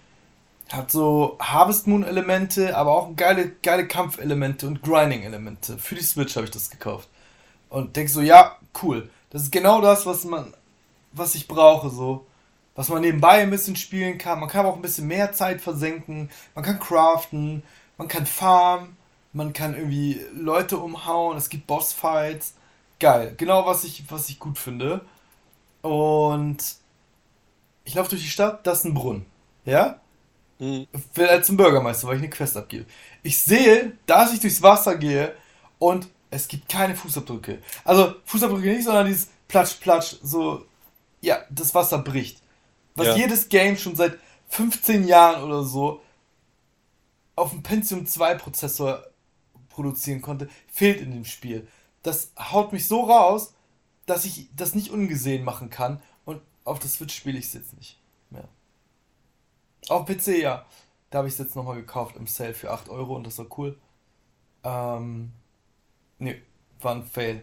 Hat 0.70 0.90
so 0.90 1.38
Harvest 1.40 1.86
Moon-Elemente, 1.86 2.76
aber 2.76 2.92
auch 2.92 3.16
geile, 3.16 3.52
geile 3.62 3.88
Kampfelemente 3.88 4.66
und 4.66 4.82
Grinding-Elemente. 4.82 5.78
Für 5.78 5.94
die 5.94 6.02
Switch 6.02 6.36
habe 6.36 6.44
ich 6.44 6.50
das 6.50 6.70
gekauft. 6.70 7.08
Und 7.70 7.96
denke 7.96 8.10
so, 8.10 8.20
ja, 8.20 8.56
cool. 8.82 9.08
Das 9.30 9.42
ist 9.42 9.52
genau 9.52 9.80
das, 9.80 10.06
was 10.06 10.24
man, 10.24 10.54
was 11.12 11.34
ich 11.34 11.48
brauche, 11.48 11.90
so. 11.90 12.26
Was 12.74 12.88
man 12.88 13.00
nebenbei 13.00 13.42
ein 13.42 13.50
bisschen 13.50 13.76
spielen 13.76 14.18
kann. 14.18 14.40
Man 14.40 14.48
kann 14.48 14.66
auch 14.66 14.76
ein 14.76 14.82
bisschen 14.82 15.08
mehr 15.08 15.32
Zeit 15.32 15.60
versenken. 15.60 16.30
Man 16.54 16.64
kann 16.64 16.78
craften. 16.78 17.62
Man 17.96 18.08
kann 18.08 18.26
farmen. 18.26 18.96
Man 19.32 19.52
kann 19.52 19.74
irgendwie 19.74 20.20
Leute 20.32 20.78
umhauen. 20.78 21.36
Es 21.36 21.48
gibt 21.48 21.66
Bossfights. 21.66 22.54
Geil. 23.00 23.34
Genau, 23.36 23.66
was 23.66 23.84
ich, 23.84 24.04
was 24.10 24.28
ich 24.28 24.38
gut 24.38 24.58
finde. 24.58 25.00
Und 25.82 26.58
ich 27.84 27.94
laufe 27.94 28.10
durch 28.10 28.22
die 28.22 28.28
Stadt, 28.28 28.66
das 28.66 28.80
ist 28.80 28.84
ein 28.84 28.94
Brunnen. 28.94 29.26
Ja? 29.64 30.00
Mhm. 30.58 30.86
Halt 31.16 31.44
zum 31.44 31.56
Bürgermeister, 31.56 32.08
weil 32.08 32.16
ich 32.16 32.22
eine 32.22 32.30
Quest 32.30 32.56
abgebe. 32.56 32.86
Ich 33.22 33.42
sehe, 33.42 33.92
dass 34.06 34.32
ich 34.32 34.40
durchs 34.40 34.62
Wasser 34.62 34.96
gehe 34.96 35.34
und 35.78 36.08
es 36.30 36.48
gibt 36.48 36.68
keine 36.68 36.94
Fußabdrücke. 36.94 37.60
Also 37.84 38.14
Fußabdrücke 38.24 38.68
nicht, 38.68 38.84
sondern 38.84 39.06
dieses 39.06 39.28
Platsch, 39.46 39.74
Platsch, 39.80 40.16
so, 40.22 40.66
ja, 41.20 41.42
das 41.50 41.74
Wasser 41.74 41.98
bricht. 41.98 42.42
Was 42.94 43.08
ja. 43.08 43.16
jedes 43.16 43.48
Game 43.48 43.76
schon 43.76 43.96
seit 43.96 44.18
15 44.48 45.06
Jahren 45.06 45.42
oder 45.42 45.62
so 45.62 46.02
auf 47.36 47.50
dem 47.50 47.62
Pentium 47.62 48.06
2 48.06 48.34
Prozessor 48.34 49.04
produzieren 49.68 50.20
konnte, 50.20 50.48
fehlt 50.66 51.00
in 51.00 51.12
dem 51.12 51.24
Spiel. 51.24 51.68
Das 52.02 52.32
haut 52.36 52.72
mich 52.72 52.88
so 52.88 53.02
raus, 53.02 53.54
dass 54.06 54.24
ich 54.24 54.48
das 54.56 54.74
nicht 54.74 54.90
ungesehen 54.90 55.44
machen 55.44 55.70
kann 55.70 56.02
und 56.24 56.40
auf 56.64 56.78
der 56.78 56.90
Switch 56.90 57.14
spiele 57.14 57.38
ich 57.38 57.46
es 57.46 57.52
jetzt 57.52 57.76
nicht 57.76 57.98
mehr. 58.30 58.48
Auf 59.88 60.06
PC 60.06 60.38
ja. 60.38 60.66
Da 61.10 61.18
habe 61.18 61.28
ich 61.28 61.34
es 61.34 61.38
jetzt 61.38 61.56
nochmal 61.56 61.76
gekauft 61.76 62.16
im 62.16 62.26
Sale 62.26 62.54
für 62.54 62.70
8 62.70 62.90
Euro 62.90 63.16
und 63.16 63.26
das 63.26 63.38
war 63.38 63.46
cool. 63.56 63.78
Ähm, 64.62 65.32
nee, 66.18 66.42
war 66.80 66.94
ein 66.94 67.04
Fail. 67.04 67.42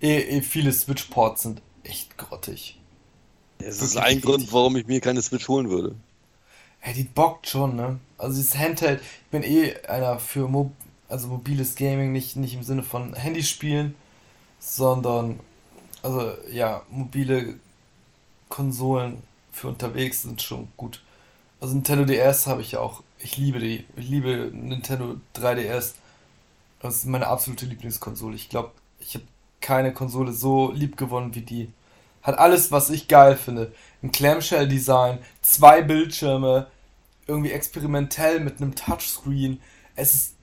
Eh, 0.00 0.20
eh 0.20 0.40
viele 0.40 0.72
Switch-Ports 0.72 1.42
sind 1.42 1.60
echt 1.84 2.16
grottig. 2.16 2.78
Das 3.58 3.82
ist 3.82 3.98
ein 3.98 4.22
Grund, 4.22 4.50
warum 4.52 4.76
ich 4.76 4.86
mir 4.86 5.00
keine 5.00 5.20
Switch 5.20 5.48
holen 5.48 5.68
würde. 5.68 5.94
Hey, 6.78 6.94
die 6.94 7.04
bockt 7.04 7.46
schon, 7.46 7.76
ne? 7.76 8.00
Also 8.16 8.36
dieses 8.36 8.56
Handheld, 8.56 9.02
ich 9.02 9.30
bin 9.30 9.42
eh 9.42 9.76
einer 9.86 10.18
für 10.18 10.48
Mo 10.48 10.72
also 11.10 11.26
mobiles 11.26 11.74
Gaming, 11.74 12.12
nicht, 12.12 12.36
nicht 12.36 12.54
im 12.54 12.62
Sinne 12.62 12.84
von 12.84 13.14
Handyspielen, 13.14 13.96
sondern 14.60 15.40
also 16.02 16.34
ja, 16.50 16.82
mobile 16.88 17.56
Konsolen 18.48 19.22
für 19.60 19.68
unterwegs 19.68 20.22
sind 20.22 20.40
schon 20.40 20.68
gut. 20.76 21.02
Also 21.60 21.74
Nintendo 21.74 22.06
DS 22.06 22.46
habe 22.46 22.62
ich 22.62 22.72
ja 22.72 22.80
auch. 22.80 23.02
Ich 23.18 23.36
liebe 23.36 23.58
die. 23.58 23.84
Ich 23.96 24.08
liebe 24.08 24.50
Nintendo 24.52 25.16
3DS. 25.36 25.94
Das 26.80 26.96
ist 26.96 27.06
meine 27.06 27.26
absolute 27.26 27.66
Lieblingskonsole. 27.66 28.34
Ich 28.34 28.48
glaube, 28.48 28.72
ich 28.98 29.14
habe 29.14 29.24
keine 29.60 29.92
Konsole 29.92 30.32
so 30.32 30.72
lieb 30.72 30.96
gewonnen 30.96 31.34
wie 31.34 31.42
die. 31.42 31.70
Hat 32.22 32.38
alles, 32.38 32.72
was 32.72 32.88
ich 32.88 33.06
geil 33.08 33.36
finde. 33.36 33.72
Ein 34.02 34.12
Clamshell-Design, 34.12 35.18
zwei 35.42 35.82
Bildschirme, 35.82 36.66
irgendwie 37.26 37.52
experimentell 37.52 38.40
mit 38.40 38.60
einem 38.60 38.74
Touchscreen. 38.74 39.60
Es 39.94 40.14
ist 40.14 40.34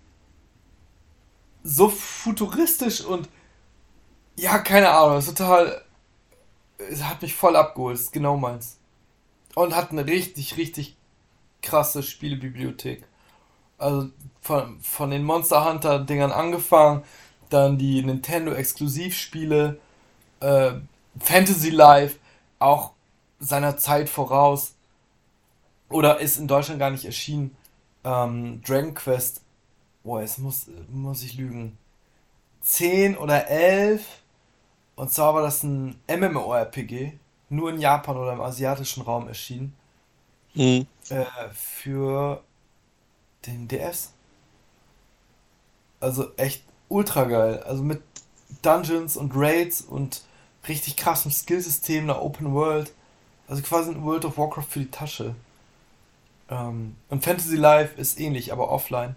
so 1.64 1.90
futuristisch 1.90 3.02
und 3.02 3.28
ja, 4.36 4.60
keine 4.60 4.92
Ahnung, 4.92 5.26
total. 5.26 5.82
Es 6.92 7.04
hat 7.04 7.24
mich 7.24 7.34
voll 7.34 7.56
abgeholt, 7.56 7.96
ist 7.98 8.14
genau 8.14 8.38
meins. 8.38 8.78
Und 9.58 9.76
hat 9.76 9.90
eine 9.90 10.06
richtig, 10.06 10.56
richtig 10.58 10.96
krasse 11.64 12.04
Spielebibliothek. 12.04 13.04
Also 13.80 14.10
von, 14.40 14.80
von 14.82 15.10
den 15.10 15.24
Monster 15.24 15.68
Hunter 15.68 15.98
Dingern 15.98 16.32
angefangen, 16.32 17.04
dann 17.50 17.80
die 17.80 18.04
Nintendo 18.04 18.52
Exklusivspiele, 18.52 19.80
äh, 20.42 20.74
Fantasy 21.20 21.72
Life, 21.72 22.20
auch 22.60 22.92
seiner 23.40 23.78
Zeit 23.78 24.10
voraus. 24.10 24.76
Oder 25.90 26.20
ist 26.20 26.38
in 26.38 26.48
Deutschland 26.48 26.80
gar 26.80 26.92
nicht 26.92 27.06
erschienen. 27.06 27.58
Ähm, 28.04 28.62
Dragon 28.62 28.94
Quest, 28.94 29.42
boah, 30.04 30.22
jetzt 30.22 30.38
muss, 30.38 30.68
muss 30.92 31.24
ich 31.24 31.34
lügen. 31.34 31.80
10 32.62 33.18
oder 33.18 33.48
11. 33.48 34.06
Und 34.96 35.12
zwar 35.12 35.34
war 35.34 35.42
das 35.42 35.64
ein 35.64 36.00
MMORPG, 36.08 37.14
nur 37.50 37.70
in 37.70 37.80
Japan 37.80 38.18
oder 38.18 38.34
im 38.34 38.42
asiatischen 38.42 39.04
Raum 39.04 39.28
erschienen. 39.28 39.76
Mhm. 40.54 40.88
Äh, 41.10 41.26
für 41.54 42.42
den 43.46 43.68
DS. 43.68 44.14
Also 46.00 46.36
echt 46.38 46.64
ultra 46.90 47.24
geil. 47.26 47.64
Also 47.64 47.84
mit 47.84 48.02
Dungeons 48.62 49.18
und 49.18 49.32
Raids 49.36 49.82
und 49.82 50.22
richtig 50.68 50.96
krassem 50.96 51.32
Skillsystem, 51.32 52.04
einer 52.04 52.22
Open 52.22 52.54
World. 52.54 52.94
Also 53.48 53.62
quasi 53.62 53.92
ein 53.92 54.04
World 54.04 54.26
of 54.26 54.38
Warcraft 54.38 54.68
für 54.70 54.80
die 54.80 54.92
Tasche. 54.92 55.36
Ähm, 56.50 56.96
und 57.10 57.24
Fantasy 57.24 57.56
Life 57.56 58.00
ist 58.00 58.20
ähnlich, 58.20 58.52
aber 58.52 58.70
offline. 58.70 59.16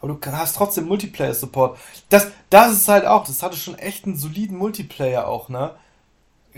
Aber 0.00 0.14
du 0.14 0.32
hast 0.32 0.56
trotzdem 0.56 0.86
Multiplayer-Support. 0.86 1.78
Das, 2.08 2.28
das 2.50 2.72
ist 2.72 2.88
halt 2.88 3.04
auch, 3.04 3.26
das 3.26 3.42
hatte 3.42 3.56
schon 3.56 3.76
echt 3.78 4.04
einen 4.04 4.16
soliden 4.16 4.56
Multiplayer 4.56 5.26
auch, 5.26 5.48
ne? 5.48 5.74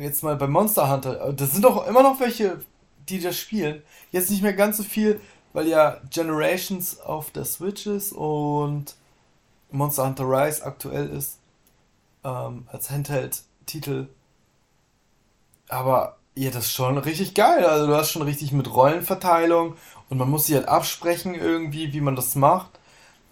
Jetzt 0.03 0.23
mal 0.23 0.37
bei 0.37 0.47
Monster 0.47 0.91
Hunter, 0.91 1.33
das 1.33 1.53
sind 1.53 1.65
doch 1.65 1.87
immer 1.87 2.03
noch 2.03 2.21
welche, 2.21 2.61
die 3.09 3.21
das 3.21 3.37
spielen. 3.37 3.83
Jetzt 4.11 4.31
nicht 4.31 4.43
mehr 4.43 4.53
ganz 4.53 4.77
so 4.77 4.83
viel, 4.83 5.21
weil 5.53 5.67
ja 5.67 6.01
Generations 6.11 7.01
auf 7.01 7.31
der 7.31 7.45
Switch 7.45 7.87
ist 7.87 8.13
und 8.13 8.95
Monster 9.71 10.07
Hunter 10.07 10.25
Rise 10.25 10.65
aktuell 10.65 11.09
ist 11.09 11.39
ähm, 12.25 12.67
als 12.71 12.91
Handheld-Titel. 12.91 14.09
Aber 15.69 16.17
ja, 16.35 16.51
das 16.51 16.67
ist 16.67 16.73
schon 16.73 16.99
richtig 16.99 17.35
geil. 17.35 17.65
Also 17.65 17.87
du 17.87 17.95
hast 17.95 18.11
schon 18.11 18.23
richtig 18.23 18.53
mit 18.53 18.73
Rollenverteilung 18.75 19.77
und 20.09 20.19
man 20.19 20.31
muss 20.31 20.47
sich 20.47 20.57
halt 20.57 20.69
absprechen 20.69 21.35
irgendwie, 21.35 21.93
wie 21.93 22.01
man 22.01 22.17
das 22.17 22.35
macht. 22.35 22.71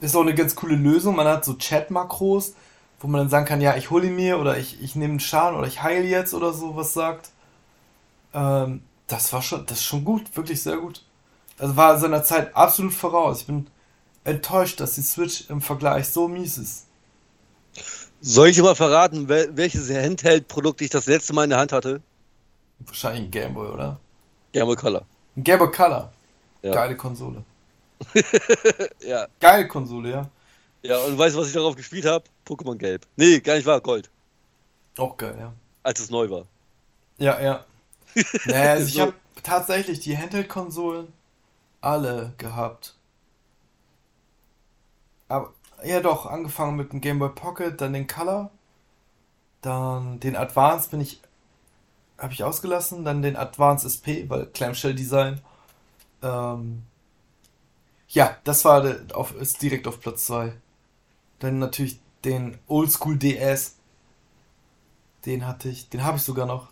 ist 0.01 0.17
auch 0.17 0.23
eine 0.23 0.35
ganz 0.35 0.55
coole 0.55 0.77
Lösung. 0.77 1.17
Man 1.17 1.27
hat 1.27 1.45
so 1.45 1.55
Chat-Makros, 1.55 2.55
wo 3.01 3.07
man 3.07 3.21
dann 3.23 3.29
sagen 3.29 3.47
kann, 3.47 3.61
ja, 3.61 3.77
ich 3.77 3.91
hole 3.91 4.07
ihn 4.07 4.17
mir 4.17 4.39
oder 4.39 4.59
ich, 4.59 4.83
ich 4.83 4.97
nehme 4.97 5.13
einen 5.13 5.21
Schaden 5.21 5.59
oder 5.59 5.67
ich 5.67 5.83
heile 5.83 6.07
jetzt 6.07 6.35
oder 6.35 6.53
so, 6.53 6.77
was 6.77 6.93
sagt. 6.93 7.31
Ähm, 8.35 8.83
das 9.07 9.33
war 9.33 9.43
schon, 9.43 9.65
das 9.67 9.79
ist 9.79 9.85
schon 9.85 10.05
gut, 10.05 10.37
wirklich 10.37 10.63
sehr 10.63 10.77
gut. 10.79 11.05
Also 11.59 11.77
war 11.77 11.99
seiner 11.99 12.23
Zeit 12.23 12.55
absolut 12.57 12.95
voraus. 12.95 13.41
Ich 13.41 13.47
bin 13.47 13.69
enttäuscht, 14.25 14.81
dass 14.81 14.95
die 14.95 15.03
Switch 15.03 15.49
im 15.49 15.61
Vergleich 15.61 16.09
so 16.09 16.29
mies 16.29 16.59
ist. 16.59 16.87
Soll 18.21 18.49
ich 18.49 18.61
mal 18.61 18.75
verraten, 18.75 19.29
welches 19.29 19.91
Handheld-Produkt 19.91 20.81
ich 20.81 20.91
das 20.91 21.07
letzte 21.07 21.33
Mal 21.33 21.45
in 21.45 21.51
der 21.51 21.61
Hand 21.61 21.73
hatte? 21.73 22.01
Wahrscheinlich 22.81 23.25
ein 23.25 23.31
Gameboy, 23.31 23.69
oder? 23.69 23.99
Gameboy 24.53 24.77
Color. 24.77 25.05
Ein 25.37 25.45
Gameboy 25.45 25.71
Color. 25.71 26.13
Ja. 26.63 26.73
Geile 26.73 26.97
Konsole. 26.97 27.45
ja. 29.01 29.27
Geile 29.41 29.69
Konsole, 29.69 30.11
ja. 30.11 30.31
Ja, 30.83 30.99
und 30.99 31.19
weißt 31.19 31.35
du, 31.35 31.41
was 31.41 31.49
ich 31.49 31.55
darauf 31.55 31.77
gespielt 31.77 32.07
habe? 32.07 32.25
Pokémon 32.47 32.77
Gelb. 32.77 33.07
Nee, 33.17 33.41
gar 33.41 33.57
nicht 33.57 33.67
wahr, 33.67 33.81
Gold. 33.81 34.11
Auch 34.97 35.17
geil, 35.17 35.37
ja. 35.39 35.53
Als 35.83 36.01
es 36.01 36.11
neu 36.11 36.31
war. 36.31 36.47
Ja, 37.19 37.41
ja. 37.41 37.65
naja, 38.47 38.73
also 38.73 38.85
so. 38.85 38.91
ich 38.91 39.01
habe 39.01 39.15
tatsächlich 39.43 40.01
die 40.01 40.17
Handheld-Konsolen 40.17 41.13
alle 41.81 42.35
gehabt. 42.39 42.95
Aber, 45.29 45.53
ja 45.85 46.01
doch, 46.01 46.27
angefangen 46.27 46.77
mit 46.77 46.93
dem 46.93 47.01
Game 47.01 47.19
Boy 47.19 47.31
Pocket, 47.31 47.81
dann 47.81 47.93
den 47.93 48.07
Color, 48.07 48.51
dann 49.61 50.21
den 50.21 50.37
Advance 50.37 50.91
bin 50.91 51.01
ich, 51.01 51.21
habe 52.19 52.33
ich 52.33 52.45
ausgelassen, 52.45 53.05
dann 53.05 53.23
den 53.23 53.37
Advance 53.37 53.87
SP, 53.87 54.29
weil 54.29 54.47
Clamshell 54.47 54.95
Design. 54.95 55.41
Ähm, 56.23 56.83
ja, 58.09 58.37
das 58.45 58.65
war 58.65 58.85
auf, 59.13 59.35
ist 59.37 59.61
direkt 59.61 59.87
auf 59.87 60.01
Platz 60.01 60.27
2. 60.27 60.53
Dann 61.39 61.59
natürlich 61.59 62.01
den 62.25 62.59
Oldschool 62.67 63.17
DS. 63.17 63.77
Den 65.27 65.47
hatte 65.47 65.69
ich, 65.69 65.89
den 65.89 66.05
habe 66.05 66.17
ich 66.17 66.23
sogar 66.23 66.47
noch. 66.47 66.69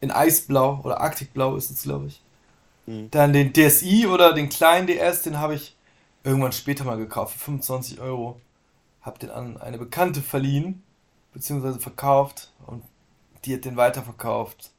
In, 0.00 0.10
Eisblau 0.10 0.80
oder 0.82 1.00
Arktikblau 1.00 1.56
ist 1.56 1.70
es, 1.70 1.82
glaube 1.82 2.06
ich. 2.06 2.20
Mhm. 2.86 3.10
Dann 3.10 3.32
den 3.32 3.52
DSi 3.52 4.06
oder 4.06 4.32
den 4.32 4.48
kleinen 4.48 4.88
DS, 4.88 5.22
den 5.22 5.38
habe 5.38 5.54
ich 5.54 5.76
irgendwann 6.24 6.52
später 6.52 6.84
mal 6.84 6.96
gekauft 6.96 7.34
für 7.34 7.44
25 7.44 8.00
Euro. 8.00 8.40
Hab 9.00 9.18
den 9.18 9.30
an 9.30 9.56
eine 9.58 9.78
Bekannte 9.78 10.20
verliehen, 10.20 10.82
beziehungsweise 11.32 11.78
verkauft 11.78 12.52
und 12.66 12.82
die 13.44 13.54
hat 13.54 13.64
den 13.64 13.76
weiterverkauft. 13.76 14.70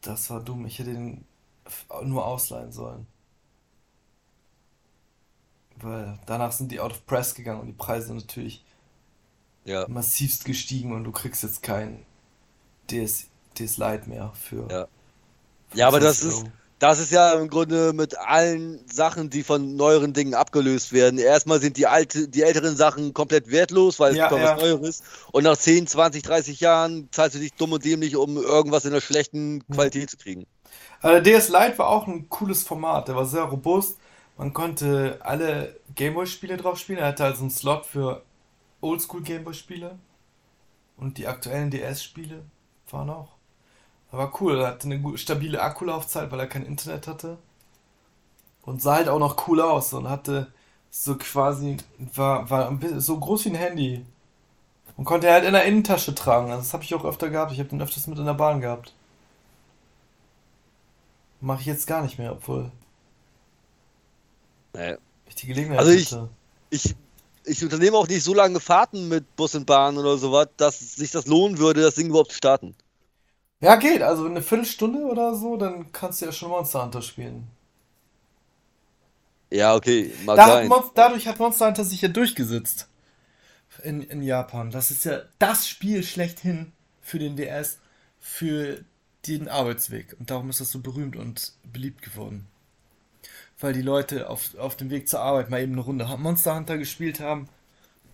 Das 0.00 0.30
war 0.30 0.40
dumm, 0.40 0.66
ich 0.66 0.78
hätte 0.78 0.92
den 0.92 1.24
nur 2.02 2.26
ausleihen 2.26 2.72
sollen. 2.72 3.06
Weil 5.84 6.18
danach 6.26 6.52
sind 6.52 6.72
die 6.72 6.80
out 6.80 6.92
of 6.92 7.06
press 7.06 7.34
gegangen 7.34 7.60
und 7.60 7.66
die 7.66 7.72
Preise 7.72 8.14
natürlich 8.14 8.64
ja. 9.64 9.86
massivst 9.88 10.44
gestiegen 10.44 10.92
und 10.92 11.04
du 11.04 11.12
kriegst 11.12 11.42
jetzt 11.42 11.62
kein 11.62 12.04
DS, 12.90 13.26
DS 13.58 13.76
Lite 13.76 14.08
mehr 14.08 14.32
für. 14.34 14.68
Ja, 14.70 14.88
ja 15.74 15.88
aber 15.88 16.00
das 16.00 16.24
Euro. 16.24 16.34
ist 16.34 16.46
das 16.84 16.98
ist 16.98 17.12
ja 17.12 17.32
im 17.32 17.48
Grunde 17.48 17.92
mit 17.94 18.18
allen 18.18 18.80
Sachen, 18.92 19.30
die 19.30 19.42
von 19.42 19.76
neueren 19.76 20.12
Dingen 20.12 20.34
abgelöst 20.34 20.92
werden. 20.92 21.18
Erstmal 21.18 21.60
sind 21.60 21.76
die 21.76 21.86
alte, 21.86 22.28
die 22.28 22.42
älteren 22.42 22.76
Sachen 22.76 23.14
komplett 23.14 23.50
wertlos, 23.50 24.00
weil 24.00 24.14
ja, 24.14 24.26
es 24.26 24.32
ja. 24.32 24.56
was 24.56 24.60
Neueres. 24.60 25.02
Und 25.32 25.44
nach 25.44 25.56
10, 25.56 25.86
20, 25.86 26.22
30 26.22 26.60
Jahren 26.60 27.08
zahlst 27.10 27.36
du 27.36 27.40
dich 27.40 27.54
dumm 27.54 27.72
und 27.72 27.84
dämlich, 27.84 28.16
um 28.16 28.36
irgendwas 28.36 28.84
in 28.84 28.92
der 28.92 29.00
schlechten 29.00 29.64
Qualität 29.72 30.10
zu 30.10 30.16
kriegen. 30.16 30.46
Also 31.00 31.20
der 31.20 31.22
DS 31.22 31.48
Lite 31.48 31.78
war 31.78 31.88
auch 31.88 32.06
ein 32.06 32.28
cooles 32.28 32.64
Format. 32.64 33.08
Der 33.08 33.16
war 33.16 33.24
sehr 33.24 33.44
robust. 33.44 33.96
Man 34.36 34.52
konnte 34.52 35.20
alle 35.22 35.78
Gameboy-Spiele 35.94 36.56
drauf 36.56 36.78
spielen. 36.78 36.98
Er 36.98 37.08
hatte 37.08 37.24
also 37.24 37.42
einen 37.42 37.50
Slot 37.50 37.86
für 37.86 38.22
Oldschool 38.80 39.22
Gameboy-Spiele. 39.22 39.98
Und 40.96 41.18
die 41.18 41.26
aktuellen 41.26 41.70
DS-Spiele 41.70 42.44
waren 42.90 43.10
auch 43.10 43.34
war 44.16 44.32
cool, 44.40 44.60
er 44.60 44.68
hatte 44.68 44.88
eine 44.88 45.18
stabile 45.18 45.60
Akkulaufzeit, 45.60 46.30
weil 46.30 46.40
er 46.40 46.46
kein 46.46 46.66
Internet 46.66 47.06
hatte. 47.06 47.38
Und 48.62 48.80
sah 48.80 48.94
halt 48.96 49.08
auch 49.08 49.18
noch 49.18 49.46
cool 49.46 49.60
aus 49.60 49.92
und 49.92 50.08
hatte 50.08 50.52
so 50.90 51.16
quasi, 51.16 51.76
war, 51.98 52.48
war 52.48 52.78
so 52.98 53.18
groß 53.18 53.44
wie 53.44 53.50
ein 53.50 53.54
Handy. 53.56 54.04
Und 54.96 55.04
konnte 55.04 55.26
er 55.26 55.34
halt 55.34 55.44
in 55.44 55.52
der 55.52 55.64
Innentasche 55.64 56.14
tragen. 56.14 56.50
Also 56.50 56.62
das 56.62 56.72
habe 56.72 56.84
ich 56.84 56.94
auch 56.94 57.04
öfter 57.04 57.28
gehabt. 57.28 57.52
Ich 57.52 57.58
habe 57.58 57.68
den 57.68 57.82
öfters 57.82 58.06
mit 58.06 58.18
in 58.18 58.26
der 58.26 58.34
Bahn 58.34 58.60
gehabt. 58.60 58.92
Mache 61.40 61.60
ich 61.60 61.66
jetzt 61.66 61.86
gar 61.86 62.02
nicht 62.02 62.18
mehr, 62.18 62.32
obwohl. 62.32 62.70
Naja. 64.74 64.98
Ich 65.26 65.34
die 65.36 65.46
Gelegenheit 65.46 65.78
also 65.78 65.92
ich, 65.92 66.12
hatte. 66.12 66.28
ich, 66.70 66.94
ich 67.44 67.62
unternehme 67.62 67.96
auch 67.96 68.08
nicht 68.08 68.22
so 68.22 68.34
lange 68.34 68.60
Fahrten 68.60 69.08
mit 69.08 69.36
Bus 69.36 69.54
und 69.54 69.66
Bahn 69.66 69.96
oder 69.96 70.18
sowas, 70.18 70.48
dass 70.56 70.78
sich 70.96 71.10
das 71.10 71.26
lohnen 71.26 71.58
würde, 71.58 71.82
das 71.82 71.94
Ding 71.94 72.08
überhaupt 72.08 72.32
zu 72.32 72.36
starten. 72.36 72.74
Ja, 73.60 73.76
geht. 73.76 74.02
Also 74.02 74.26
eine 74.26 74.42
Viertelstunde 74.42 75.00
oder 75.00 75.34
so, 75.34 75.56
dann 75.56 75.90
kannst 75.92 76.20
du 76.20 76.26
ja 76.26 76.32
schon 76.32 76.50
Monster 76.50 76.82
Hunter 76.82 77.02
spielen. 77.02 77.46
Ja, 79.50 79.74
okay, 79.74 80.12
mag 80.24 80.36
da 80.36 80.46
sein. 80.46 80.70
Hat 80.70 80.90
dadurch 80.94 81.26
hat 81.28 81.38
Monster 81.38 81.68
Hunter 81.68 81.84
sich 81.84 82.02
ja 82.02 82.08
durchgesetzt. 82.08 82.88
In, 83.82 84.02
in 84.02 84.22
Japan. 84.22 84.70
Das 84.70 84.90
ist 84.90 85.04
ja 85.04 85.22
das 85.38 85.66
Spiel 85.66 86.02
schlechthin 86.02 86.72
für 87.00 87.18
den 87.18 87.36
DS, 87.36 87.78
für 88.20 88.84
den 89.26 89.48
Arbeitsweg. 89.48 90.14
Und 90.18 90.30
darum 90.30 90.50
ist 90.50 90.60
das 90.60 90.70
so 90.70 90.80
berühmt 90.80 91.16
und 91.16 91.52
beliebt 91.72 92.02
geworden. 92.02 92.46
Weil 93.60 93.72
die 93.72 93.82
Leute 93.82 94.28
auf, 94.28 94.56
auf 94.58 94.76
dem 94.76 94.90
Weg 94.90 95.08
zur 95.08 95.20
Arbeit 95.20 95.50
mal 95.50 95.62
eben 95.62 95.72
eine 95.72 95.82
Runde 95.82 96.04
Monster 96.18 96.54
Hunter 96.56 96.78
gespielt 96.78 97.20
haben. 97.20 97.48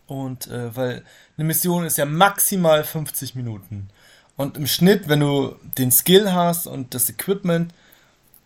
Und 0.07 0.49
äh, 0.49 0.75
weil 0.75 1.05
eine 1.37 1.47
Mission 1.47 1.85
ist 1.85 1.99
ja 1.99 2.05
maximal 2.05 2.85
50 2.85 3.35
Minuten. 3.37 3.89
Und 4.37 4.57
im 4.57 4.67
Schnitt, 4.67 5.09
wenn 5.09 5.21
du 5.21 5.57
den 5.79 5.93
Skill 5.93 6.33
hast 6.33 6.67
und 6.67 6.95
das 6.95 7.09
Equipment, 7.11 7.73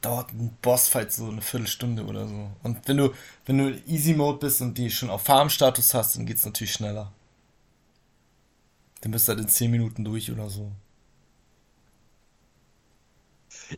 dauert 0.05 0.33
ein 0.33 0.57
Bossfight 0.61 1.13
so 1.13 1.29
eine 1.29 1.41
Viertelstunde 1.41 2.05
oder 2.05 2.27
so. 2.27 2.51
Und 2.63 2.87
wenn 2.87 2.97
du, 2.99 3.15
wenn 3.47 3.59
du 3.59 3.71
Easy 3.87 4.13
Mode 4.13 4.39
bist 4.39 4.61
und 4.61 4.77
die 4.77 4.91
schon 4.91 5.11
auf 5.11 5.23
Farm-Status 5.23 5.95
hast, 5.95 6.17
dann 6.17 6.27
geht 6.27 6.37
es 6.37 6.45
natürlich 6.45 6.73
schneller. 6.73 7.13
Dann 9.01 9.13
bist 9.13 9.29
du 9.29 9.33
halt 9.33 9.41
in 9.41 9.49
10 9.49 9.71
Minuten 9.71 10.05
durch 10.05 10.31
oder 10.31 10.51
so. 10.51 10.71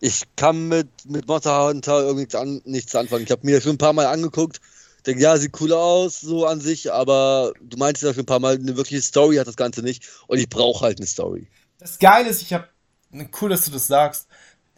Ich 0.01 0.23
kann 0.37 0.69
mit, 0.69 0.89
mit 1.05 1.27
Monster 1.27 1.67
Hunter 1.69 2.03
irgendwie 2.03 2.37
an, 2.37 2.61
nichts 2.65 2.95
anfangen. 2.95 3.25
Ich 3.25 3.31
habe 3.31 3.45
mir 3.45 3.57
das 3.57 3.65
schon 3.65 3.75
ein 3.75 3.79
paar 3.79 3.93
Mal 3.93 4.07
angeguckt. 4.07 4.61
Denke, 5.07 5.23
ja, 5.23 5.37
sieht 5.37 5.61
cool 5.61 5.73
aus, 5.73 6.21
so 6.21 6.47
an 6.47 6.61
sich, 6.61 6.93
aber 6.93 7.53
du 7.61 7.77
meintest 7.77 8.05
ja 8.05 8.13
schon 8.13 8.25
ein 8.25 8.27
paar 8.27 8.41
Mal, 8.41 8.57
eine 8.57 8.77
wirkliche 8.77 9.03
Story 9.03 9.37
hat 9.37 9.47
das 9.47 9.57
Ganze 9.57 9.83
nicht. 9.83 10.05
Und 10.27 10.39
ich 10.39 10.49
brauche 10.49 10.85
halt 10.85 10.99
eine 10.99 11.07
Story. 11.07 11.47
Das 11.79 11.99
Geile 11.99 12.29
ist, 12.29 12.43
ich 12.43 12.53
habe, 12.53 12.69
cool, 13.41 13.51
dass 13.51 13.65
du 13.65 13.71
das 13.71 13.87
sagst, 13.87 14.27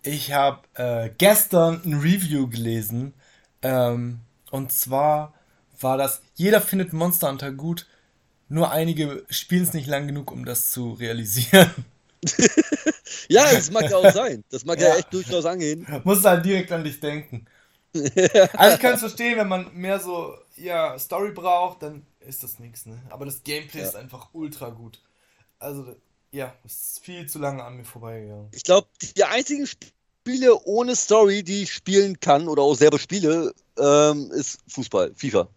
ich 0.03 0.33
habe 0.33 0.61
äh, 0.75 1.11
gestern 1.17 1.81
ein 1.85 1.95
Review 1.95 2.49
gelesen 2.49 3.15
ähm, 3.63 4.21
und 4.51 4.73
zwar 4.73 5.35
war 5.81 5.97
das, 5.97 6.23
jeder 6.35 6.61
findet 6.61 6.93
Monster 6.93 7.29
Hunter 7.29 7.53
gut, 7.53 7.87
nur 8.49 8.71
einige 8.71 9.25
spielen 9.29 9.63
es 9.63 9.75
nicht 9.75 9.87
lang 9.87 10.07
genug, 10.07 10.31
um 10.31 10.45
das 10.45 10.71
zu 10.71 10.93
realisieren. 10.93 11.71
ja, 13.29 13.53
das 13.53 13.71
mag 13.71 13.91
ja 13.91 13.97
auch 13.97 14.13
sein. 14.13 14.45
Das 14.51 14.65
mag 14.65 14.81
ja, 14.81 14.89
ja 14.89 14.97
echt 14.97 15.13
durchaus 15.13 15.45
angehen. 15.45 15.87
Muss 16.05 16.25
halt 16.25 16.45
direkt 16.45 16.73
an 16.73 16.85
dich 16.85 17.01
denken. 17.01 17.47
also 17.95 18.75
ich 18.75 18.81
kann 18.81 18.95
es 18.95 19.01
verstehen, 19.01 19.39
wenn 19.39 19.49
man 19.49 19.75
mehr 19.75 19.99
so 19.99 20.37
ja, 20.57 20.99
Story 20.99 21.33
braucht, 21.33 21.83
dann 21.83 22.07
ist 22.21 22.43
das 22.43 22.59
nichts, 22.59 22.87
ne? 22.87 23.01
Aber 23.11 23.25
das 23.25 23.43
Gameplay 23.43 23.81
ja. 23.81 23.89
ist 23.89 23.97
einfach 23.97 24.29
ultra 24.33 24.71
gut. 24.71 25.01
Also 25.59 25.95
ja, 26.31 26.55
es 26.65 26.73
ist 26.73 27.05
viel 27.05 27.27
zu 27.27 27.39
lange 27.39 27.65
an 27.65 27.77
mir 27.77 27.85
vorbeigegangen. 27.85 28.49
Ich 28.53 28.65
glaube, 28.65 28.89
die 29.17 29.25
einzigen 29.25 29.67
Spiele 29.67 30.59
ohne 30.65 30.95
Story, 30.95 31.43
die 31.43 31.63
ich 31.63 31.73
spielen 31.73 32.21
kann 32.21 32.49
oder 32.49 32.63
auch 32.63 32.75
selber 32.75 32.99
spiele, 32.99 33.55
ähm, 33.79 34.31
ist 34.33 34.61
Fußball, 34.69 35.13
FIFA. 35.15 35.49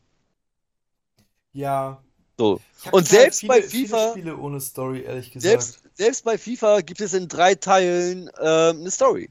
Ja. 1.54 2.02
So. 2.38 2.62
Und 2.92 3.08
selbst 3.08 3.42
viele, 3.42 3.54
bei 3.54 3.62
FIFA. 3.62 3.70
Viele 3.70 4.12
Spiele 4.12 4.38
ohne 4.38 4.62
Story, 4.62 5.02
ehrlich 5.02 5.32
gesagt. 5.32 5.62
Selbst, 5.62 5.81
selbst 5.94 6.24
bei 6.24 6.38
FIFA 6.38 6.82
gibt 6.82 7.02
es 7.02 7.14
in 7.14 7.28
drei 7.28 7.56
Teilen 7.56 8.30
ähm, 8.40 8.80
eine 8.80 8.92
Story. 8.92 9.30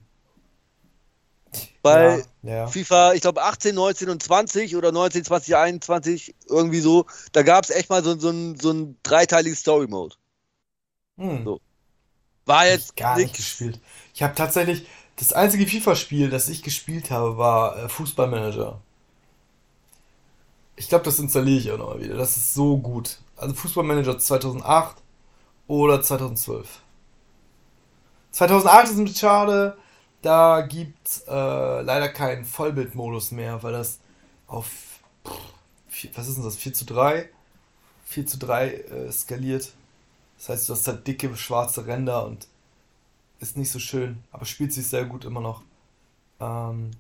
Bei 1.83 2.25
ja, 2.43 2.55
ja. 2.55 2.67
FIFA, 2.67 3.15
ich 3.15 3.23
glaube 3.23 3.43
18, 3.43 3.75
19 3.75 4.11
und 4.11 4.23
20 4.23 4.77
oder 4.77 4.93
19, 4.93 5.25
20, 5.25 5.57
21, 5.57 6.35
irgendwie 6.49 6.81
so, 6.81 7.07
da 7.33 7.43
gab 7.43 7.65
es 7.65 7.71
echt 7.71 7.91
mal 7.91 8.05
so, 8.05 8.19
so, 8.19 8.31
ein, 8.31 8.59
so 8.59 8.71
ein 8.71 8.97
dreiteiliges 9.03 9.61
Story-Mode. 9.61 10.15
Hm. 11.17 11.45
So. 11.45 11.61
War 12.47 12.67
jetzt 12.67 12.97
gar 12.97 13.17
nicht 13.17 13.29
nix. 13.29 13.39
gespielt. 13.39 13.81
Ich 14.15 14.23
habe 14.23 14.35
tatsächlich, 14.35 14.87
das 15.17 15.33
einzige 15.33 15.67
FIFA-Spiel, 15.67 16.31
das 16.31 16.49
ich 16.49 16.63
gespielt 16.63 17.11
habe, 17.11 17.37
war 17.37 17.85
äh, 17.85 17.89
Fußballmanager. 17.89 18.81
Ich 20.77 20.89
glaube, 20.89 21.05
das 21.05 21.19
installiere 21.19 21.59
ich 21.59 21.71
auch 21.73 21.79
nochmal 21.79 22.01
wieder. 22.01 22.17
Das 22.17 22.37
ist 22.37 22.55
so 22.55 22.79
gut. 22.79 23.19
Also 23.37 23.55
Fußballmanager 23.55 24.19
2008 24.19 24.97
oder 25.71 26.03
2012. 26.03 26.81
2008 28.33 28.85
ist 28.87 28.99
ein 28.99 29.05
bisschen 29.05 29.21
schade. 29.21 29.79
Da 30.21 30.62
gibt 30.62 31.23
äh, 31.29 31.81
leider 31.83 32.09
keinen 32.09 32.45
Vollbildmodus 32.45 33.31
mehr, 33.31 33.62
weil 33.62 33.73
das 33.73 34.01
auf, 34.49 34.66
pff, 35.25 36.09
was 36.14 36.27
ist 36.27 36.37
denn 36.37 36.45
das, 36.45 36.57
4 36.57 36.75
zu 36.75 36.85
3? 36.87 37.31
4 38.05 38.27
zu 38.27 38.39
3 38.39 38.68
äh, 38.68 39.12
skaliert. 39.12 39.73
Das 40.39 40.49
heißt, 40.49 40.68
du 40.68 40.73
hast 40.73 40.89
halt 40.89 41.07
dicke 41.07 41.37
schwarze 41.37 41.87
Ränder 41.87 42.27
und 42.27 42.49
ist 43.39 43.57
nicht 43.57 43.71
so 43.71 43.79
schön, 43.79 44.25
aber 44.33 44.47
spielt 44.47 44.73
sich 44.73 44.89
sehr 44.89 45.05
gut 45.05 45.25
immer 45.25 45.41
noch. 45.41 45.62
Ähm, 46.41 46.91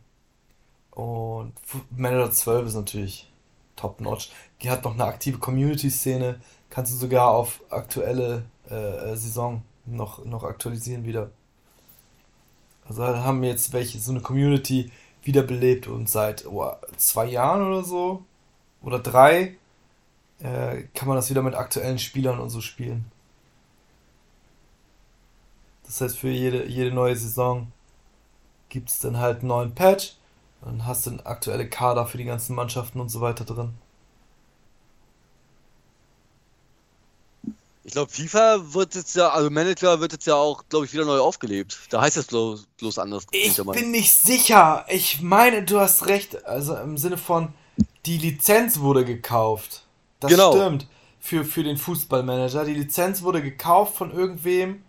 und 0.92 1.54
Manager 1.90 2.30
12 2.30 2.68
ist 2.68 2.74
natürlich 2.74 3.32
top-notch. 3.74 4.30
Die 4.62 4.70
hat 4.70 4.84
noch 4.84 4.94
eine 4.94 5.06
aktive 5.06 5.38
Community-Szene. 5.38 6.40
Kannst 6.68 6.92
du 6.92 6.96
sogar 6.96 7.30
auf 7.30 7.60
aktuelle 7.70 8.44
äh, 8.70 9.12
äh, 9.12 9.16
Saison 9.16 9.62
noch, 9.86 10.24
noch 10.24 10.44
aktualisieren 10.44 11.04
wieder. 11.04 11.30
Also 12.88 13.04
haben 13.04 13.42
jetzt 13.44 13.72
welche 13.72 13.98
so 13.98 14.12
eine 14.12 14.20
Community 14.20 14.90
wiederbelebt 15.22 15.86
und 15.86 16.08
seit 16.08 16.46
oh, 16.46 16.72
zwei 16.96 17.26
Jahren 17.26 17.66
oder 17.66 17.84
so 17.84 18.24
oder 18.82 18.98
drei 18.98 19.56
äh, 20.40 20.82
kann 20.94 21.08
man 21.08 21.16
das 21.16 21.30
wieder 21.30 21.42
mit 21.42 21.54
aktuellen 21.54 21.98
Spielern 21.98 22.40
und 22.40 22.50
so 22.50 22.60
spielen. 22.60 23.10
Das 25.84 26.00
heißt, 26.00 26.18
für 26.18 26.30
jede, 26.30 26.66
jede 26.66 26.92
neue 26.92 27.16
Saison 27.16 27.72
gibt 28.68 28.90
es 28.90 29.00
dann 29.00 29.18
halt 29.18 29.40
einen 29.40 29.48
neuen 29.48 29.74
Patch. 29.74 30.14
Dann 30.62 30.86
hast 30.86 31.06
du 31.06 31.18
aktuelle 31.24 31.68
Kader 31.68 32.06
für 32.06 32.18
die 32.18 32.24
ganzen 32.24 32.54
Mannschaften 32.54 33.00
und 33.00 33.08
so 33.08 33.20
weiter 33.20 33.44
drin. 33.44 33.74
Ich 37.82 37.92
glaube, 37.92 38.10
FIFA 38.10 38.74
wird 38.74 38.94
jetzt 38.94 39.16
ja, 39.16 39.30
also 39.30 39.48
Manager 39.48 40.00
wird 40.00 40.12
jetzt 40.12 40.26
ja 40.26 40.34
auch, 40.34 40.64
glaube 40.68 40.84
ich, 40.84 40.92
wieder 40.92 41.06
neu 41.06 41.18
aufgelebt. 41.18 41.78
Da 41.88 42.02
heißt 42.02 42.16
es 42.18 42.26
bloß, 42.26 42.66
bloß 42.76 42.98
anders. 42.98 43.26
Ich 43.32 43.56
bin 43.56 43.90
nicht 43.90 44.12
sicher. 44.12 44.84
Ich 44.88 45.22
meine, 45.22 45.62
du 45.62 45.80
hast 45.80 46.06
recht. 46.06 46.44
Also 46.44 46.76
im 46.76 46.98
Sinne 46.98 47.16
von, 47.16 47.54
die 48.04 48.18
Lizenz 48.18 48.80
wurde 48.80 49.04
gekauft. 49.04 49.84
Das 50.20 50.30
Genau. 50.30 50.52
stimmt. 50.52 50.86
Für, 51.20 51.44
für 51.44 51.62
den 51.62 51.76
Fußballmanager. 51.78 52.64
Die 52.64 52.74
Lizenz 52.74 53.22
wurde 53.22 53.42
gekauft 53.42 53.96
von 53.96 54.10
irgendwem. 54.10 54.82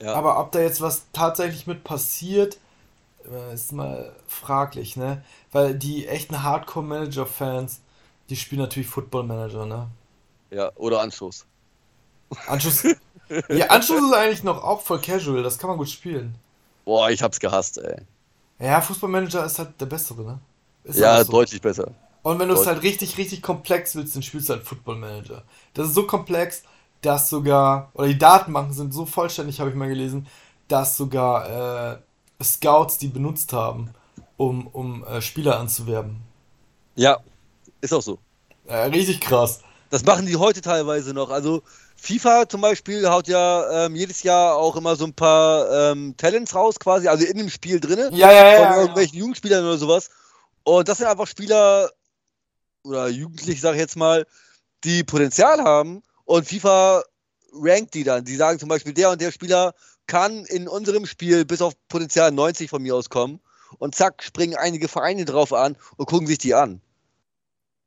Ja. 0.00 0.14
Aber 0.14 0.38
ob 0.38 0.52
da 0.52 0.60
jetzt 0.60 0.80
was 0.80 1.06
tatsächlich 1.12 1.66
mit 1.66 1.82
passiert, 1.82 2.58
äh, 3.30 3.54
ist 3.54 3.72
mal 3.72 4.14
fraglich, 4.26 4.96
ne? 4.96 5.24
Weil 5.50 5.74
die 5.74 6.06
echten 6.06 6.42
Hardcore-Manager-Fans, 6.42 7.80
die 8.30 8.36
spielen 8.36 8.60
natürlich 8.60 8.88
Football-Manager, 8.88 9.66
ne? 9.66 9.88
ja, 10.50 10.70
oder 10.76 11.00
Anschluss. 11.00 11.44
Anschluss. 12.46 12.82
ja, 13.48 13.66
Anschluss 13.66 14.02
ist 14.02 14.14
eigentlich 14.14 14.42
noch 14.44 14.62
auch 14.62 14.80
voll 14.82 15.00
casual, 15.00 15.42
das 15.42 15.58
kann 15.58 15.68
man 15.68 15.78
gut 15.78 15.90
spielen. 15.90 16.34
Boah, 16.84 17.10
ich 17.10 17.22
hab's 17.22 17.38
gehasst, 17.40 17.78
ey. 17.78 18.02
Ja, 18.58 18.80
Fußballmanager 18.80 19.44
ist 19.44 19.58
halt 19.58 19.80
der 19.80 19.86
bessere, 19.86 20.22
ne? 20.22 20.38
Ist 20.84 20.98
Ja, 20.98 21.22
so. 21.24 21.32
deutlich 21.32 21.60
besser. 21.60 21.92
Und 22.22 22.38
wenn 22.38 22.48
du 22.48 22.54
es 22.54 22.66
halt 22.66 22.82
richtig, 22.82 23.16
richtig 23.16 23.42
komplex 23.42 23.94
willst, 23.94 24.14
dann 24.14 24.22
spielst 24.22 24.48
du 24.48 24.54
halt 24.54 24.64
Football 24.64 24.96
Manager. 24.96 25.42
Das 25.74 25.88
ist 25.88 25.94
so 25.94 26.06
komplex, 26.06 26.62
dass 27.00 27.28
sogar, 27.28 27.90
oder 27.94 28.08
die 28.08 28.18
Datenbanken 28.18 28.74
sind 28.74 28.92
so 28.92 29.06
vollständig, 29.06 29.60
habe 29.60 29.70
ich 29.70 29.76
mal 29.76 29.88
gelesen, 29.88 30.26
dass 30.66 30.96
sogar 30.96 31.94
äh, 31.94 31.98
Scouts 32.42 32.98
die 32.98 33.08
benutzt 33.08 33.52
haben, 33.52 33.90
um, 34.36 34.66
um 34.66 35.04
äh, 35.04 35.20
Spieler 35.22 35.58
anzuwerben. 35.58 36.22
Ja, 36.96 37.18
ist 37.80 37.92
auch 37.94 38.02
so. 38.02 38.18
Äh, 38.66 38.76
richtig 38.86 39.20
krass. 39.20 39.60
Das 39.90 40.04
machen 40.04 40.26
die 40.26 40.36
heute 40.36 40.60
teilweise 40.60 41.14
noch. 41.14 41.30
Also 41.30 41.62
FIFA 42.00 42.48
zum 42.48 42.60
Beispiel 42.60 43.08
haut 43.08 43.28
ja 43.28 43.86
ähm, 43.86 43.96
jedes 43.96 44.22
Jahr 44.22 44.56
auch 44.56 44.76
immer 44.76 44.96
so 44.96 45.04
ein 45.04 45.14
paar 45.14 45.92
ähm, 45.92 46.16
Talents 46.16 46.54
raus, 46.54 46.78
quasi, 46.78 47.08
also 47.08 47.24
in 47.24 47.36
dem 47.36 47.50
Spiel 47.50 47.80
drinne, 47.80 48.10
Ja, 48.12 48.32
ja, 48.32 48.56
von 48.56 48.64
ja. 48.64 48.70
ja. 48.70 48.80
irgendwelchen 48.80 49.18
Jugendspielern 49.18 49.64
oder 49.64 49.78
sowas. 49.78 50.10
Und 50.62 50.88
das 50.88 50.98
sind 50.98 51.06
einfach 51.06 51.26
Spieler 51.26 51.90
oder 52.84 53.08
Jugendliche, 53.08 53.60
sag 53.60 53.74
ich 53.74 53.80
jetzt 53.80 53.96
mal, 53.96 54.26
die 54.84 55.02
Potenzial 55.02 55.62
haben 55.62 56.02
und 56.24 56.46
FIFA 56.46 57.02
rankt 57.52 57.94
die 57.94 58.04
dann. 58.04 58.24
Die 58.24 58.36
sagen 58.36 58.58
zum 58.58 58.68
Beispiel, 58.68 58.94
der 58.94 59.10
und 59.10 59.20
der 59.20 59.32
Spieler 59.32 59.74
kann 60.06 60.44
in 60.46 60.68
unserem 60.68 61.06
Spiel 61.06 61.44
bis 61.44 61.62
auf 61.62 61.74
Potenzial 61.88 62.30
90 62.32 62.70
von 62.70 62.82
mir 62.82 62.94
aus 62.94 63.10
kommen. 63.10 63.40
Und 63.78 63.94
zack, 63.94 64.22
springen 64.22 64.56
einige 64.56 64.88
Vereine 64.88 65.24
drauf 65.24 65.52
an 65.52 65.76
und 65.96 66.06
gucken 66.06 66.26
sich 66.26 66.38
die 66.38 66.54
an. 66.54 66.80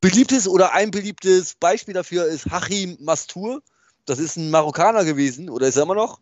Beliebtes 0.00 0.48
oder 0.48 0.72
ein 0.72 0.90
beliebtes 0.90 1.54
Beispiel 1.54 1.94
dafür 1.94 2.26
ist 2.26 2.46
Hachim 2.50 2.96
Mastur. 3.00 3.62
Das 4.06 4.18
ist 4.18 4.36
ein 4.36 4.50
Marokkaner 4.50 5.04
gewesen, 5.04 5.48
oder 5.48 5.68
ist 5.68 5.76
er 5.76 5.84
immer 5.84 5.94
noch? 5.94 6.20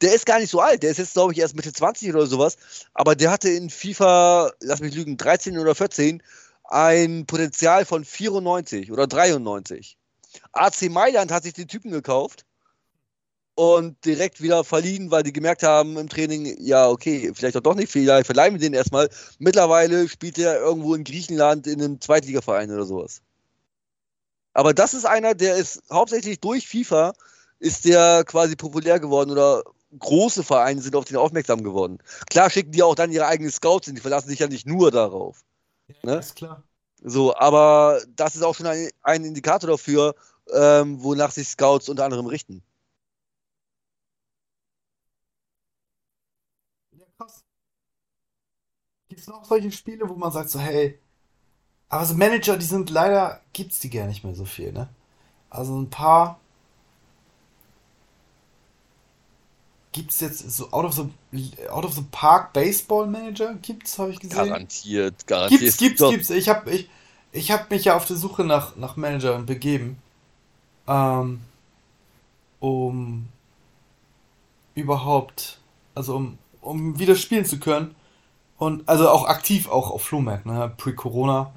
Der 0.00 0.14
ist 0.14 0.26
gar 0.26 0.40
nicht 0.40 0.50
so 0.50 0.60
alt, 0.60 0.82
der 0.82 0.90
ist 0.90 0.98
jetzt, 0.98 1.12
glaube 1.12 1.32
ich, 1.32 1.38
erst 1.38 1.54
Mitte 1.54 1.72
20 1.72 2.14
oder 2.14 2.26
sowas. 2.26 2.56
Aber 2.94 3.14
der 3.14 3.30
hatte 3.30 3.50
in 3.50 3.68
FIFA, 3.70 4.50
lass 4.60 4.80
mich 4.80 4.94
lügen, 4.94 5.16
13 5.16 5.58
oder 5.58 5.74
14 5.74 6.22
ein 6.64 7.26
Potenzial 7.26 7.84
von 7.84 8.04
94 8.04 8.90
oder 8.92 9.06
93. 9.06 9.98
AC 10.52 10.88
Mailand 10.90 11.32
hat 11.32 11.42
sich 11.42 11.52
den 11.52 11.68
Typen 11.68 11.90
gekauft 11.90 12.46
und 13.56 14.02
direkt 14.04 14.40
wieder 14.40 14.64
verliehen, 14.64 15.10
weil 15.10 15.22
die 15.22 15.32
gemerkt 15.32 15.62
haben 15.62 15.98
im 15.98 16.08
Training, 16.08 16.56
ja, 16.60 16.88
okay, 16.88 17.32
vielleicht 17.34 17.56
doch, 17.66 17.74
nicht, 17.74 17.90
vielleicht 17.90 18.26
verleihen 18.26 18.54
wir 18.54 18.60
den 18.60 18.72
erstmal. 18.72 19.10
Mittlerweile 19.38 20.08
spielt 20.08 20.38
er 20.38 20.60
irgendwo 20.60 20.94
in 20.94 21.04
Griechenland 21.04 21.66
in 21.66 21.82
einem 21.82 22.00
Zweitligaverein 22.00 22.70
oder 22.70 22.84
sowas. 22.84 23.20
Aber 24.52 24.74
das 24.74 24.94
ist 24.94 25.04
einer, 25.04 25.34
der 25.34 25.56
ist 25.56 25.82
hauptsächlich 25.90 26.40
durch 26.40 26.66
FIFA 26.68 27.12
ist 27.58 27.84
der 27.84 28.24
quasi 28.24 28.56
populär 28.56 28.98
geworden 28.98 29.30
oder 29.30 29.62
große 29.98 30.42
Vereine 30.42 30.80
sind 30.80 30.96
auf 30.96 31.04
den 31.04 31.16
aufmerksam 31.16 31.62
geworden. 31.62 31.98
Klar 32.30 32.50
schicken 32.50 32.72
die 32.72 32.82
auch 32.82 32.94
dann 32.94 33.12
ihre 33.12 33.26
eigenen 33.26 33.52
Scouts 33.52 33.86
hin, 33.86 33.94
die 33.94 34.00
verlassen 34.00 34.28
sich 34.28 34.38
ja 34.38 34.48
nicht 34.48 34.66
nur 34.66 34.90
darauf. 34.90 35.44
Ne? 36.02 36.16
Ist 36.16 36.36
klar. 36.36 36.64
So, 37.02 37.34
aber 37.36 38.02
das 38.16 38.34
ist 38.34 38.42
auch 38.42 38.54
schon 38.54 38.66
ein, 38.66 38.90
ein 39.02 39.24
Indikator 39.24 39.70
dafür, 39.70 40.14
ähm, 40.52 41.02
wonach 41.02 41.30
sich 41.30 41.48
Scouts 41.48 41.88
unter 41.88 42.04
anderem 42.04 42.26
richten. 42.26 42.62
Ja, 46.92 47.06
krass. 47.16 47.44
Gibt 49.08 49.20
es 49.20 49.26
noch 49.26 49.44
solche 49.44 49.72
Spiele, 49.72 50.08
wo 50.08 50.14
man 50.14 50.30
sagt 50.30 50.50
so, 50.50 50.58
hey, 50.58 51.00
aber 51.90 52.04
so 52.06 52.14
Manager, 52.14 52.56
die 52.56 52.64
sind 52.64 52.88
leider, 52.88 53.40
gibt's 53.52 53.80
die 53.80 53.90
gar 53.90 54.06
nicht 54.06 54.24
mehr 54.24 54.34
so 54.34 54.44
viel, 54.44 54.72
ne? 54.72 54.88
Also 55.50 55.76
ein 55.78 55.90
paar 55.90 56.38
gibt's 59.92 60.20
jetzt 60.20 60.48
so 60.50 60.70
Out 60.70 60.84
of 60.84 60.94
the 60.94 61.68
Out 61.68 61.84
of 61.84 61.94
the 61.94 62.04
Park 62.12 62.52
Baseball 62.52 63.06
Manager 63.08 63.54
gibt's, 63.54 63.98
habe 63.98 64.12
ich 64.12 64.20
gesehen. 64.20 64.36
Garantiert, 64.36 65.26
garantiert. 65.26 65.60
Gibt's, 65.60 65.76
gibt's, 65.78 65.98
Doch, 65.98 66.10
gibt's. 66.12 66.30
Ich 66.30 66.48
hab 66.48 66.68
ich 66.68 66.88
ich 67.32 67.50
habe 67.50 67.66
mich 67.70 67.84
ja 67.84 67.96
auf 67.96 68.06
der 68.06 68.16
Suche 68.16 68.44
nach 68.44 68.76
nach 68.76 68.96
Managern 68.96 69.46
begeben, 69.46 70.00
ähm, 70.86 71.40
um 72.60 73.28
überhaupt, 74.74 75.58
also 75.96 76.14
um 76.16 76.38
um 76.60 76.98
wieder 77.00 77.16
spielen 77.16 77.44
zu 77.44 77.58
können. 77.58 77.94
Und 78.58 78.88
also 78.88 79.08
auch 79.08 79.24
aktiv 79.24 79.68
auch 79.68 79.90
auf 79.90 80.02
Flohmärkten, 80.02 80.52
ne? 80.52 80.72
Pre-Corona. 80.76 81.52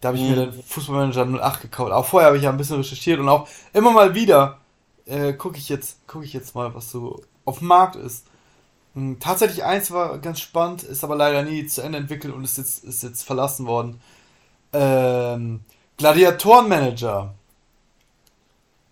Da 0.00 0.08
habe 0.08 0.18
ich 0.18 0.24
mir 0.24 0.36
Mhm. 0.46 0.52
den 0.52 0.62
Fußballmanager 0.62 1.26
08 1.26 1.60
gekauft. 1.62 1.92
Auch 1.92 2.06
vorher 2.06 2.28
habe 2.28 2.36
ich 2.36 2.44
ja 2.44 2.50
ein 2.50 2.56
bisschen 2.56 2.76
recherchiert 2.76 3.18
und 3.20 3.28
auch 3.28 3.48
immer 3.72 3.90
mal 3.92 4.14
wieder 4.14 4.58
äh, 5.06 5.32
gucke 5.32 5.56
ich 5.58 5.68
jetzt 5.70 6.06
gucke 6.06 6.24
ich 6.24 6.32
jetzt 6.34 6.54
mal, 6.54 6.74
was 6.74 6.90
so 6.90 7.22
auf 7.46 7.58
dem 7.60 7.68
Markt 7.68 7.96
ist. 7.96 8.26
Hm, 8.94 9.18
Tatsächlich 9.20 9.64
eins 9.64 9.90
war 9.90 10.18
ganz 10.18 10.40
spannend, 10.40 10.82
ist 10.82 11.02
aber 11.04 11.16
leider 11.16 11.42
nie 11.42 11.66
zu 11.66 11.82
Ende 11.82 11.98
entwickelt 11.98 12.34
und 12.34 12.44
ist 12.44 12.58
jetzt 12.58 12.84
ist 12.84 13.02
jetzt 13.02 13.22
verlassen 13.24 13.66
worden. 13.66 14.00
Ähm, 14.72 15.60
Gladiatorenmanager. 15.96 17.34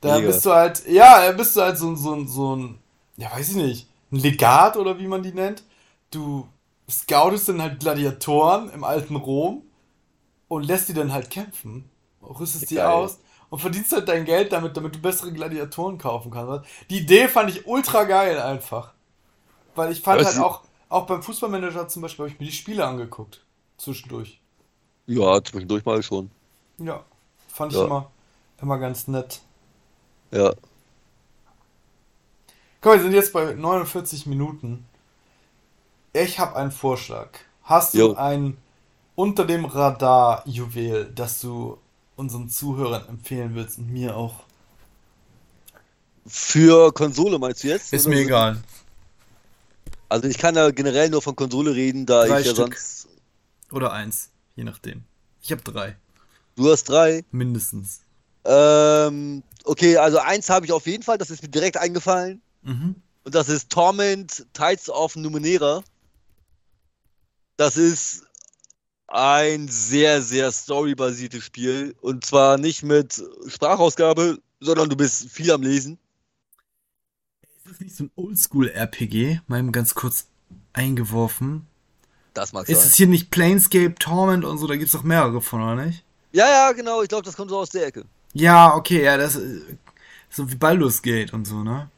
Da 0.00 0.16
Mega. 0.16 0.26
bist 0.28 0.44
du 0.46 0.52
halt, 0.52 0.86
ja, 0.88 1.26
da 1.26 1.32
bist 1.32 1.56
du 1.56 1.62
halt 1.62 1.78
so, 1.78 1.88
ein- 1.88 1.96
so, 1.96 2.14
ein- 2.14 2.28
so 2.28 2.56
ein, 2.56 2.78
ja, 3.16 3.30
weiß 3.32 3.50
ich 3.50 3.56
nicht, 3.56 3.88
ein 4.12 4.16
Legat 4.20 4.76
oder 4.76 4.98
wie 4.98 5.06
man 5.08 5.22
die 5.22 5.32
nennt. 5.32 5.62
Du 6.10 6.46
scoutest 6.90 7.48
dann 7.48 7.62
halt 7.62 7.80
Gladiatoren 7.80 8.70
im 8.70 8.84
alten 8.84 9.16
Rom 9.16 9.62
und 10.48 10.64
lässt 10.64 10.88
die 10.88 10.94
dann 10.94 11.12
halt 11.12 11.30
kämpfen, 11.30 11.90
rüstest 12.22 12.70
die 12.70 12.80
aus 12.80 13.18
und 13.50 13.58
verdienst 13.60 13.92
halt 13.92 14.08
dein 14.08 14.24
Geld 14.24 14.52
damit, 14.52 14.76
damit 14.76 14.94
du 14.94 15.00
bessere 15.00 15.32
Gladiatoren 15.32 15.98
kaufen 15.98 16.30
kannst. 16.30 16.68
Die 16.90 16.98
Idee 16.98 17.28
fand 17.28 17.50
ich 17.50 17.66
ultra 17.66 18.04
geil 18.04 18.40
einfach. 18.40 18.92
Weil 19.74 19.92
ich 19.92 20.00
fand 20.00 20.24
halt 20.24 20.38
auch, 20.38 20.62
auch 20.88 21.06
beim 21.06 21.22
Fußballmanager 21.22 21.88
zum 21.88 22.02
Beispiel, 22.02 22.24
habe 22.24 22.32
ich 22.34 22.40
mir 22.40 22.46
die 22.46 22.52
Spiele 22.52 22.86
angeguckt. 22.86 23.44
Zwischendurch. 23.76 24.40
Ja, 25.06 25.42
zwischendurch 25.42 25.84
mal 25.84 26.02
schon. 26.02 26.30
Ja. 26.78 27.04
Fand 27.48 27.72
ich 27.72 27.78
Ja. 27.78 27.84
immer, 27.84 28.10
immer 28.60 28.78
ganz 28.78 29.06
nett. 29.06 29.40
Ja. 30.30 30.54
Komm, 32.80 32.92
wir 32.92 33.00
sind 33.02 33.12
jetzt 33.12 33.32
bei 33.32 33.54
49 33.54 34.26
Minuten. 34.26 34.86
Ich 36.12 36.38
habe 36.38 36.56
einen 36.56 36.70
Vorschlag. 36.70 37.30
Hast 37.62 37.94
du 37.94 37.98
Jo. 37.98 38.14
ein 38.14 38.56
unter 39.16 39.44
dem 39.44 39.64
Radar 39.64 40.46
Juwel, 40.46 41.10
das 41.12 41.40
du 41.40 41.78
unseren 42.14 42.48
Zuhörern 42.48 43.08
empfehlen 43.08 43.54
willst 43.56 43.78
und 43.78 43.90
mir 43.92 44.16
auch? 44.16 44.44
Für 46.26 46.92
Konsole 46.92 47.38
meinst 47.38 47.62
du 47.64 47.68
jetzt? 47.68 47.92
Ist 47.92 48.06
mir 48.08 48.16
so? 48.16 48.22
egal. 48.22 48.62
Also 50.08 50.28
ich 50.28 50.38
kann 50.38 50.54
da 50.54 50.70
generell 50.70 51.08
nur 51.10 51.22
von 51.22 51.34
Konsole 51.36 51.74
reden, 51.74 52.06
da 52.06 52.24
Drei 52.26 52.40
ich 52.40 52.46
ja 52.46 52.52
Stück. 52.52 52.74
sonst. 52.76 53.08
Oder 53.72 53.92
eins, 53.92 54.30
je 54.54 54.64
nachdem. 54.64 55.02
Ich 55.42 55.50
habe 55.52 55.62
drei, 55.62 55.96
Du 56.54 56.70
hast 56.70 56.84
drei. 56.84 57.24
mindestens. 57.32 58.00
Ähm, 58.44 59.42
okay, 59.64 59.96
also 59.96 60.18
eins 60.18 60.48
habe 60.48 60.66
ich 60.66 60.72
auf 60.72 60.86
jeden 60.86 61.02
Fall, 61.02 61.18
das 61.18 61.30
ist 61.30 61.42
mir 61.42 61.48
direkt 61.48 61.76
eingefallen. 61.76 62.40
Mhm. 62.62 62.94
Und 63.24 63.34
das 63.34 63.48
ist 63.48 63.70
Torment 63.70 64.46
Tides 64.52 64.88
of 64.88 65.16
Numenera. 65.16 65.82
Das 67.56 67.76
ist 67.76 68.25
ein 69.08 69.68
sehr, 69.68 70.22
sehr 70.22 70.50
storybasiertes 70.50 71.44
Spiel. 71.44 71.94
Und 72.00 72.24
zwar 72.24 72.58
nicht 72.58 72.82
mit 72.82 73.22
Sprachausgabe, 73.46 74.38
sondern 74.60 74.88
du 74.88 74.96
bist 74.96 75.30
viel 75.30 75.50
am 75.52 75.62
Lesen. 75.62 75.98
Ist 77.42 77.70
das 77.70 77.80
nicht 77.80 77.96
so 77.96 78.04
ein 78.04 78.10
Oldschool-RPG? 78.16 79.40
Mal 79.46 79.70
ganz 79.70 79.94
kurz 79.94 80.26
eingeworfen. 80.72 81.66
Das 82.34 82.52
mag 82.52 82.68
Ist 82.68 82.80
sein. 82.80 82.88
es 82.88 82.94
hier 82.94 83.06
nicht 83.06 83.30
Planescape, 83.30 83.94
Torment 83.94 84.44
und 84.44 84.58
so? 84.58 84.66
Da 84.66 84.74
gibt 84.74 84.86
es 84.86 84.92
doch 84.92 85.02
mehrere 85.02 85.40
von, 85.40 85.62
oder 85.62 85.86
nicht? 85.86 86.04
Ja, 86.32 86.46
ja, 86.48 86.72
genau. 86.72 87.02
Ich 87.02 87.08
glaube, 87.08 87.24
das 87.24 87.36
kommt 87.36 87.50
so 87.50 87.58
aus 87.58 87.70
der 87.70 87.86
Ecke. 87.86 88.04
Ja, 88.34 88.74
okay, 88.74 89.02
ja, 89.02 89.16
das 89.16 89.36
äh, 89.36 89.60
so 90.28 90.50
wie 90.50 90.56
Baldur's 90.56 91.00
Gate 91.00 91.32
und 91.32 91.46
so, 91.46 91.62
ne? 91.62 91.88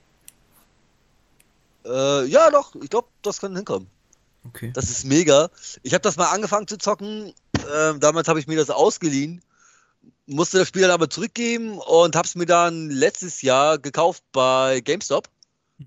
Äh, 1.85 2.27
ja, 2.27 2.51
doch. 2.51 2.75
Ich 2.77 2.91
glaube, 2.91 3.09
das 3.23 3.41
kann 3.41 3.57
hinkommen. 3.57 3.89
Okay. 4.45 4.71
Das 4.75 4.91
ist 4.91 5.05
mega. 5.05 5.51
Ich 5.83 5.95
habe 5.95 6.03
das 6.03 6.17
mal 6.17 6.31
angefangen 6.31 6.67
zu 6.67 6.79
zocken. 6.79 7.33
Ähm, 7.75 8.01
damals 8.01 8.29
habe 8.29 8.41
ich 8.41 8.47
mir 8.47 8.57
das 8.57 8.71
ausgeliehen. 8.71 9.43
Musste 10.27 10.59
das 10.59 10.69
Spiel 10.69 10.83
dann 10.83 10.91
aber 10.91 11.11
zurückgeben 11.11 11.79
und 11.79 12.17
habe 12.17 12.27
es 12.27 12.35
mir 12.35 12.47
dann 12.47 12.91
letztes 12.91 13.43
Jahr 13.43 13.79
gekauft 13.79 14.23
bei 14.33 14.81
GameStop. 14.81 15.29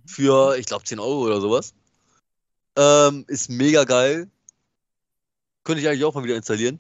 Für, 0.06 0.58
ich 0.58 0.66
glaube, 0.66 0.86
10 0.86 1.00
Euro 1.00 1.26
oder 1.26 1.42
sowas. 1.42 1.74
Ähm, 2.76 3.26
ist 3.28 3.50
mega 3.50 3.84
geil. 3.84 4.30
Könnte 5.64 5.82
ich 5.82 5.88
eigentlich 5.88 6.06
auch 6.06 6.16
mal 6.16 6.24
wieder 6.24 6.36
installieren. 6.36 6.80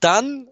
Dann, 0.00 0.48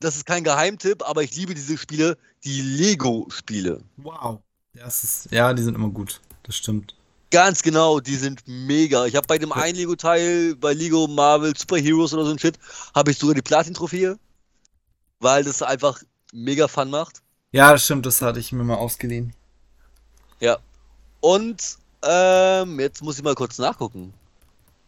das 0.00 0.16
ist 0.16 0.26
kein 0.26 0.44
Geheimtipp, 0.44 1.02
aber 1.02 1.22
ich 1.22 1.34
liebe 1.36 1.54
diese 1.54 1.78
Spiele, 1.78 2.18
die 2.44 2.60
Lego-Spiele. 2.60 3.82
Wow. 3.96 4.40
Das 4.74 5.02
ist, 5.02 5.30
ja, 5.30 5.52
die 5.54 5.62
sind 5.62 5.74
immer 5.74 5.88
gut. 5.88 6.20
Das 6.42 6.56
stimmt. 6.56 6.94
Ganz 7.30 7.62
genau, 7.62 8.00
die 8.00 8.16
sind 8.16 8.42
mega. 8.46 9.04
Ich 9.04 9.14
habe 9.14 9.26
bei 9.26 9.36
dem 9.38 9.52
einen 9.52 9.76
Lego-Teil, 9.76 10.56
bei 10.56 10.72
Lego 10.72 11.06
Marvel 11.06 11.54
Super 11.56 11.76
Heroes 11.76 12.14
oder 12.14 12.24
so 12.24 12.30
ein 12.30 12.38
Shit, 12.38 12.58
habe 12.94 13.10
ich 13.10 13.18
sogar 13.18 13.34
die 13.34 13.42
Platin-Trophäe, 13.42 14.18
weil 15.20 15.44
das 15.44 15.60
einfach 15.62 16.00
mega 16.32 16.68
Fun 16.68 16.88
macht. 16.90 17.20
Ja, 17.52 17.72
das 17.72 17.84
stimmt, 17.84 18.06
das 18.06 18.22
hatte 18.22 18.40
ich 18.40 18.52
mir 18.52 18.64
mal 18.64 18.76
ausgeliehen. 18.76 19.34
Ja. 20.40 20.58
Und 21.20 21.76
ähm, 22.02 22.80
jetzt 22.80 23.02
muss 23.02 23.18
ich 23.18 23.24
mal 23.24 23.34
kurz 23.34 23.58
nachgucken. 23.58 24.14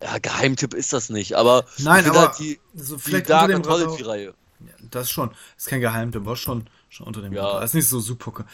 Ja, 0.02 0.16
Geheimtipp 0.18 0.72
ist 0.72 0.94
das 0.94 1.10
nicht, 1.10 1.34
aber 1.34 1.66
Nein, 1.78 2.06
aber 2.08 2.20
halt 2.28 2.38
die, 2.38 2.58
so 2.74 2.96
die 2.96 3.22
Dark. 3.22 3.52
Anthology-Reihe. 3.52 4.32
Ja, 4.60 4.72
das 4.90 5.10
schon. 5.10 5.30
Ist 5.58 5.66
kein 5.68 5.80
Geheimtipp, 5.82 6.22
aber 6.22 6.36
schon, 6.36 6.70
schon 6.88 7.06
unter 7.06 7.20
dem 7.20 7.34
Ja. 7.34 7.44
Radar. 7.46 7.64
Ist 7.64 7.74
nicht 7.74 7.88
so 7.88 8.00
super 8.00 8.30
ko- 8.30 8.44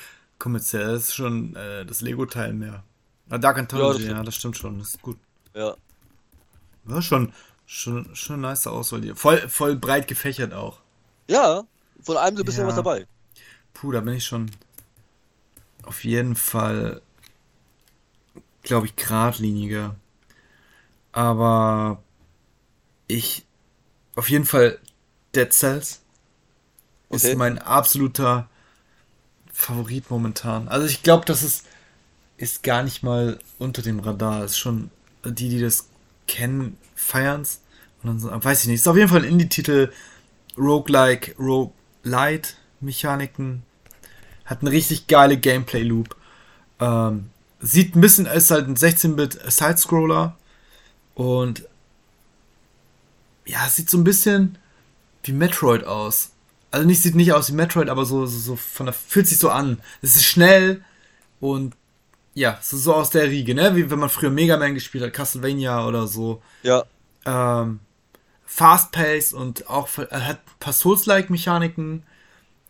kommerziell. 0.41 0.95
Das 0.95 1.05
ist 1.05 1.15
schon 1.15 1.55
äh, 1.55 1.85
das 1.87 2.01
Lego-Teil 2.01 2.53
mehr. 2.53 2.83
Na, 3.29 3.39
Dark 3.39 3.59
Anthology, 3.59 4.07
Ja, 4.07 4.17
ja, 4.19 4.23
das 4.23 4.35
stimmt 4.37 4.57
schon. 4.57 4.79
Das 4.79 4.91
ist 4.91 5.03
gut. 5.03 5.19
Ja. 5.55 5.77
Ja, 6.89 7.03
schon, 7.03 7.33
schon, 7.67 8.15
schon 8.15 8.41
nice 8.41 8.67
Auswahl 8.67 9.03
hier. 9.03 9.17
Voll, 9.17 9.49
voll 9.49 9.77
breit 9.77 10.07
gefächert 10.07 10.53
auch. 10.53 10.79
Ja, 11.29 11.65
von 12.03 12.17
allem 12.17 12.37
so 12.37 12.43
ein 12.43 12.47
bisschen 12.47 12.63
Ja. 12.63 12.69
was 12.69 12.77
dabei. 12.77 13.07
Puh, 13.75 13.93
da 13.93 14.01
bin 14.01 14.15
ich 14.15 14.25
schon 14.25 14.51
auf 15.83 16.05
jeden 16.05 16.37
Fall, 16.37 17.03
glaube 18.63 18.87
ich, 18.87 18.97
geradliniger. 18.97 19.97
Aber 21.13 22.03
ich, 23.07 23.45
auf 24.15 24.29
jeden 24.31 24.45
Fall, 24.45 24.79
Dead 25.35 25.53
Cells 25.53 26.03
Okay. 27.09 27.31
ist 27.31 27.37
mein 27.37 27.59
absoluter 27.59 28.49
Favorit 29.53 30.11
momentan. 30.11 30.69
Also 30.69 30.87
ich 30.87 31.03
glaube, 31.03 31.25
das 31.25 31.43
ist, 31.43 31.65
ist 32.37 32.63
gar 32.63 32.83
nicht 32.83 33.03
mal 33.03 33.39
unter 33.59 33.83
dem 33.83 34.01
Radar. 34.01 34.45
Ist 34.45 34.59
schon, 34.59 34.91
die, 35.25 35.49
die 35.49 35.61
das 35.61 35.89
kennen, 36.27 36.77
feiern's. 36.95 37.61
Und 38.03 38.09
dann 38.09 38.21
so, 38.21 38.31
weiß 38.33 38.63
ich 38.63 38.69
nicht. 38.69 38.81
Ist 38.81 38.89
auf 38.89 38.97
jeden 38.97 39.09
Fall 39.09 39.23
ein 39.23 39.29
Indie-Titel. 39.29 39.93
Roguelike, 40.59 41.35
Roguelite 41.39 42.51
Mechaniken. 42.81 43.63
Hat 44.45 44.61
eine 44.61 44.71
richtig 44.71 45.07
geile 45.07 45.37
Gameplay-Loop. 45.37 46.17
Ähm, 46.81 47.31
sieht 47.61 47.97
ein 47.97 48.01
bisschen, 48.01 48.27
ist 48.27 48.51
halt 48.51 48.69
ein 48.69 48.77
16-Bit 48.77 49.39
Sidescroller. 49.51 50.37
Und 51.15 51.67
ja, 53.47 53.69
sieht 53.69 53.91
so 53.91 53.99
ein 53.99 54.05
bisschen 54.05 54.59
wie 55.25 55.33
Metroid 55.33 55.85
aus. 55.85 56.31
Also 56.71 56.87
nicht 56.87 57.03
sieht 57.03 57.15
nicht 57.15 57.33
aus 57.33 57.51
wie 57.51 57.55
Metroid, 57.55 57.89
aber 57.89 58.05
so, 58.05 58.27
so, 58.27 58.39
so 58.39 58.57
von 58.57 58.87
der 58.87 58.93
fühlt 58.93 59.27
sich 59.27 59.39
so 59.39 59.51
an. 59.51 59.81
Es 60.03 60.17
ist 60.17 60.25
schnell 60.25 60.85
und 61.41 61.75
ja, 62.37 62.59
so, 62.61 62.77
so 62.77 62.95
aus 62.95 63.09
der 63.09 63.31
Riege, 63.31 63.55
ne? 63.55 63.75
Wie 63.75 63.91
wenn 63.91 63.99
man 63.99 64.11
früher 64.11 64.31
Mega 64.31 64.59
Man 64.59 64.75
gespielt 64.75 65.03
hat, 65.03 65.15
Castlevania 65.15 65.87
oder 65.87 66.07
so. 66.07 66.43
Ja. 66.63 66.85
Ähm, 67.25 67.81
fast 68.45 68.93
paced 68.93 69.33
und 69.33 69.71
auch 69.71 69.89
er 69.97 70.27
hat 70.27 70.41
ein 70.41 70.59
paar 70.61 70.75
Souls-like 70.75 71.31
Mechaniken 71.31 72.03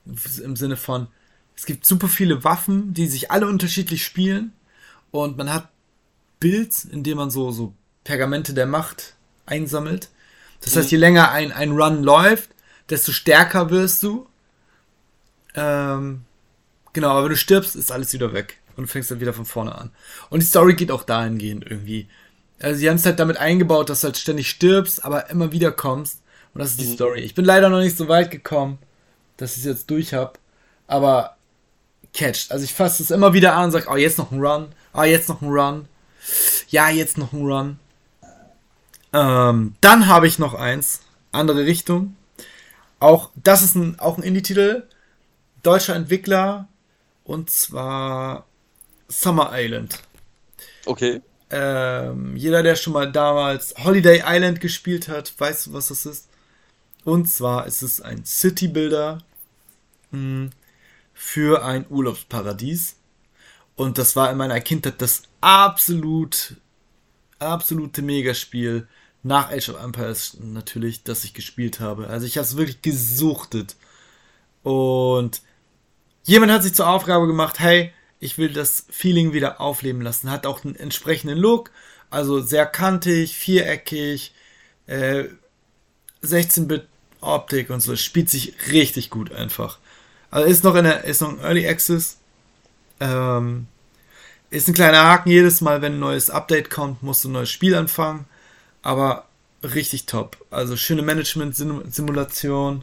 im 0.06 0.54
Sinne 0.54 0.76
von 0.76 1.08
es 1.56 1.66
gibt 1.66 1.84
super 1.84 2.06
viele 2.06 2.44
Waffen, 2.44 2.94
die 2.94 3.08
sich 3.08 3.32
alle 3.32 3.48
unterschiedlich 3.48 4.04
spielen 4.04 4.52
und 5.10 5.36
man 5.36 5.52
hat 5.52 5.68
Builds, 6.38 6.84
in 6.84 7.02
dem 7.02 7.16
man 7.16 7.30
so 7.30 7.50
so 7.50 7.74
Pergamente 8.04 8.54
der 8.54 8.66
Macht 8.66 9.16
einsammelt. 9.46 10.10
Das 10.60 10.76
heißt, 10.76 10.92
je 10.92 10.96
länger 10.96 11.32
ein, 11.32 11.50
ein 11.50 11.72
Run 11.72 12.04
läuft, 12.04 12.50
desto 12.88 13.10
stärker 13.10 13.70
wirst 13.70 14.04
du. 14.04 14.28
Ähm, 15.56 16.22
genau, 16.92 17.10
aber 17.10 17.24
wenn 17.24 17.30
du 17.30 17.36
stirbst, 17.36 17.74
ist 17.74 17.90
alles 17.90 18.12
wieder 18.12 18.32
weg. 18.32 18.60
Und 18.76 18.88
fängst 18.88 19.10
dann 19.10 19.20
wieder 19.20 19.32
von 19.32 19.44
vorne 19.46 19.74
an. 19.74 19.90
Und 20.28 20.40
die 20.40 20.46
Story 20.46 20.74
geht 20.74 20.90
auch 20.90 21.02
dahingehend 21.02 21.64
irgendwie. 21.68 22.08
Also 22.60 22.78
sie 22.78 22.88
haben 22.88 22.96
es 22.96 23.06
halt 23.06 23.18
damit 23.18 23.38
eingebaut, 23.38 23.88
dass 23.88 24.02
du 24.02 24.06
halt 24.06 24.16
ständig 24.18 24.50
stirbst, 24.50 25.04
aber 25.04 25.30
immer 25.30 25.52
wieder 25.52 25.72
kommst. 25.72 26.20
Und 26.52 26.60
das 26.60 26.70
ist 26.70 26.80
die 26.80 26.86
Mhm. 26.86 26.94
Story. 26.94 27.20
Ich 27.20 27.34
bin 27.34 27.44
leider 27.44 27.68
noch 27.68 27.80
nicht 27.80 27.96
so 27.96 28.08
weit 28.08 28.30
gekommen, 28.30 28.78
dass 29.38 29.52
ich 29.52 29.58
es 29.58 29.64
jetzt 29.64 29.90
durch 29.90 30.12
habe. 30.14 30.34
Aber 30.86 31.36
catcht. 32.14 32.50
Also 32.52 32.64
ich 32.64 32.74
fasse 32.74 33.02
es 33.02 33.10
immer 33.10 33.32
wieder 33.32 33.54
an 33.54 33.66
und 33.66 33.70
sage, 33.72 33.86
oh, 33.90 33.96
jetzt 33.96 34.18
noch 34.18 34.30
ein 34.30 34.40
Run. 34.40 34.68
Ah, 34.92 35.04
jetzt 35.04 35.28
noch 35.28 35.42
ein 35.42 35.48
Run. 35.48 35.86
Ja, 36.68 36.88
jetzt 36.90 37.18
noch 37.18 37.32
ein 37.32 37.42
Run. 37.44 37.78
Ähm, 39.12 39.74
dann 39.80 40.06
habe 40.06 40.26
ich 40.26 40.38
noch 40.38 40.54
eins. 40.54 41.00
Andere 41.32 41.64
Richtung. 41.66 42.16
Auch, 43.00 43.30
das 43.34 43.62
ist 43.62 43.74
ein, 43.74 43.98
auch 43.98 44.16
ein 44.18 44.22
Indie-Titel. 44.22 44.84
Deutscher 45.62 45.94
Entwickler. 45.94 46.68
Und 47.24 47.50
zwar 47.50 48.46
Summer 49.08 49.50
Island. 49.52 50.00
Okay. 50.84 51.20
Ähm, 51.50 52.36
jeder, 52.36 52.62
der 52.62 52.76
schon 52.76 52.92
mal 52.92 53.10
damals 53.10 53.74
Holiday 53.82 54.22
Island 54.26 54.60
gespielt 54.60 55.08
hat, 55.08 55.32
weiß, 55.38 55.72
was 55.72 55.88
das 55.88 56.06
ist. 56.06 56.28
Und 57.04 57.28
zwar 57.28 57.66
ist 57.66 57.82
es 57.82 58.00
ein 58.00 58.24
City 58.24 58.66
Builder 58.66 59.18
mh, 60.10 60.50
für 61.14 61.64
ein 61.64 61.86
Urlaubsparadies. 61.88 62.96
Und 63.76 63.98
das 63.98 64.16
war 64.16 64.30
in 64.30 64.38
meiner 64.38 64.60
Kindheit 64.60 65.00
das 65.00 65.22
absolut, 65.40 66.56
absolute 67.38 68.02
Megaspiel 68.02 68.88
nach 69.22 69.50
Age 69.50 69.68
of 69.68 69.82
Empires 69.82 70.36
natürlich, 70.40 71.02
das 71.04 71.24
ich 71.24 71.34
gespielt 71.34 71.78
habe. 71.80 72.08
Also 72.08 72.26
ich 72.26 72.38
habe 72.38 72.46
es 72.46 72.56
wirklich 72.56 72.82
gesuchtet. 72.82 73.76
Und 74.62 75.42
jemand 76.24 76.52
hat 76.52 76.62
sich 76.62 76.74
zur 76.74 76.88
Aufgabe 76.88 77.26
gemacht, 77.26 77.60
hey, 77.60 77.92
ich 78.20 78.38
will 78.38 78.52
das 78.52 78.86
Feeling 78.90 79.32
wieder 79.32 79.60
aufleben 79.60 80.02
lassen. 80.02 80.30
Hat 80.30 80.46
auch 80.46 80.64
einen 80.64 80.76
entsprechenden 80.76 81.38
Look, 81.38 81.70
also 82.10 82.40
sehr 82.40 82.66
kantig, 82.66 83.36
viereckig, 83.36 84.32
äh, 84.86 85.24
16-Bit 86.22 86.86
Optik 87.20 87.70
und 87.70 87.80
so. 87.80 87.92
Es 87.92 88.02
spielt 88.02 88.30
sich 88.30 88.54
richtig 88.70 89.10
gut 89.10 89.32
einfach. 89.32 89.78
Also 90.30 90.48
ist 90.48 90.64
noch 90.64 90.74
in 90.74 90.84
der, 90.84 91.04
ist 91.04 91.20
noch 91.20 91.30
ein 91.30 91.40
Early 91.40 91.66
Access. 91.66 92.18
Ähm, 93.00 93.66
ist 94.50 94.68
ein 94.68 94.74
kleiner 94.74 95.04
Haken 95.04 95.30
jedes 95.30 95.60
Mal, 95.60 95.82
wenn 95.82 95.94
ein 95.94 96.00
neues 96.00 96.30
Update 96.30 96.70
kommt, 96.70 97.02
musst 97.02 97.24
du 97.24 97.28
ein 97.28 97.32
neues 97.32 97.50
Spiel 97.50 97.74
anfangen. 97.74 98.26
Aber 98.82 99.26
richtig 99.62 100.06
top. 100.06 100.36
Also 100.50 100.76
schöne 100.76 101.02
Management-Simulation. 101.02 102.82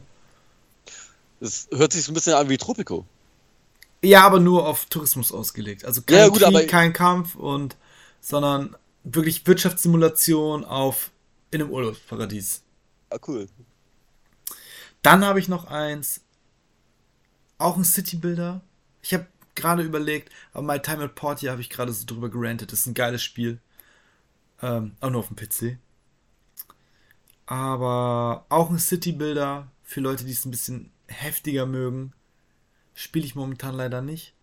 Das 1.39 1.67
hört 1.71 1.93
sich 1.93 2.03
so 2.03 2.11
ein 2.11 2.15
bisschen 2.15 2.33
an 2.33 2.49
wie 2.49 2.57
Tropico. 2.57 3.05
Ja, 4.03 4.25
aber 4.25 4.39
nur 4.39 4.67
auf 4.67 4.85
Tourismus 4.85 5.31
ausgelegt. 5.31 5.85
Also 5.85 6.01
kein 6.01 6.17
Ja, 6.17 6.27
gut, 6.27 6.41
Krieg, 6.41 6.69
kein 6.69 6.93
Kampf 6.93 7.35
und 7.35 7.77
sondern 8.19 8.75
wirklich 9.03 9.45
Wirtschaftssimulation 9.47 10.65
auf 10.65 11.11
in 11.51 11.61
einem 11.61 11.71
Urlaubsparadies. 11.71 12.63
Ah, 13.09 13.17
cool. 13.27 13.47
Dann 15.01 15.25
habe 15.25 15.39
ich 15.39 15.47
noch 15.47 15.65
eins, 15.65 16.21
auch 17.57 17.77
ein 17.77 17.83
City-Builder. 17.83 18.61
Ich 19.01 19.13
habe 19.13 19.27
gerade 19.55 19.83
überlegt, 19.83 20.31
aber 20.51 20.63
My 20.63 20.81
Time 20.81 21.03
at 21.03 21.15
Portia 21.15 21.51
habe 21.51 21.61
ich 21.61 21.69
gerade 21.69 21.93
so 21.93 22.05
drüber 22.05 22.29
gerantet. 22.29 22.71
Das 22.71 22.79
ist 22.79 22.87
ein 22.87 22.93
geiles 22.93 23.23
Spiel. 23.23 23.59
Ähm, 24.61 24.95
auch 24.99 25.09
nur 25.09 25.19
auf 25.19 25.27
dem 25.27 25.35
PC. 25.35 25.77
Aber 27.45 28.45
auch 28.49 28.69
ein 28.69 28.79
City-Builder 28.79 29.67
für 29.83 30.01
Leute, 30.01 30.23
die 30.25 30.31
es 30.31 30.45
ein 30.45 30.51
bisschen 30.51 30.91
heftiger 31.07 31.65
mögen. 31.65 32.13
Spiele 32.93 33.25
ich 33.25 33.35
momentan 33.35 33.75
leider 33.75 34.01
nicht. 34.01 34.33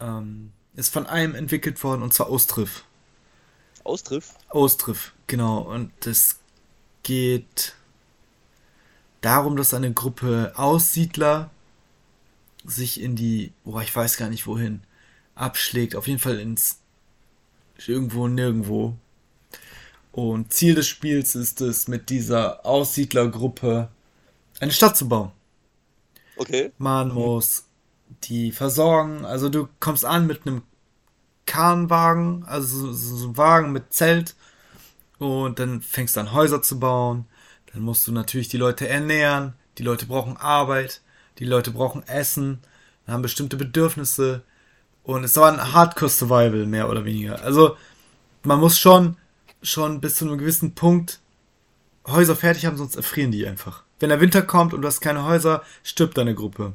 Ähm, 0.00 0.52
ist 0.74 0.92
von 0.92 1.06
einem 1.06 1.34
entwickelt 1.34 1.82
worden 1.82 2.02
und 2.02 2.12
zwar 2.12 2.30
Ostriff. 2.30 2.84
Austriff? 3.84 4.34
Ostriff, 4.50 5.12
genau. 5.26 5.60
Und 5.60 6.06
es 6.06 6.40
geht 7.02 7.74
darum, 9.20 9.56
dass 9.56 9.74
eine 9.74 9.92
Gruppe 9.92 10.52
Aussiedler 10.56 11.50
sich 12.64 13.00
in 13.00 13.16
die, 13.16 13.52
boah, 13.64 13.82
ich 13.82 13.94
weiß 13.94 14.16
gar 14.16 14.28
nicht 14.28 14.46
wohin, 14.46 14.82
abschlägt. 15.34 15.94
Auf 15.94 16.08
jeden 16.08 16.18
Fall 16.18 16.40
ins 16.40 16.80
irgendwo 17.86 18.26
nirgendwo. 18.28 18.96
Und 20.12 20.52
Ziel 20.52 20.74
des 20.74 20.88
Spiels 20.88 21.34
ist 21.34 21.60
es, 21.60 21.88
mit 21.88 22.10
dieser 22.10 22.64
Aussiedlergruppe 22.64 23.88
eine 24.60 24.72
Stadt 24.72 24.96
zu 24.96 25.08
bauen. 25.08 25.30
Okay. 26.36 26.72
Man 26.78 27.12
muss 27.12 27.66
die 28.24 28.52
versorgen. 28.52 29.24
Also 29.24 29.48
du 29.48 29.68
kommst 29.80 30.04
an 30.04 30.26
mit 30.26 30.46
einem 30.46 30.62
Kahnwagen, 31.46 32.44
also 32.44 32.92
so, 32.92 33.28
ein 33.28 33.36
Wagen 33.36 33.72
mit 33.72 33.92
Zelt. 33.92 34.34
Und 35.18 35.58
dann 35.58 35.80
fängst 35.80 36.16
du 36.16 36.20
an 36.20 36.32
Häuser 36.32 36.62
zu 36.62 36.78
bauen. 36.78 37.26
Dann 37.72 37.82
musst 37.82 38.06
du 38.06 38.12
natürlich 38.12 38.48
die 38.48 38.58
Leute 38.58 38.88
ernähren. 38.88 39.54
Die 39.78 39.82
Leute 39.82 40.06
brauchen 40.06 40.36
Arbeit. 40.36 41.00
Die 41.38 41.44
Leute 41.44 41.70
brauchen 41.70 42.06
Essen. 42.06 42.60
Haben 43.06 43.22
bestimmte 43.22 43.56
Bedürfnisse. 43.56 44.42
Und 45.04 45.24
es 45.24 45.36
war 45.36 45.52
ein 45.52 45.72
Hardcore-Survival, 45.72 46.66
mehr 46.66 46.90
oder 46.90 47.04
weniger. 47.04 47.40
Also 47.42 47.76
man 48.42 48.60
muss 48.60 48.78
schon, 48.78 49.16
schon 49.62 50.00
bis 50.00 50.16
zu 50.16 50.26
einem 50.26 50.38
gewissen 50.38 50.74
Punkt 50.74 51.20
Häuser 52.06 52.36
fertig 52.36 52.66
haben, 52.66 52.76
sonst 52.76 52.96
erfrieren 52.96 53.32
die 53.32 53.46
einfach. 53.46 53.85
Wenn 53.98 54.10
der 54.10 54.20
Winter 54.20 54.42
kommt 54.42 54.74
und 54.74 54.82
du 54.82 54.88
hast 54.88 55.00
keine 55.00 55.24
Häuser, 55.24 55.62
stirbt 55.82 56.18
deine 56.18 56.34
Gruppe. 56.34 56.74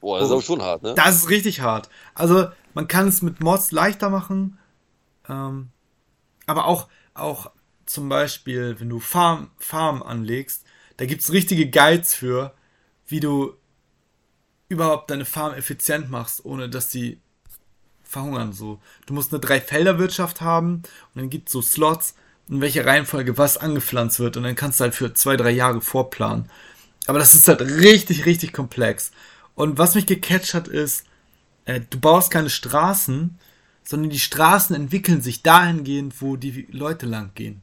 Boah, 0.00 0.18
das 0.18 0.28
ist 0.28 0.32
aber 0.32 0.42
schon 0.42 0.62
hart, 0.62 0.82
ne? 0.82 0.94
Das 0.94 1.16
ist 1.16 1.30
richtig 1.30 1.60
hart. 1.60 1.88
Also, 2.14 2.48
man 2.74 2.88
kann 2.88 3.08
es 3.08 3.22
mit 3.22 3.40
Mods 3.40 3.72
leichter 3.72 4.10
machen. 4.10 4.58
Ähm, 5.28 5.70
aber 6.46 6.66
auch, 6.66 6.88
auch 7.14 7.50
zum 7.86 8.08
Beispiel, 8.08 8.78
wenn 8.78 8.90
du 8.90 9.00
Farm, 9.00 9.50
Farm 9.56 10.02
anlegst, 10.02 10.64
da 10.98 11.06
gibt's 11.06 11.32
richtige 11.32 11.70
Guides 11.70 12.14
für, 12.14 12.54
wie 13.06 13.20
du 13.20 13.54
überhaupt 14.68 15.10
deine 15.10 15.24
Farm 15.24 15.54
effizient 15.54 16.10
machst, 16.10 16.44
ohne 16.44 16.68
dass 16.68 16.88
die 16.88 17.20
verhungern. 18.02 18.52
So, 18.52 18.80
du 19.06 19.14
musst 19.14 19.32
eine 19.32 19.40
Drei-Felder-Wirtschaft 19.40 20.40
haben 20.40 20.82
und 21.14 21.16
dann 21.16 21.30
gibt's 21.30 21.52
so 21.52 21.62
Slots, 21.62 22.14
in 22.48 22.60
welcher 22.60 22.86
Reihenfolge 22.86 23.38
was 23.38 23.56
angepflanzt 23.58 24.20
wird 24.20 24.36
und 24.36 24.42
dann 24.44 24.54
kannst 24.56 24.80
du 24.80 24.84
halt 24.84 24.94
für 24.94 25.14
zwei, 25.14 25.36
drei 25.36 25.50
Jahre 25.50 25.80
vorplanen. 25.80 26.50
Aber 27.06 27.18
das 27.18 27.34
ist 27.34 27.48
halt 27.48 27.62
richtig, 27.62 28.26
richtig 28.26 28.52
komplex. 28.52 29.12
Und 29.54 29.78
was 29.78 29.94
mich 29.94 30.06
gecatcht 30.06 30.54
hat, 30.54 30.68
ist, 30.68 31.04
äh, 31.66 31.80
du 31.90 32.00
baust 32.00 32.30
keine 32.30 32.50
Straßen, 32.50 33.38
sondern 33.84 34.10
die 34.10 34.20
Straßen 34.20 34.76
entwickeln 34.76 35.22
sich 35.22 35.42
dahingehend, 35.42 36.20
wo 36.22 36.36
die 36.36 36.68
Leute 36.70 37.06
lang 37.06 37.32
gehen. 37.34 37.62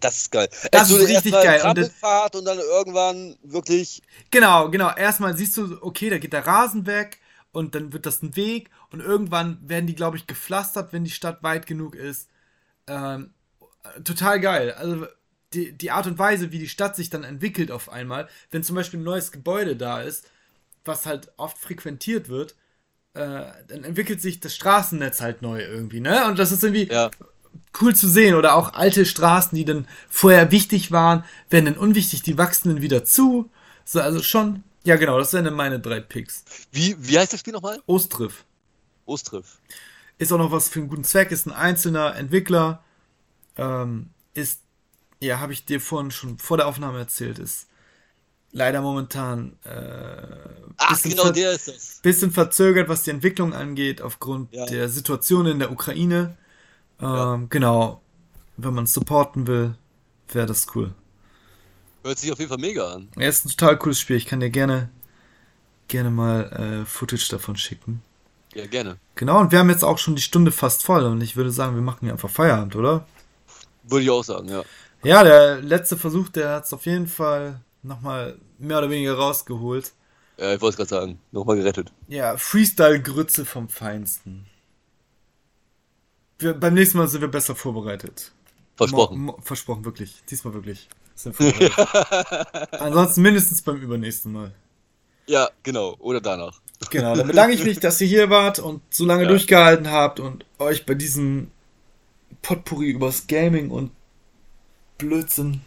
Das 0.00 0.16
ist 0.18 0.30
geil. 0.30 0.48
Das 0.72 0.90
Also 0.90 0.96
ist 0.96 1.08
richtig 1.08 1.40
geil. 1.40 1.60
Trampelfahrt 1.60 2.36
und 2.36 2.44
dann 2.44 2.58
irgendwann 2.58 3.36
wirklich. 3.42 4.02
Genau, 4.30 4.70
genau. 4.70 4.94
Erstmal 4.94 5.36
siehst 5.36 5.56
du, 5.56 5.78
okay, 5.82 6.10
da 6.10 6.18
geht 6.18 6.32
der 6.32 6.46
Rasen 6.46 6.86
weg 6.86 7.20
und 7.52 7.74
dann 7.74 7.92
wird 7.92 8.06
das 8.06 8.22
ein 8.22 8.36
Weg 8.36 8.70
und 8.90 9.00
irgendwann 9.00 9.58
werden 9.68 9.86
die, 9.86 9.94
glaube 9.94 10.16
ich, 10.16 10.26
gepflastert, 10.26 10.92
wenn 10.92 11.04
die 11.04 11.10
Stadt 11.10 11.42
weit 11.42 11.66
genug 11.66 11.94
ist. 11.94 12.28
Ähm, 12.88 13.34
total 14.04 14.40
geil. 14.40 14.72
Also 14.72 15.06
die, 15.52 15.72
die 15.72 15.90
Art 15.90 16.06
und 16.06 16.18
Weise, 16.18 16.52
wie 16.52 16.58
die 16.58 16.68
Stadt 16.68 16.96
sich 16.96 17.10
dann 17.10 17.24
entwickelt 17.24 17.70
auf 17.70 17.88
einmal, 17.90 18.28
wenn 18.50 18.62
zum 18.64 18.76
Beispiel 18.76 19.00
ein 19.00 19.04
neues 19.04 19.32
Gebäude 19.32 19.76
da 19.76 20.00
ist, 20.02 20.26
was 20.84 21.06
halt 21.06 21.32
oft 21.36 21.58
frequentiert 21.58 22.28
wird, 22.28 22.54
äh, 23.14 23.44
dann 23.68 23.84
entwickelt 23.84 24.20
sich 24.20 24.40
das 24.40 24.54
Straßennetz 24.56 25.20
halt 25.20 25.40
neu 25.42 25.62
irgendwie, 25.62 26.00
ne? 26.00 26.26
Und 26.26 26.38
das 26.38 26.50
ist 26.52 26.64
irgendwie 26.64 26.88
Ja. 26.92 27.10
cool 27.80 27.94
zu 27.94 28.08
sehen. 28.08 28.34
Oder 28.34 28.54
auch 28.56 28.74
alte 28.74 29.06
Straßen, 29.06 29.56
die 29.56 29.64
dann 29.64 29.86
vorher 30.08 30.50
wichtig 30.50 30.90
waren, 30.90 31.24
werden 31.50 31.66
dann 31.66 31.78
unwichtig, 31.78 32.22
die 32.22 32.36
wachsen 32.36 32.70
dann 32.70 32.82
wieder 32.82 33.04
zu. 33.04 33.50
So, 33.84 34.00
also 34.00 34.20
schon, 34.22 34.64
ja 34.82 34.96
genau, 34.96 35.18
das 35.18 35.32
wären 35.32 35.44
dann 35.44 35.54
meine 35.54 35.78
drei 35.78 36.00
Picks. 36.00 36.44
Wie, 36.72 36.96
wie 36.98 37.18
heißt 37.18 37.32
das 37.32 37.40
Spiel 37.40 37.52
nochmal? 37.52 37.80
Ostriff. 37.86 38.44
Ostriff. 39.06 39.58
Ist 40.18 40.32
auch 40.32 40.38
noch 40.38 40.50
was 40.50 40.68
für 40.68 40.80
einen 40.80 40.88
guten 40.88 41.04
Zweck, 41.04 41.30
ist 41.30 41.46
ein 41.46 41.52
einzelner 41.52 42.16
Entwickler. 42.16 42.82
Ähm, 43.56 44.10
ist, 44.34 44.60
ja, 45.20 45.38
habe 45.40 45.52
ich 45.52 45.64
dir 45.64 45.80
vorhin 45.80 46.10
schon 46.10 46.38
vor 46.38 46.56
der 46.56 46.66
Aufnahme 46.66 46.98
erzählt, 46.98 47.38
ist 47.38 47.68
leider 48.52 48.80
momentan 48.82 49.56
äh, 49.64 50.26
Ach, 50.76 50.90
bisschen 50.90 51.10
genau 51.12 51.30
der 51.30 51.52
ist 51.52 51.68
das. 51.68 52.00
bisschen 52.02 52.30
verzögert, 52.30 52.88
was 52.88 53.02
die 53.02 53.10
Entwicklung 53.10 53.52
angeht, 53.52 54.00
aufgrund 54.02 54.52
Ja. 54.52 54.66
der 54.66 54.88
Situation 54.88 55.46
in 55.46 55.58
der 55.58 55.72
Ukraine. 55.72 56.36
Ähm, 57.00 57.06
Ja. 57.06 57.40
Genau, 57.48 58.00
wenn 58.56 58.74
man 58.74 58.86
supporten 58.86 59.46
will, 59.46 59.74
wäre 60.28 60.46
das 60.46 60.66
cool. 60.74 60.94
Hört 62.04 62.18
sich 62.18 62.30
auf 62.32 62.38
jeden 62.38 62.48
Fall 62.50 62.58
mega 62.58 62.92
an. 62.92 63.08
Ja, 63.16 63.28
ist 63.28 63.44
ein 63.46 63.48
total 63.50 63.78
cooles 63.78 63.98
Spiel. 63.98 64.16
Ich 64.16 64.26
kann 64.26 64.40
dir 64.40 64.50
gerne, 64.50 64.90
gerne 65.88 66.10
mal 66.10 66.82
äh, 66.82 66.86
Footage 66.86 67.28
davon 67.30 67.56
schicken. 67.56 68.02
Ja, 68.54 68.66
gerne. 68.66 68.98
Genau, 69.16 69.40
und 69.40 69.50
wir 69.52 69.58
haben 69.58 69.70
jetzt 69.70 69.82
auch 69.84 69.98
schon 69.98 70.14
die 70.14 70.22
Stunde 70.22 70.52
fast 70.52 70.84
voll 70.84 71.04
und 71.04 71.20
ich 71.22 71.34
würde 71.36 71.50
sagen, 71.50 71.74
wir 71.74 71.82
machen 71.82 72.00
hier 72.02 72.12
einfach 72.12 72.30
Feierabend, 72.30 72.76
oder? 72.76 73.04
Würde 73.88 74.04
ich 74.04 74.10
auch 74.10 74.24
sagen, 74.24 74.48
ja. 74.48 74.62
Ja, 75.02 75.22
der 75.22 75.60
letzte 75.60 75.96
Versuch, 75.96 76.28
der 76.30 76.50
hat 76.50 76.64
es 76.64 76.72
auf 76.72 76.86
jeden 76.86 77.06
Fall 77.08 77.60
nochmal 77.82 78.38
mehr 78.58 78.78
oder 78.78 78.90
weniger 78.90 79.14
rausgeholt. 79.14 79.92
Ja, 80.38 80.54
ich 80.54 80.60
wollte 80.60 80.82
es 80.82 80.88
gerade 80.88 81.06
sagen. 81.06 81.20
Nochmal 81.30 81.56
gerettet. 81.56 81.92
Ja, 82.08 82.36
Freestyle-Grütze 82.36 83.44
vom 83.44 83.68
Feinsten. 83.68 84.46
Wir, 86.38 86.54
beim 86.54 86.74
nächsten 86.74 86.98
Mal 86.98 87.08
sind 87.08 87.20
wir 87.20 87.28
besser 87.28 87.54
vorbereitet. 87.54 88.32
Versprochen. 88.76 89.18
Mo, 89.18 89.32
mo, 89.32 89.38
versprochen, 89.42 89.84
wirklich. 89.84 90.22
Diesmal 90.30 90.54
wirklich. 90.54 90.88
Sind 91.14 91.36
vorbereitet. 91.36 92.72
Ansonsten 92.80 93.22
mindestens 93.22 93.62
beim 93.62 93.76
übernächsten 93.76 94.32
Mal. 94.32 94.52
Ja, 95.26 95.48
genau. 95.62 95.94
Oder 96.00 96.20
danach. 96.20 96.60
Genau, 96.90 97.14
dann 97.14 97.28
bedanke 97.28 97.54
ich 97.54 97.64
mich, 97.64 97.78
dass 97.80 98.00
ihr 98.00 98.08
hier 98.08 98.28
wart 98.30 98.58
und 98.58 98.82
so 98.90 99.06
lange 99.06 99.22
Ja. 99.22 99.28
durchgehalten 99.28 99.90
habt 99.90 100.18
und 100.20 100.44
euch 100.58 100.84
bei 100.84 100.94
diesem 100.94 101.50
Potpourri 102.42 102.90
übers 102.90 103.26
Gaming 103.26 103.70
und 103.70 103.90
Blödsinn 104.98 105.60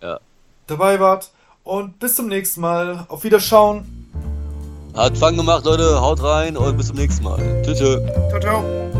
Ja. 0.00 0.20
dabei 0.66 1.00
wart. 1.00 1.30
Und 1.62 1.98
bis 1.98 2.14
zum 2.16 2.28
nächsten 2.28 2.60
Mal. 2.60 3.04
Auf 3.08 3.24
Wiederschauen. 3.24 3.84
Hat 4.94 5.16
Fang 5.16 5.36
gemacht, 5.36 5.64
Leute. 5.64 6.00
Haut 6.00 6.22
rein 6.22 6.56
und 6.56 6.76
bis 6.76 6.88
zum 6.88 6.96
nächsten 6.96 7.24
Mal. 7.24 7.62
Tschüss. 7.64 7.78
tschüss. 7.78 8.00
Ciao, 8.30 8.40
ciao. 8.40 8.90